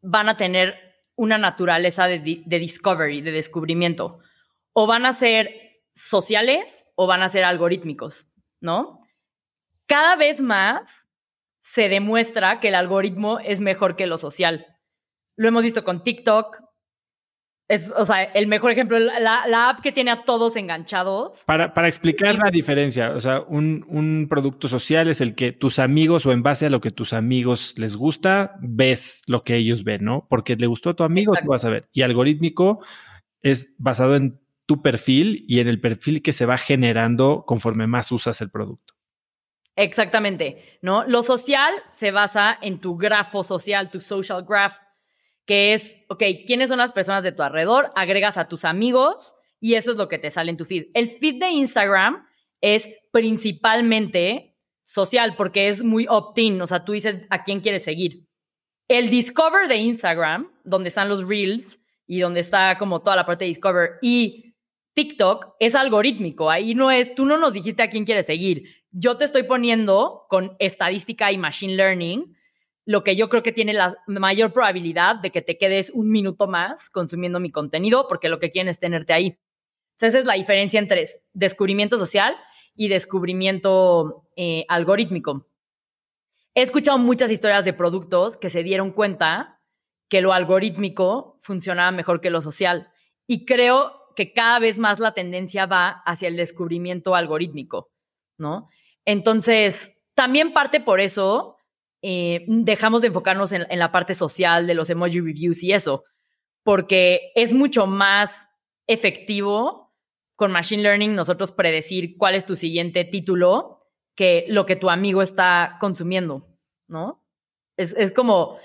[0.00, 0.85] van a tener
[1.16, 4.20] una naturaleza de, discovery, de descubrimiento.
[4.72, 8.28] O van a ser sociales o van a ser algorítmicos,
[8.60, 9.00] ¿no?
[9.86, 11.08] cada vez más
[11.60, 14.66] se demuestra que el algoritmo es mejor que lo social.
[15.36, 16.62] Lo hemos visto con TikTok.
[17.68, 21.42] Es, o sea, el mejor ejemplo, la, app que tiene a todos enganchados.
[21.46, 26.26] Para, para explicar la diferencia, o sea, un, producto social es el que tus amigos
[26.26, 30.04] o en base a lo que tus amigos les gusta, ves lo que ellos ven,
[30.04, 30.26] ¿no?
[30.30, 31.88] Porque le gustó a tu amigo, tú vas a ver.
[31.92, 32.80] Y algorítmico
[33.42, 38.12] es basado en tu perfil y en el perfil que se va generando conforme más
[38.12, 38.94] usas el producto.
[39.76, 41.04] Exactamente, ¿no?
[41.04, 44.78] Lo social se basa en tu grafo social, tu social graph,
[45.46, 47.90] que es, ok, ¿quiénes son las personas de tu alrededor?
[47.94, 50.86] Agregas a tus amigos y eso es lo que te sale en tu feed.
[50.94, 52.26] El feed de Instagram
[52.60, 58.26] es principalmente social porque es muy opt-in, o sea, tú dices a quién quieres seguir.
[58.88, 63.44] El Discover de Instagram, donde están los Reels y donde está como toda la parte
[63.44, 64.54] de Discover y
[64.94, 66.50] TikTok es algorítmico.
[66.50, 68.64] Ahí no es, tú no nos dijiste a quién quieres seguir
[68.98, 72.34] yo te estoy poniendo con estadística y machine learning
[72.86, 76.46] lo que yo creo que tiene la mayor probabilidad de que te quedes un minuto
[76.46, 79.38] más consumiendo mi contenido, porque lo que quieren es tenerte ahí.
[80.00, 82.36] esa es la diferencia entre descubrimiento social
[82.76, 85.48] y descubrimiento eh, algorítmico.
[86.54, 89.60] He escuchado muchas historias de productos que se dieron cuenta
[90.08, 92.88] que lo algorítmico funcionaba mejor que lo social.
[93.26, 97.90] Y creo que cada vez más la tendencia va hacia el descubrimiento algorítmico,
[98.38, 98.68] ¿no?
[99.04, 101.55] Entonces, también parte por eso
[102.08, 106.04] eh, dejamos de enfocarnos en, la parte social de los emoji reviews y eso,
[106.62, 108.48] porque es mucho más
[108.86, 109.92] efectivo
[110.36, 113.80] con Machine Learning nosotros predecir cuál es tu siguiente título
[114.14, 116.46] que lo que tu amigo está consumiendo,
[116.86, 117.24] ¿no?
[117.76, 118.56] Es, como,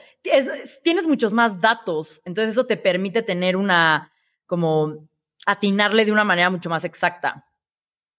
[0.84, 4.13] tienes muchos más datos, entonces eso te permite tener una,
[4.45, 5.09] como,
[5.47, 7.47] atinarle de una manera mucho más exacta.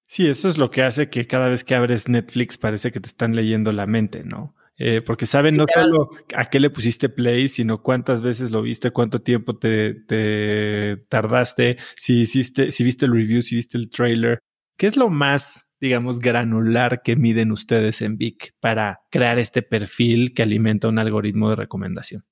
[0.06, 3.06] Sí, eso es lo que hace que cada vez que abres Netflix parece que te
[3.06, 4.56] están leyendo la mente, ¿no?
[4.84, 8.90] Eh, porque saben no solo a qué le pusiste play, sino cuántas veces lo viste,
[8.90, 14.40] cuánto tiempo te, te, tardaste, si hiciste, si viste el review, si viste el trailer.
[14.76, 20.34] ¿Qué es lo más, digamos, granular que miden ustedes en Vic para crear este perfil
[20.34, 22.24] que alimenta un algoritmo de recomendación?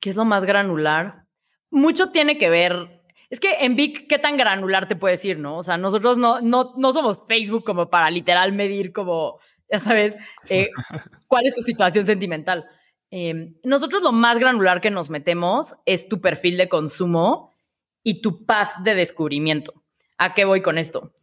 [0.00, 1.26] ¿Qué es lo más granular?
[1.70, 5.58] Mucho tiene que ver es que en Vic, ¿qué tan granular te puedes ir, no?
[5.58, 9.38] O sea, nosotros no, no, no somos Facebook como para literal medir como,
[9.70, 10.18] ya sabes,
[10.50, 10.68] eh,
[11.32, 12.68] cuál es tu situación sentimental.
[13.10, 17.54] Em, nosotros lo más granular que nos metemos es tu perfil de consumo
[18.02, 19.82] y tu paz de descubrimiento.
[20.18, 21.14] ¿A qué voy con esto?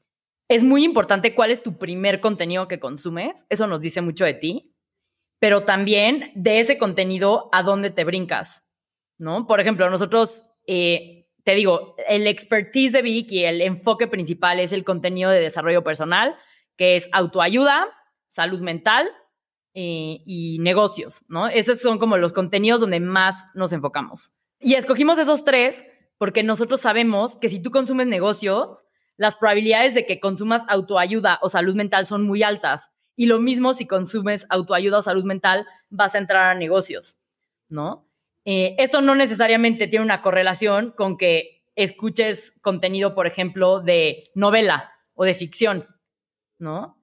[0.48, 3.45] Es muy importante cuál es tu primer contenido que consumes.
[3.49, 4.73] Eso nos dice mucho de ti.
[5.38, 8.65] Pero también de ese contenido a dónde te brincas,
[9.19, 9.45] ¿no?
[9.45, 14.72] Por ejemplo, nosotros eh, te digo, el expertise de Vic y el enfoque principal es
[14.72, 16.36] el contenido de desarrollo personal,
[16.77, 17.88] que es autoayuda,
[18.27, 19.07] salud mental
[19.74, 21.48] eh, y negocios, ¿no?
[21.48, 24.32] Esos son como los contenidos donde más nos enfocamos.
[24.60, 25.86] Y escogimos esos tres
[26.18, 28.84] porque nosotros sabemos que si tú consumes negocios,
[29.16, 32.91] las probabilidades de que consumas autoayuda o salud mental son muy altas.
[33.16, 37.20] Y lo mismo si consumes autoayuda o salud mental, vas a entrar a negocios,
[37.70, 38.08] ¿no?
[38.46, 44.91] Eh, esto no necesariamente tiene una correlación con que escuches contenido, por ejemplo, de novela
[45.14, 45.88] o de ficción,
[46.58, 46.98] ¿no?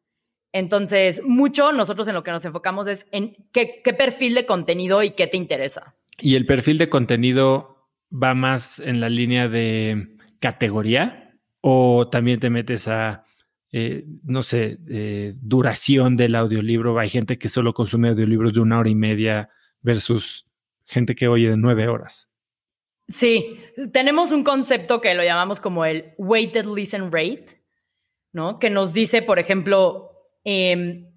[0.57, 5.11] Entonces, mucho nosotros en lo que nos enfocamos es en qué, perfil de contenido y
[5.11, 5.95] qué te interesa.
[6.19, 12.49] Y el perfil de contenido va más en la línea de categoría o también te
[12.49, 13.27] metes a,
[13.71, 16.99] eh, no sé, eh, duración del audiolibro.
[16.99, 19.51] Hay gente que solo consume audiolibros de una hora y media
[19.83, 20.47] versus
[20.87, 22.31] gente que oye de nueve horas.
[23.09, 23.61] Sí,
[23.93, 27.63] tenemos un concepto que lo llamamos como el weighted listen rate,
[28.33, 28.59] ¿no?
[28.59, 30.15] Que nos dice, por ejemplo,
[30.47, 31.13] em,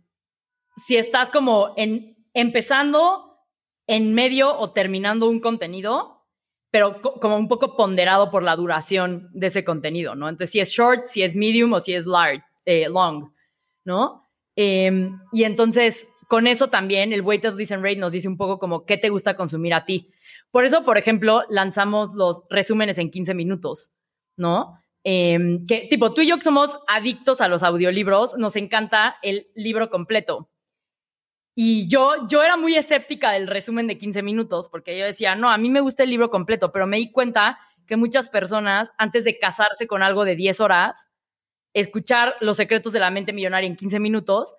[0.76, 3.38] si estás como en, empezando,
[3.86, 6.26] en medio o terminando un contenido,
[6.72, 10.30] pero como un poco ponderado por la duración de ese contenido, ¿no?
[10.30, 13.32] Entonces, si es short, si es medium o si es large, eh, long,
[13.86, 14.28] ¿no?
[14.56, 18.86] Em, y entonces, con eso también, el weighted listen rate nos dice un poco como
[18.86, 20.12] qué te gusta consumir a ti.
[20.52, 23.92] Por eso, por ejemplo, lanzamos los resúmenes en 15 minutos,
[24.38, 24.80] ¿no?
[25.04, 29.48] Em, que tipo, tú y yo que somos adictos a los audiolibros, nos encanta el
[29.56, 30.50] libro completo.
[31.56, 35.50] Y yo, yo era muy escéptica del resumen de 15 minutos, porque yo decía, no,
[35.50, 39.24] a mí me gusta el libro completo, pero me di cuenta que muchas personas, antes
[39.26, 41.10] de casarse con algo de 10 horas,
[41.74, 44.56] escuchar Los secretos de la mente millonaria en 15 minutos,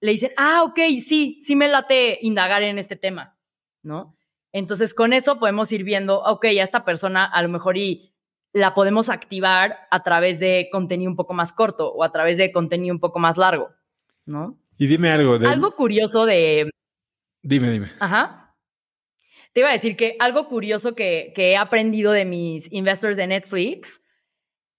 [0.00, 3.38] le dicen, ah, ok, sí, sí me late indagar en este tema,
[3.82, 4.16] ¿no?
[4.52, 8.11] Entonces, con eso podemos ir viendo, ok, a esta persona a lo mejor y
[8.52, 12.52] la podemos activar a través de contenido un poco más corto o a través de
[12.52, 13.70] contenido un poco más largo,
[14.26, 14.58] ¿no?
[14.78, 15.48] Y dime algo de...
[15.48, 16.70] Algo curioso de...
[17.42, 17.92] Dime, dime.
[17.98, 18.54] Ajá.
[19.52, 24.02] Te iba a decir que algo curioso que, he aprendido de mis investors de Netflix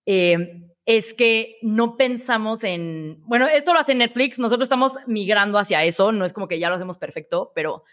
[0.06, 3.22] eh, es que no pensamos en...
[3.26, 6.70] Bueno, esto lo hace Netflix, nosotros estamos migrando hacia eso, no es como que ya
[6.70, 7.84] lo hacemos perfecto, pero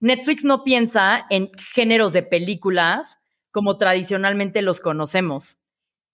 [0.00, 3.18] Netflix no piensa en géneros de películas
[3.52, 5.58] como tradicionalmente los conocemos.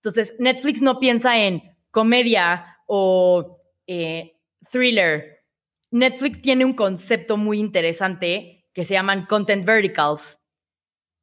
[0.02, 4.36] Entonces, Netflix no piensa en comedia o eh,
[4.70, 5.38] thriller.
[5.90, 10.40] Netflix tiene un concepto muy interesante que se llaman content verticals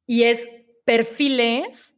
[0.06, 0.48] y es
[0.84, 1.94] perfiles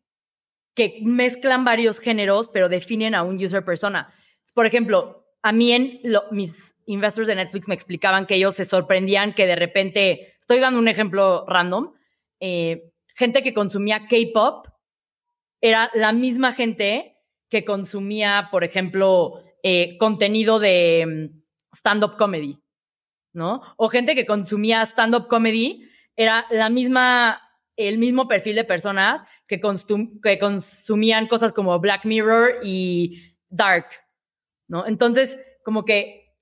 [0.75, 4.13] que mezclan varios géneros pero definen a un user persona.
[4.55, 6.01] Por ejemplo, a mí en
[6.31, 10.79] mis investors de Netflix me explicaban que ellos se sorprendían que de repente, estoy dando
[10.79, 11.93] un ejemplo random,
[12.41, 14.69] eh, gente que consumía K-pop
[15.61, 17.17] era la misma gente
[17.51, 22.63] que consumía, por ejemplo, eh, contenido de mm, stand-up comedy,
[23.33, 23.61] ¿no?
[23.77, 27.43] O gente que consumía stand-up comedy era la misma,
[27.77, 29.61] el mismo perfil de personas que,
[30.23, 33.89] que consumían cosas como Black Mirror y Dark,
[34.69, 34.87] ¿no?
[34.87, 36.37] Entonces, como que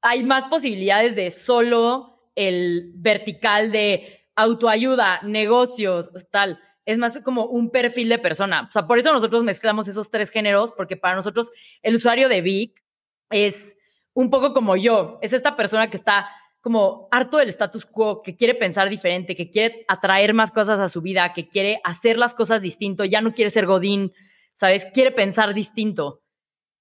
[0.00, 6.60] hay más posibilidades de solo el vertical de autoayuda, negocios, tal.
[6.86, 8.66] Es más como un perfil de persona.
[8.68, 11.50] O sea, por eso nosotros mezclamos esos tres géneros, porque para nosotros
[11.82, 12.82] el usuario de Vic
[13.30, 13.76] es
[14.14, 15.18] un poco como yo.
[15.22, 16.28] Es esta persona que está
[16.60, 20.88] como harto del status quo, que quiere pensar diferente, que quiere atraer más cosas a
[20.88, 24.12] su vida, que quiere hacer las cosas distinto, ya no quiere ser Godín,
[24.54, 24.86] ¿sabes?
[24.92, 26.22] Quiere pensar distinto.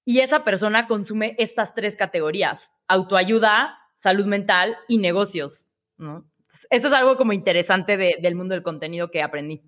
[0.05, 5.67] Y esa persona consume estas tres categorías, autoayuda, salud mental y negocios,
[5.97, 6.25] ¿no?
[6.69, 9.61] Eso es algo como interesante del mundo del contenido que aprendí.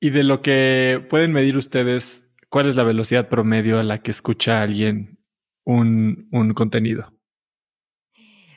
[0.00, 4.10] Y de lo que pueden medir ustedes, ¿cuál es la velocidad promedio a la que
[4.10, 5.18] escucha alguien
[5.64, 7.12] un, contenido?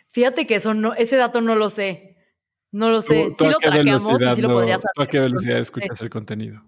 [0.08, 2.18] Fíjate que eso no, ese dato no lo sé.
[2.72, 3.32] No lo sé.
[3.38, 4.92] sí lo traqueamos y sí lo podrías hacer.
[4.98, 6.62] ¿A qué velocidad escuchas el contenido?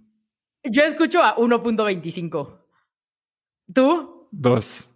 [0.63, 2.59] Yo escucho a 1.25.
[3.73, 4.29] ¿Tú?
[4.31, 4.95] 2.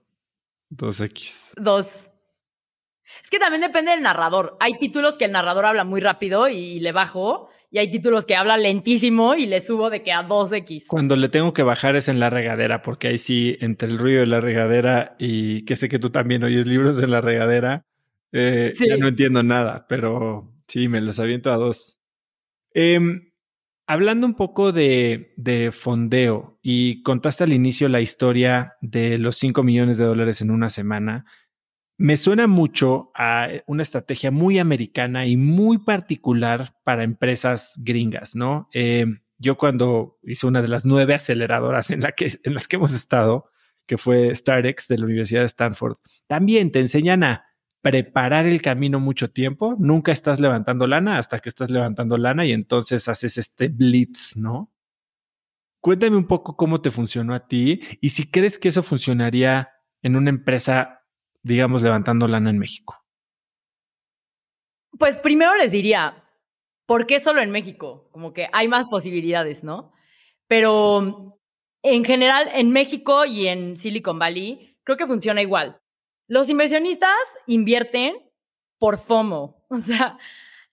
[0.69, 1.53] 2X.
[1.57, 2.10] 2.
[3.23, 4.57] Es que también depende del narrador.
[4.59, 8.35] Hay títulos que el narrador habla muy rápido y, le bajo, y hay títulos que
[8.35, 10.85] habla lentísimo y le subo de que a 2x.
[10.87, 14.21] Cuando le tengo que bajar es en la regadera, porque ahí sí, entre el ruido
[14.21, 17.85] de la regadera y que sé que tú también oyes libros en la regadera,
[18.31, 21.99] eh, ya no entiendo nada, pero sí, me los aviento a dos.
[22.73, 23.31] Em,
[23.87, 29.63] hablando un poco de, de, fondeo y contaste al inicio la historia de los 5
[29.63, 31.25] millones de dólares en una semana,
[31.97, 38.69] me suena mucho a una estrategia muy americana y muy particular para empresas gringas, ¿no?
[38.73, 39.05] Eh,
[39.37, 42.93] yo cuando hice una de las nueve aceleradoras en, la que, en las que hemos
[42.93, 43.49] estado,
[43.85, 45.97] que fue StarX de la Universidad de Stanford,
[46.27, 47.45] también te enseñan a
[47.81, 49.75] preparar el camino mucho tiempo.
[49.79, 54.71] Nunca estás levantando lana hasta que estás levantando lana y entonces haces este blitz, ¿no?
[55.79, 59.71] Cuéntame un poco cómo te funcionó a ti y si crees que eso funcionaría
[60.03, 61.00] en una empresa
[61.43, 62.97] digamos, levantando lana en México?
[64.97, 66.23] Pues primero les diría,
[66.85, 68.09] ¿por qué solo en México?
[68.11, 69.93] Como que hay más posibilidades, ¿no?
[70.47, 71.39] Pero
[71.83, 75.79] en general, en México y en Silicon Valley, creo que funciona igual.
[76.27, 78.15] Los inversionistas invierten
[78.77, 80.17] por FOMO, o sea,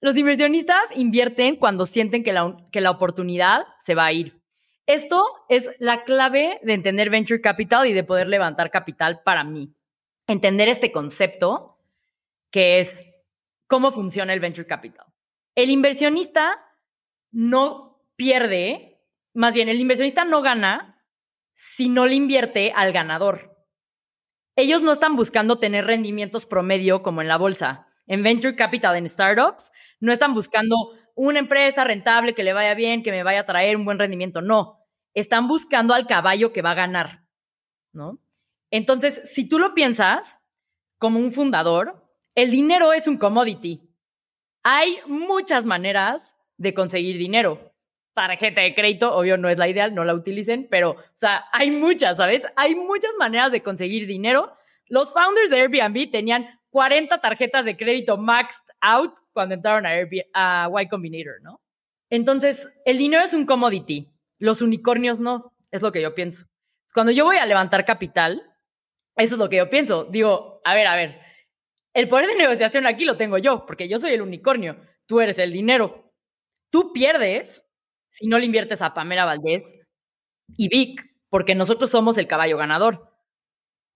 [0.00, 4.40] Los inversionistas invierten cuando sienten que la, que la oportunidad se va a ir.
[4.86, 9.74] Esto es la clave de entender venture capital y de poder levantar capital para mí.
[10.28, 11.78] Entender este concepto
[12.50, 13.05] que es
[13.66, 15.06] cómo funciona el venture capital.
[15.55, 16.56] El inversionista
[17.32, 19.00] no pierde,
[19.34, 21.02] más bien el inversionista no gana
[21.55, 23.56] si no le invierte al ganador.
[24.55, 27.86] Ellos no están buscando tener rendimientos promedio como en la bolsa.
[28.06, 30.76] En venture capital, en startups, no están buscando
[31.14, 34.42] una empresa rentable que le vaya bien, que me vaya a traer un buen rendimiento.
[34.42, 34.84] No,
[35.14, 37.24] están buscando al caballo que va a ganar,
[37.92, 38.20] ¿no?
[38.70, 40.40] Entonces, si tú lo piensas
[40.98, 42.04] como un fundador,
[42.34, 43.82] el dinero es un commodity.
[44.62, 47.72] Hay muchas maneras de conseguir dinero.
[48.14, 51.70] Tarjeta de crédito, obvio, no es la ideal, no la utilicen, pero, o sea, hay
[51.70, 52.46] muchas, ¿sabes?
[52.56, 54.52] Hay muchas maneras de conseguir dinero.
[54.86, 59.90] Los founders de Airbnb tenían 40 tarjetas de crédito maxed out cuando entraron a,
[60.34, 61.60] a Y Combinator, ¿no?
[62.10, 66.46] Entonces, el dinero es un commodity, los unicornios no, es lo que yo pienso.
[66.94, 68.42] Cuando yo voy a levantar capital,
[69.18, 70.04] eso es lo que yo pienso.
[70.04, 71.20] Digo, a ver, a ver,
[71.94, 75.38] el poder de negociación aquí lo tengo yo, porque yo soy el unicornio, tú eres
[75.38, 76.12] el dinero.
[76.70, 77.64] Tú pierdes
[78.10, 79.74] si no le inviertes a Pamela Valdés
[80.56, 83.12] y Vic, porque nosotros somos el caballo ganador.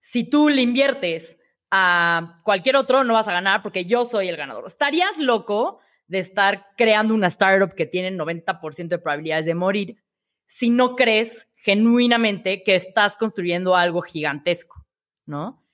[0.00, 1.38] Si tú le inviertes
[1.70, 4.64] a cualquier otro, no vas a ganar porque yo soy el ganador.
[4.66, 10.02] ¿Estarías loco de estar creando una startup que tiene 90% de probabilidades de morir
[10.46, 14.81] si no crees genuinamente que estás construyendo algo gigantesco,
[15.26, 15.64] ¿no?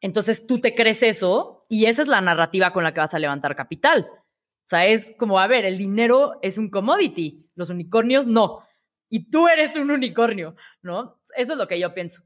[0.00, 3.18] Entonces tú te crees eso y esa es la narrativa con la que vas a
[3.18, 4.08] levantar capital.
[4.10, 8.60] O sea, es como, a ver, el dinero es un commodity, los unicornios no.
[9.08, 11.20] Y tú eres un unicornio, ¿no?
[11.36, 12.22] Eso es lo que yo pienso.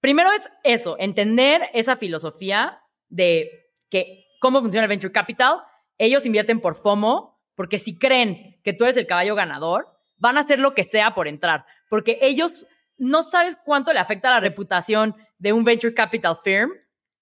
[0.00, 5.62] Primero es eso, entender esa filosofía de que cómo funciona el venture capital.
[5.96, 9.86] Ellos invierten por FOMO, porque si creen que tú eres el caballo ganador,
[10.16, 12.66] van a hacer lo que sea por entrar, porque ellos
[12.98, 16.70] no sabes cuánto le afecta la reputación de un venture capital firm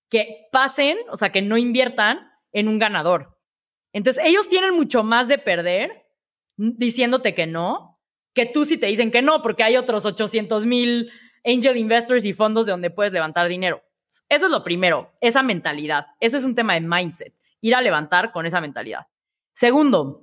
[0.09, 3.39] que pasen, o sea, que no inviertan en un ganador.
[3.93, 6.07] Entonces, ellos tienen mucho más de perder
[6.57, 8.01] diciéndote que no,
[8.35, 11.11] que tú si te dicen que no, porque hay otros 800 mil
[11.45, 13.83] angel investors y fondos de donde puedes levantar dinero.
[14.29, 16.07] Eso es lo primero, esa mentalidad.
[16.21, 19.07] Eso es un tema de mindset, ir a levantar con esa mentalidad.
[19.55, 20.22] Segundo,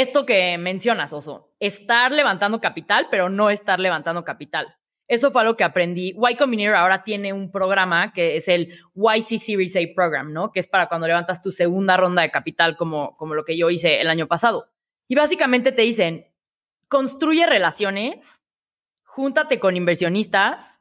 [0.00, 4.76] esto que mencionas, Oso, estar levantando capital, pero no estar levantando capital.
[5.08, 6.14] Eso fue algo que aprendí.
[6.16, 10.50] Y Combinator ahora tiene un programa que es el YC Series A Program, ¿no?
[10.50, 13.70] Que es para cuando levantas tu segunda ronda de capital, como, como lo que yo
[13.70, 14.68] hice el año pasado.
[15.08, 16.26] Y básicamente te dicen,
[16.88, 18.42] construye relaciones,
[19.04, 20.80] júntate con inversionistas,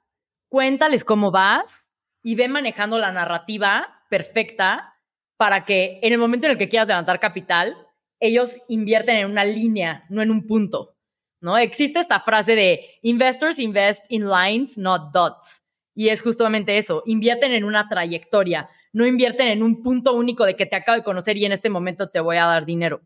[0.50, 1.90] cuéntales cómo vas
[2.24, 4.96] y ve manejando la narrativa perfecta
[5.38, 7.85] para que en el momento en el que quieras levantar capital,
[8.20, 10.96] ellos invierten en una línea, no en un punto,
[11.42, 11.58] ¿no?
[11.58, 15.64] Existe esta frase de investors invest in lines, not dots.
[15.94, 20.56] Y es justamente eso, invierten en una trayectoria, no invierten en un punto único de
[20.56, 23.02] que te acabo de conocer y en este momento te voy a dar dinero,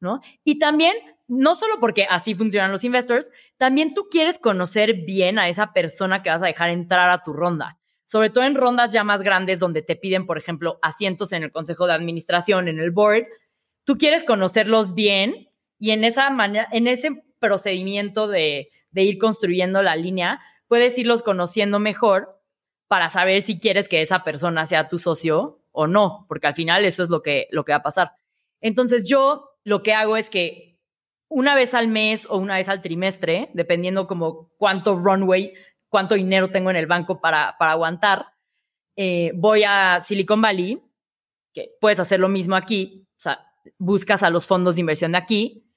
[0.00, 0.20] ¿no?
[0.44, 0.94] Y también,
[1.28, 6.22] no solo porque así funcionan los investors, también tú quieres conocer bien a esa persona
[6.22, 7.78] que vas a dejar entrar a tu ronda
[8.12, 11.50] sobre todo en rondas ya más grandes donde te piden, por ejemplo, asientos en el
[11.50, 13.24] consejo de administración, en el board,
[13.84, 15.48] tú quieres conocerlos bien
[15.78, 21.78] y en, esa manera, en ese procedimiento de, ir construyendo la línea, puedes irlos conociendo
[21.78, 22.40] mejor
[22.88, 26.84] para saber si quieres que esa persona sea tu socio o no, porque al final
[26.84, 28.12] eso es lo que, lo que va a pasar.
[28.60, 30.78] Entonces yo lo que hago es que
[31.28, 35.54] una vez al mes o una vez al trimestre, dependiendo como cuánto runway,
[35.88, 38.26] cuánto dinero tengo en el banco para, para aguantar,
[38.96, 40.82] eh, voy a Silicon Valley,
[41.52, 43.06] que puedes hacer lo mismo aquí,
[43.78, 45.72] buscas a los fondos de inversión de aquí,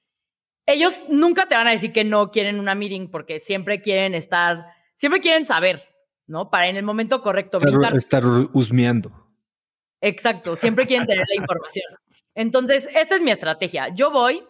[0.66, 4.66] ellos nunca te van a decir que no quieren una meeting porque siempre quieren estar,
[4.96, 5.82] siempre quieren saber,
[6.26, 6.50] ¿no?
[6.50, 9.12] Para en el momento correcto estar, estar husmeando.
[10.00, 11.86] Exacto, siempre quieren tener la información.
[12.34, 13.88] Entonces, esta es mi estrategia.
[13.94, 14.44] Yo voy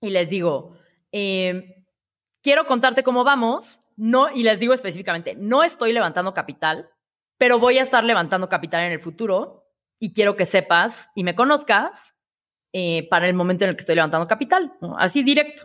[0.00, 0.76] y les digo,
[1.12, 1.84] em,
[2.42, 6.90] quiero contarte cómo vamos, no, y les digo específicamente, no estoy levantando capital,
[7.38, 9.64] pero voy a estar levantando capital en el futuro
[9.98, 12.14] y quiero que sepas y me conozcas
[12.72, 15.64] eh, para el momento en el que estoy levantando capital, así directo.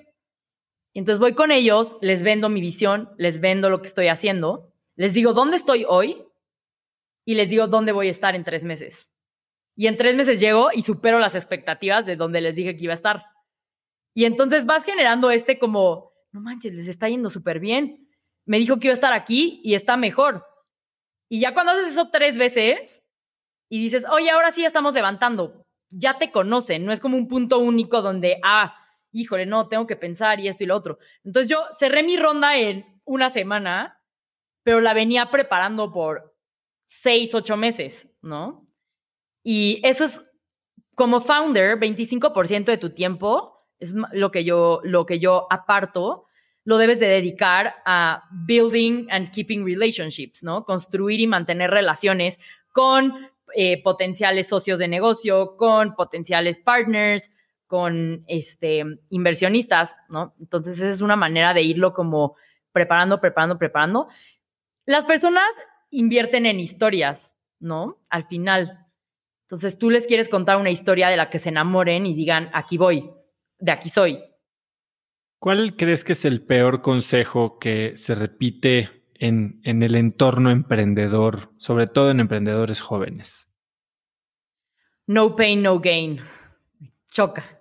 [0.93, 5.13] Entonces voy con ellos, les vendo mi visión, les vendo lo que estoy haciendo, les
[5.13, 6.25] digo dónde estoy hoy
[7.23, 9.11] y les digo dónde voy a estar en tres meses.
[9.75, 12.93] Y en tres meses llego y supero las expectativas de donde les dije que iba
[12.93, 13.25] a estar.
[14.15, 18.09] Y entonces vas generando este como, no manches, les está yendo súper bien.
[18.45, 20.47] Me dijo que iba a estar aquí y está mejor.
[21.29, 23.03] Y ya cuando haces eso tres veces
[23.69, 27.59] y dices, oye, ahora sí estamos levantando, ya te conocen, no es como un punto
[27.59, 28.75] único donde, ah,
[29.11, 30.99] híjole, no, tengo que pensar y esto y lo otro.
[31.23, 34.01] Entonces yo cerré mi ronda en una semana,
[34.63, 36.35] pero la venía preparando por
[36.83, 38.65] seis, ocho meses, ¿no?
[39.43, 40.23] Y eso es,
[40.95, 46.25] como founder, 25% de tu tiempo es lo que yo, lo que yo aparto,
[46.63, 50.65] lo debes de dedicar a building and keeping relationships, ¿no?
[50.65, 52.39] Construir y mantener relaciones
[52.73, 57.33] con eh, potenciales socios de negocio, con potenciales partners,
[57.65, 60.35] con este, inversionistas, ¿no?
[60.39, 62.35] Entonces, esa es una manera de irlo como
[62.71, 64.09] preparando, preparando, preparando.
[64.85, 65.49] Las personas
[65.89, 67.99] invierten en historias, ¿no?
[68.11, 68.85] Al final.
[69.47, 72.77] Entonces, tú les quieres contar una historia de la que se enamoren y digan, aquí
[72.77, 73.09] voy,
[73.57, 74.23] de aquí soy.
[75.39, 81.53] ¿Cuál crees que es el peor consejo que se repite en, en el entorno emprendedor,
[81.57, 83.46] sobre todo en emprendedores jóvenes?
[85.07, 86.21] No pain, no gain.
[87.09, 87.59] choca.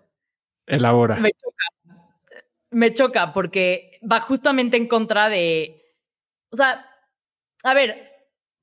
[0.67, 1.17] Elabora.
[1.17, 2.01] Me choca.
[2.71, 5.95] Me choca porque va justamente en contra de.
[6.51, 6.85] O sea,
[7.63, 8.11] a ver,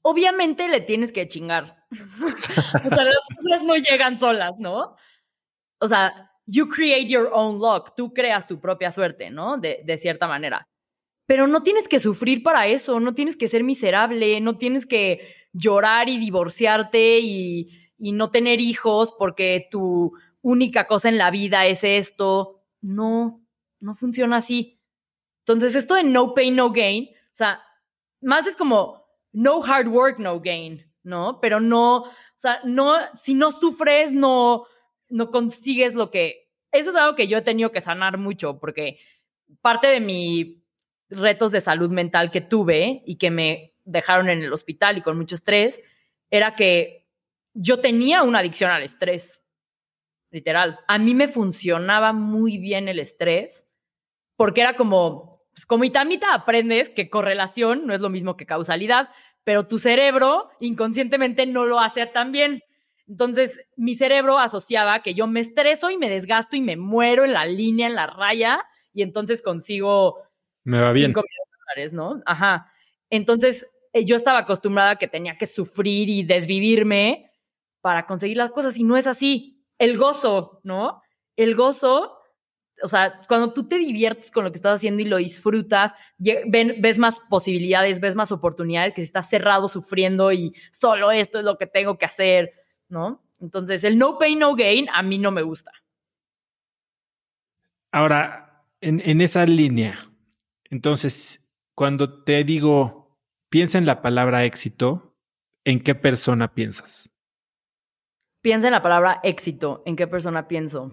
[0.01, 1.85] obviamente le tienes que chingar.
[1.91, 4.95] o sea, las cosas no llegan solas, ¿no?
[5.79, 7.95] O sea, you create your own luck.
[7.95, 9.57] Tú creas tu propia suerte, ¿no?
[9.57, 10.67] De, de cierta manera.
[11.25, 15.21] Pero no tienes que sufrir para eso, no tienes que ser miserable, no tienes que
[15.53, 20.11] llorar y divorciarte y, y no tener hijos porque tu
[20.41, 22.61] única cosa en la vida es esto.
[22.81, 23.41] No,
[23.79, 24.81] no funciona así.
[25.39, 27.63] Entonces, esto de no pain, no gain, o sea,
[28.19, 31.39] más es como no hard work, no gain, ¿no?
[31.39, 34.65] Pero no, o sea, no, si no sufres, no,
[35.07, 36.49] no consigues lo que...
[36.73, 38.99] Eso es algo que yo he tenido que sanar mucho, porque
[39.61, 40.57] parte de mis
[41.09, 45.17] retos de salud mental que tuve y que me dejaron en el hospital y con
[45.17, 45.81] mucho estrés,
[46.29, 47.02] era que
[47.53, 49.43] yo tenía una adicción al estrés
[50.31, 50.79] literal.
[50.87, 53.67] A mí me funcionaba muy bien el estrés
[54.35, 59.09] porque era como, pues como itamita aprendes que correlación no es lo mismo que causalidad,
[59.43, 62.63] pero tu cerebro inconscientemente no lo hace tan bien.
[63.07, 67.33] Entonces, mi cerebro asociaba que yo me estreso y me desgasto y me muero en
[67.33, 68.63] la línea, en la raya,
[68.93, 70.23] y entonces consigo...
[70.63, 71.13] Me va bien.
[71.13, 72.21] dólares, ¿no?
[72.25, 72.71] Ajá.
[73.09, 77.32] Entonces, eh, yo estaba acostumbrada a que tenía que sufrir y desvivirme
[77.83, 81.01] para conseguir las cosas, y no es así el gozo, ¿no?
[81.35, 82.17] El gozo,
[82.81, 86.97] o sea, cuando tú te diviertes con lo que estás haciendo y lo disfrutas, ves
[86.97, 91.57] más posibilidades, ves más oportunidades que si estás cerrado sufriendo y solo esto es lo
[91.57, 92.53] que tengo que hacer,
[92.87, 93.21] ¿no?
[93.41, 95.73] Entonces, el no pain, no gain a mí no me gusta.
[97.91, 100.09] Ahora, en, en esa línea,
[100.69, 101.45] entonces,
[101.75, 103.19] cuando te digo,
[103.49, 105.17] piensa en la palabra éxito,
[105.65, 107.12] ¿en qué persona piensas?
[108.43, 109.81] Piensa en la palabra éxito.
[109.85, 110.91] ¿En qué persona pienso?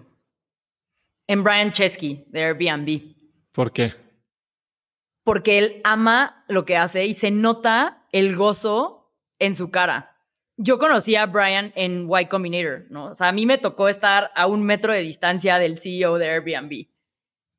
[1.27, 3.01] En Brian Chesky, de Airbnb.
[3.51, 3.93] ¿Por qué?
[5.25, 10.15] Porque él ama lo que hace y se nota el gozo en su cara.
[10.55, 13.07] Yo conocí a Brian en Y Combinator, ¿no?
[13.07, 16.29] O sea, a mí me tocó estar a un metro de distancia del CEO de
[16.29, 16.87] Airbnb.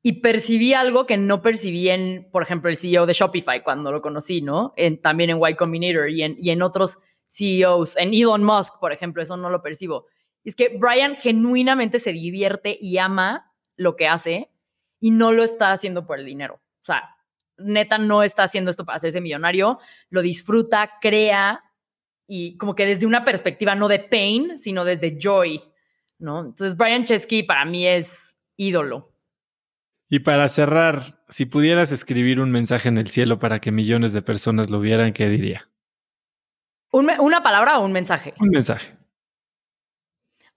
[0.01, 4.01] Y percibí algo que no percibí en, por ejemplo, el CEO de Shopify cuando lo
[4.01, 4.73] conocí, ¿no?
[4.75, 6.97] En, también en Y Combinator y en, y en otros
[7.27, 10.05] CEOs, en Elon Musk, por ejemplo, eso no lo percibo.
[10.43, 14.51] Es que Brian genuinamente se divierte y ama lo que hace
[14.99, 16.55] y no lo está haciendo por el dinero.
[16.55, 17.15] O sea,
[17.57, 19.79] neta no está haciendo esto para hacerse millonario,
[20.09, 21.63] lo disfruta, crea
[22.27, 25.61] y como que desde una perspectiva no de pain, sino desde joy,
[26.19, 26.39] ¿no?
[26.39, 29.13] Entonces Brian Chesky para mí es ídolo.
[30.09, 34.21] Y para cerrar, si pudieras escribir un mensaje en el cielo para que millones de
[34.21, 35.69] personas lo vieran, ¿qué diría?
[36.93, 38.33] ¿Una palabra o un mensaje?
[38.39, 38.95] Un mensaje.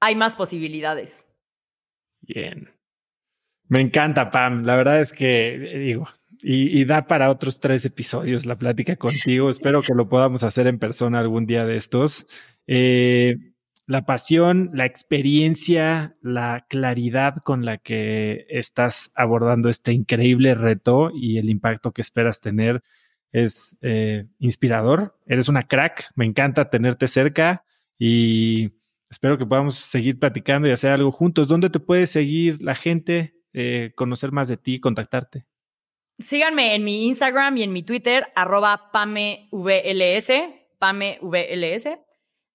[0.00, 1.26] Hay más posibilidades.
[2.20, 2.70] Bien.
[3.68, 4.64] Me encanta, Pam.
[4.64, 6.08] La verdad es que, digo,
[6.40, 9.50] y, da para otros tres episodios la plática contigo.
[9.50, 12.26] Espero que lo podamos hacer en persona algún día de estos.
[12.66, 13.36] Eh,
[13.86, 21.38] la pasión, la experiencia, la claridad con la que estás abordando este increíble reto y
[21.38, 22.82] el impacto que esperas tener
[23.36, 25.14] es eh, inspirador.
[25.26, 26.10] Eres una crack.
[26.14, 27.66] Me encanta tenerte cerca
[27.98, 28.72] y
[29.10, 31.46] espero que podamos seguir platicando y hacer algo juntos.
[31.46, 35.44] ¿Dónde te puede seguir la gente, eh, conocer más de ti, contactarte?
[36.18, 40.30] Síganme en mi Instagram y en mi Twitter, arroba PameVLS,
[40.78, 41.98] PameVLS.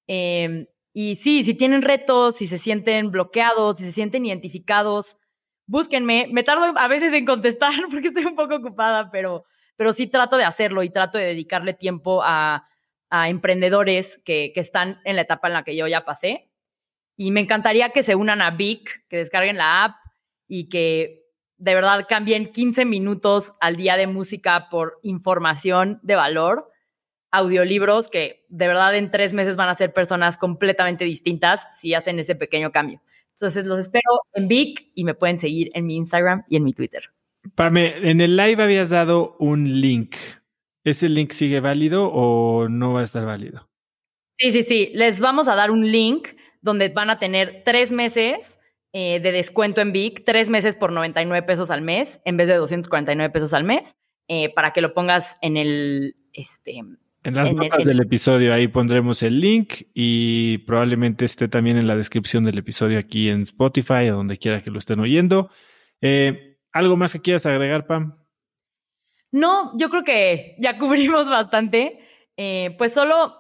[0.08, 5.16] Em, y sí, si tienen retos, si se sienten bloqueados, si se sienten identificados,
[5.68, 6.28] búsquenme.
[6.32, 9.46] Me tardo a veces en contestar porque estoy un poco ocupada, pero
[9.76, 12.68] pero sí trato de hacerlo y trato de dedicarle tiempo a,
[13.28, 16.50] emprendedores que, están en la etapa en la que yo ya pasé.
[17.18, 19.98] Y me encantaría que se unan a Vic, que descarguen la app
[20.48, 21.26] y que
[21.58, 26.72] de verdad cambien 15 minutos al día de música por información de valor,
[27.32, 32.18] audiolibros que de verdad en tres meses van a ser personas completamente distintas si hacen
[32.18, 33.02] ese pequeño cambio.
[33.34, 36.74] Entonces los espero en Vic y me pueden seguir en mi Instagram y en mi
[36.74, 37.12] Twitter.
[37.56, 40.16] Pame, en el live habías dado un link.
[40.84, 43.70] ¿Ese link sigue válido o no va a estar válido?
[44.38, 44.92] Sí, sí, sí.
[44.94, 46.30] Les vamos a dar un link
[46.62, 48.60] donde van a tener tres meses
[48.94, 52.56] eh, de descuento en Vic, tres meses por 99 pesos al mes en vez de
[52.56, 53.96] 249 pesos al mes,
[54.28, 56.82] eh, para que lo pongas en el, este,
[57.24, 61.96] en las notas del episodio ahí pondremos el link y probablemente esté también en la
[61.96, 65.52] descripción del episodio aquí en Spotify o donde quiera que lo estén oyendo.
[66.02, 68.16] Eh, ¿Algo más que quieras agregar, Pam?
[69.32, 72.00] No, yo creo que ya cubrimos bastante.
[72.38, 73.36] Eh, pues solo,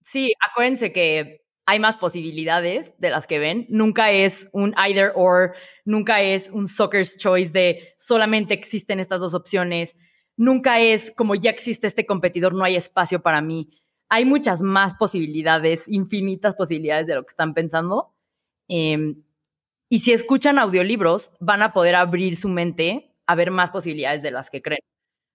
[0.00, 3.66] sí, acuérdense que hay más posibilidades de las que ven.
[3.68, 9.34] Nunca es un either or, nunca es un soccer's choice de solamente existen estas dos
[9.34, 9.96] opciones.
[10.36, 13.78] Nunca es como ya existe este competidor, no hay espacio para mí.
[14.08, 18.12] Hay muchas más posibilidades, infinitas posibilidades de lo que están pensando.
[18.68, 19.14] Eh,
[19.92, 24.30] y si escuchan audiolibros, van a poder abrir su mente a ver más posibilidades de
[24.30, 24.80] las que creen.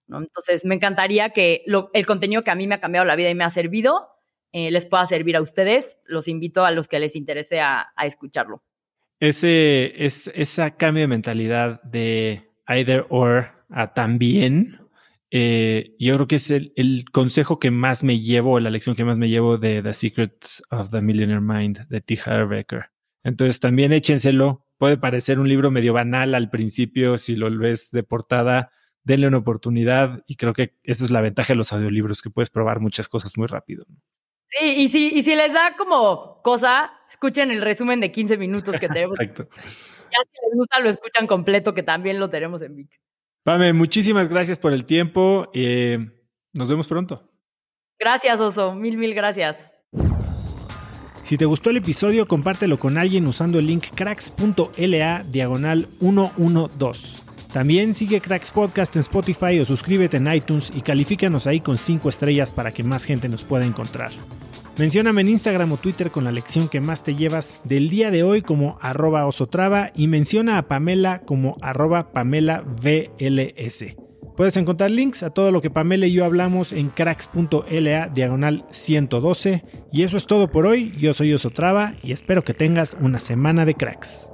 [0.08, 1.62] Entonces, me encantaría que
[1.92, 4.08] el contenido que a mí me ha cambiado la vida y me ha servido,
[4.50, 5.98] eh, les pueda servir a ustedes.
[6.06, 8.64] Los invito a los que les interese a, escucharlo.
[9.20, 14.80] Ese, es, esa cambio de mentalidad de either or a también,
[15.30, 19.04] eh, yo creo que es el, el, consejo que más me llevo, la lección que
[19.04, 22.18] más me llevo de The Secrets of the Millionaire Mind de T.
[22.26, 22.90] Harv Eker.
[23.22, 24.64] Entonces también échenselo.
[24.76, 28.70] Puede parecer un libro medio banal al principio si lo ves de portada.
[29.02, 32.50] Denle una oportunidad y creo que esa es la ventaja de los audiolibros, que puedes
[32.50, 33.86] probar muchas cosas muy rápido.
[34.46, 38.78] Sí, y si, y si les da como cosa, escuchen el resumen de 15 minutos
[38.78, 39.18] que tenemos.
[39.20, 39.48] Exacto.
[40.10, 43.00] Ya si les gusta, lo escuchan completo, que también lo tenemos en Vic.
[43.42, 45.50] Pame, muchísimas gracias por el tiempo.
[45.54, 45.98] Eh,
[46.52, 47.30] nos vemos pronto.
[47.98, 48.74] Gracias, Oso.
[48.74, 49.77] Mil, mil gracias.
[51.28, 57.18] Si te gustó el episodio, compártelo con alguien usando el link cracks.la diagonal 112.
[57.52, 62.08] También sigue Cracks Podcast en Spotify o suscríbete en iTunes y califícanos ahí con 5
[62.08, 64.10] estrellas para que más gente nos pueda encontrar.
[64.78, 68.22] Mencióname en Instagram o Twitter con la lección que más te llevas del día de
[68.22, 74.07] hoy como arroba osotrava y menciona a Pamela como arroba Pamela VLS.
[74.38, 79.64] Puedes encontrar links a todo lo que Pamela y yo hablamos en cracks.la diagonal 112.
[79.90, 80.94] Y eso es todo por hoy.
[80.96, 84.28] Yo soy Osotrava y espero que tengas una semana de cracks.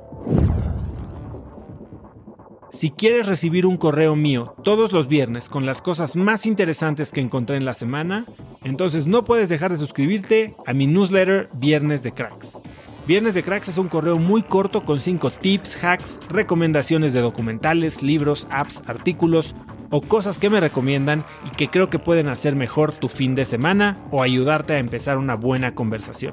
[2.70, 7.22] Si quieres recibir un correo mío todos los viernes con las cosas más interesantes que
[7.22, 8.26] encontré en la semana,
[8.62, 12.58] entonces no puedes dejar de suscribirte a mi newsletter Viernes de Cracks.
[13.06, 18.02] Viernes de Cracks es un correo muy corto con 5 tips, hacks, recomendaciones de documentales,
[18.02, 19.52] libros, apps, artículos
[19.90, 23.44] o cosas que me recomiendan y que creo que pueden hacer mejor tu fin de
[23.44, 26.32] semana o ayudarte a empezar una buena conversación.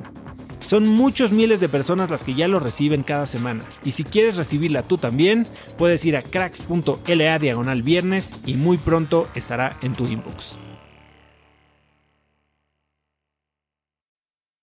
[0.65, 4.37] Son muchos miles de personas las que ya lo reciben cada semana y si quieres
[4.37, 5.45] recibirla tú también,
[5.77, 10.70] puedes ir a cracks.la diagonal viernes y muy pronto estará en tu inbox.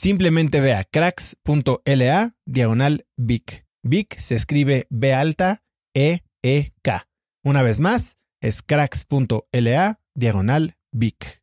[0.00, 3.66] Simplemente ve a cracks.la diagonal Vic.
[3.82, 7.08] Vic se escribe B alta E E K.
[7.42, 11.42] Una vez más, es cracks.la diagonal Vic.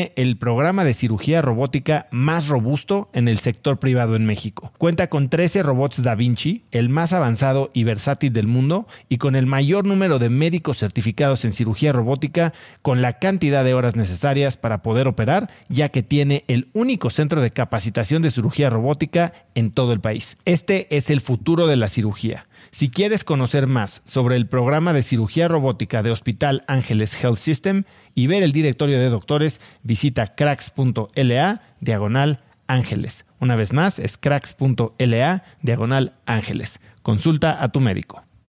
[0.15, 4.71] el programa de cirugía robótica más robusto en el sector privado en México.
[4.77, 9.35] Cuenta con 13 robots Da Vinci, el más avanzado y versátil del mundo, y con
[9.35, 14.57] el mayor número de médicos certificados en cirugía robótica, con la cantidad de horas necesarias
[14.57, 19.71] para poder operar, ya que tiene el único centro de capacitación de cirugía robótica en
[19.71, 20.37] todo el país.
[20.45, 22.45] Este es el futuro de la cirugía.
[22.69, 27.83] Si quieres conocer más sobre el programa de cirugía robótica de Hospital Ángeles Health System
[28.15, 33.25] y ver el directorio de doctores, visita cracks.la diagonal ángeles.
[33.39, 36.79] Una vez más, es cracks.la diagonal ángeles.
[37.01, 38.23] Consulta a tu médico.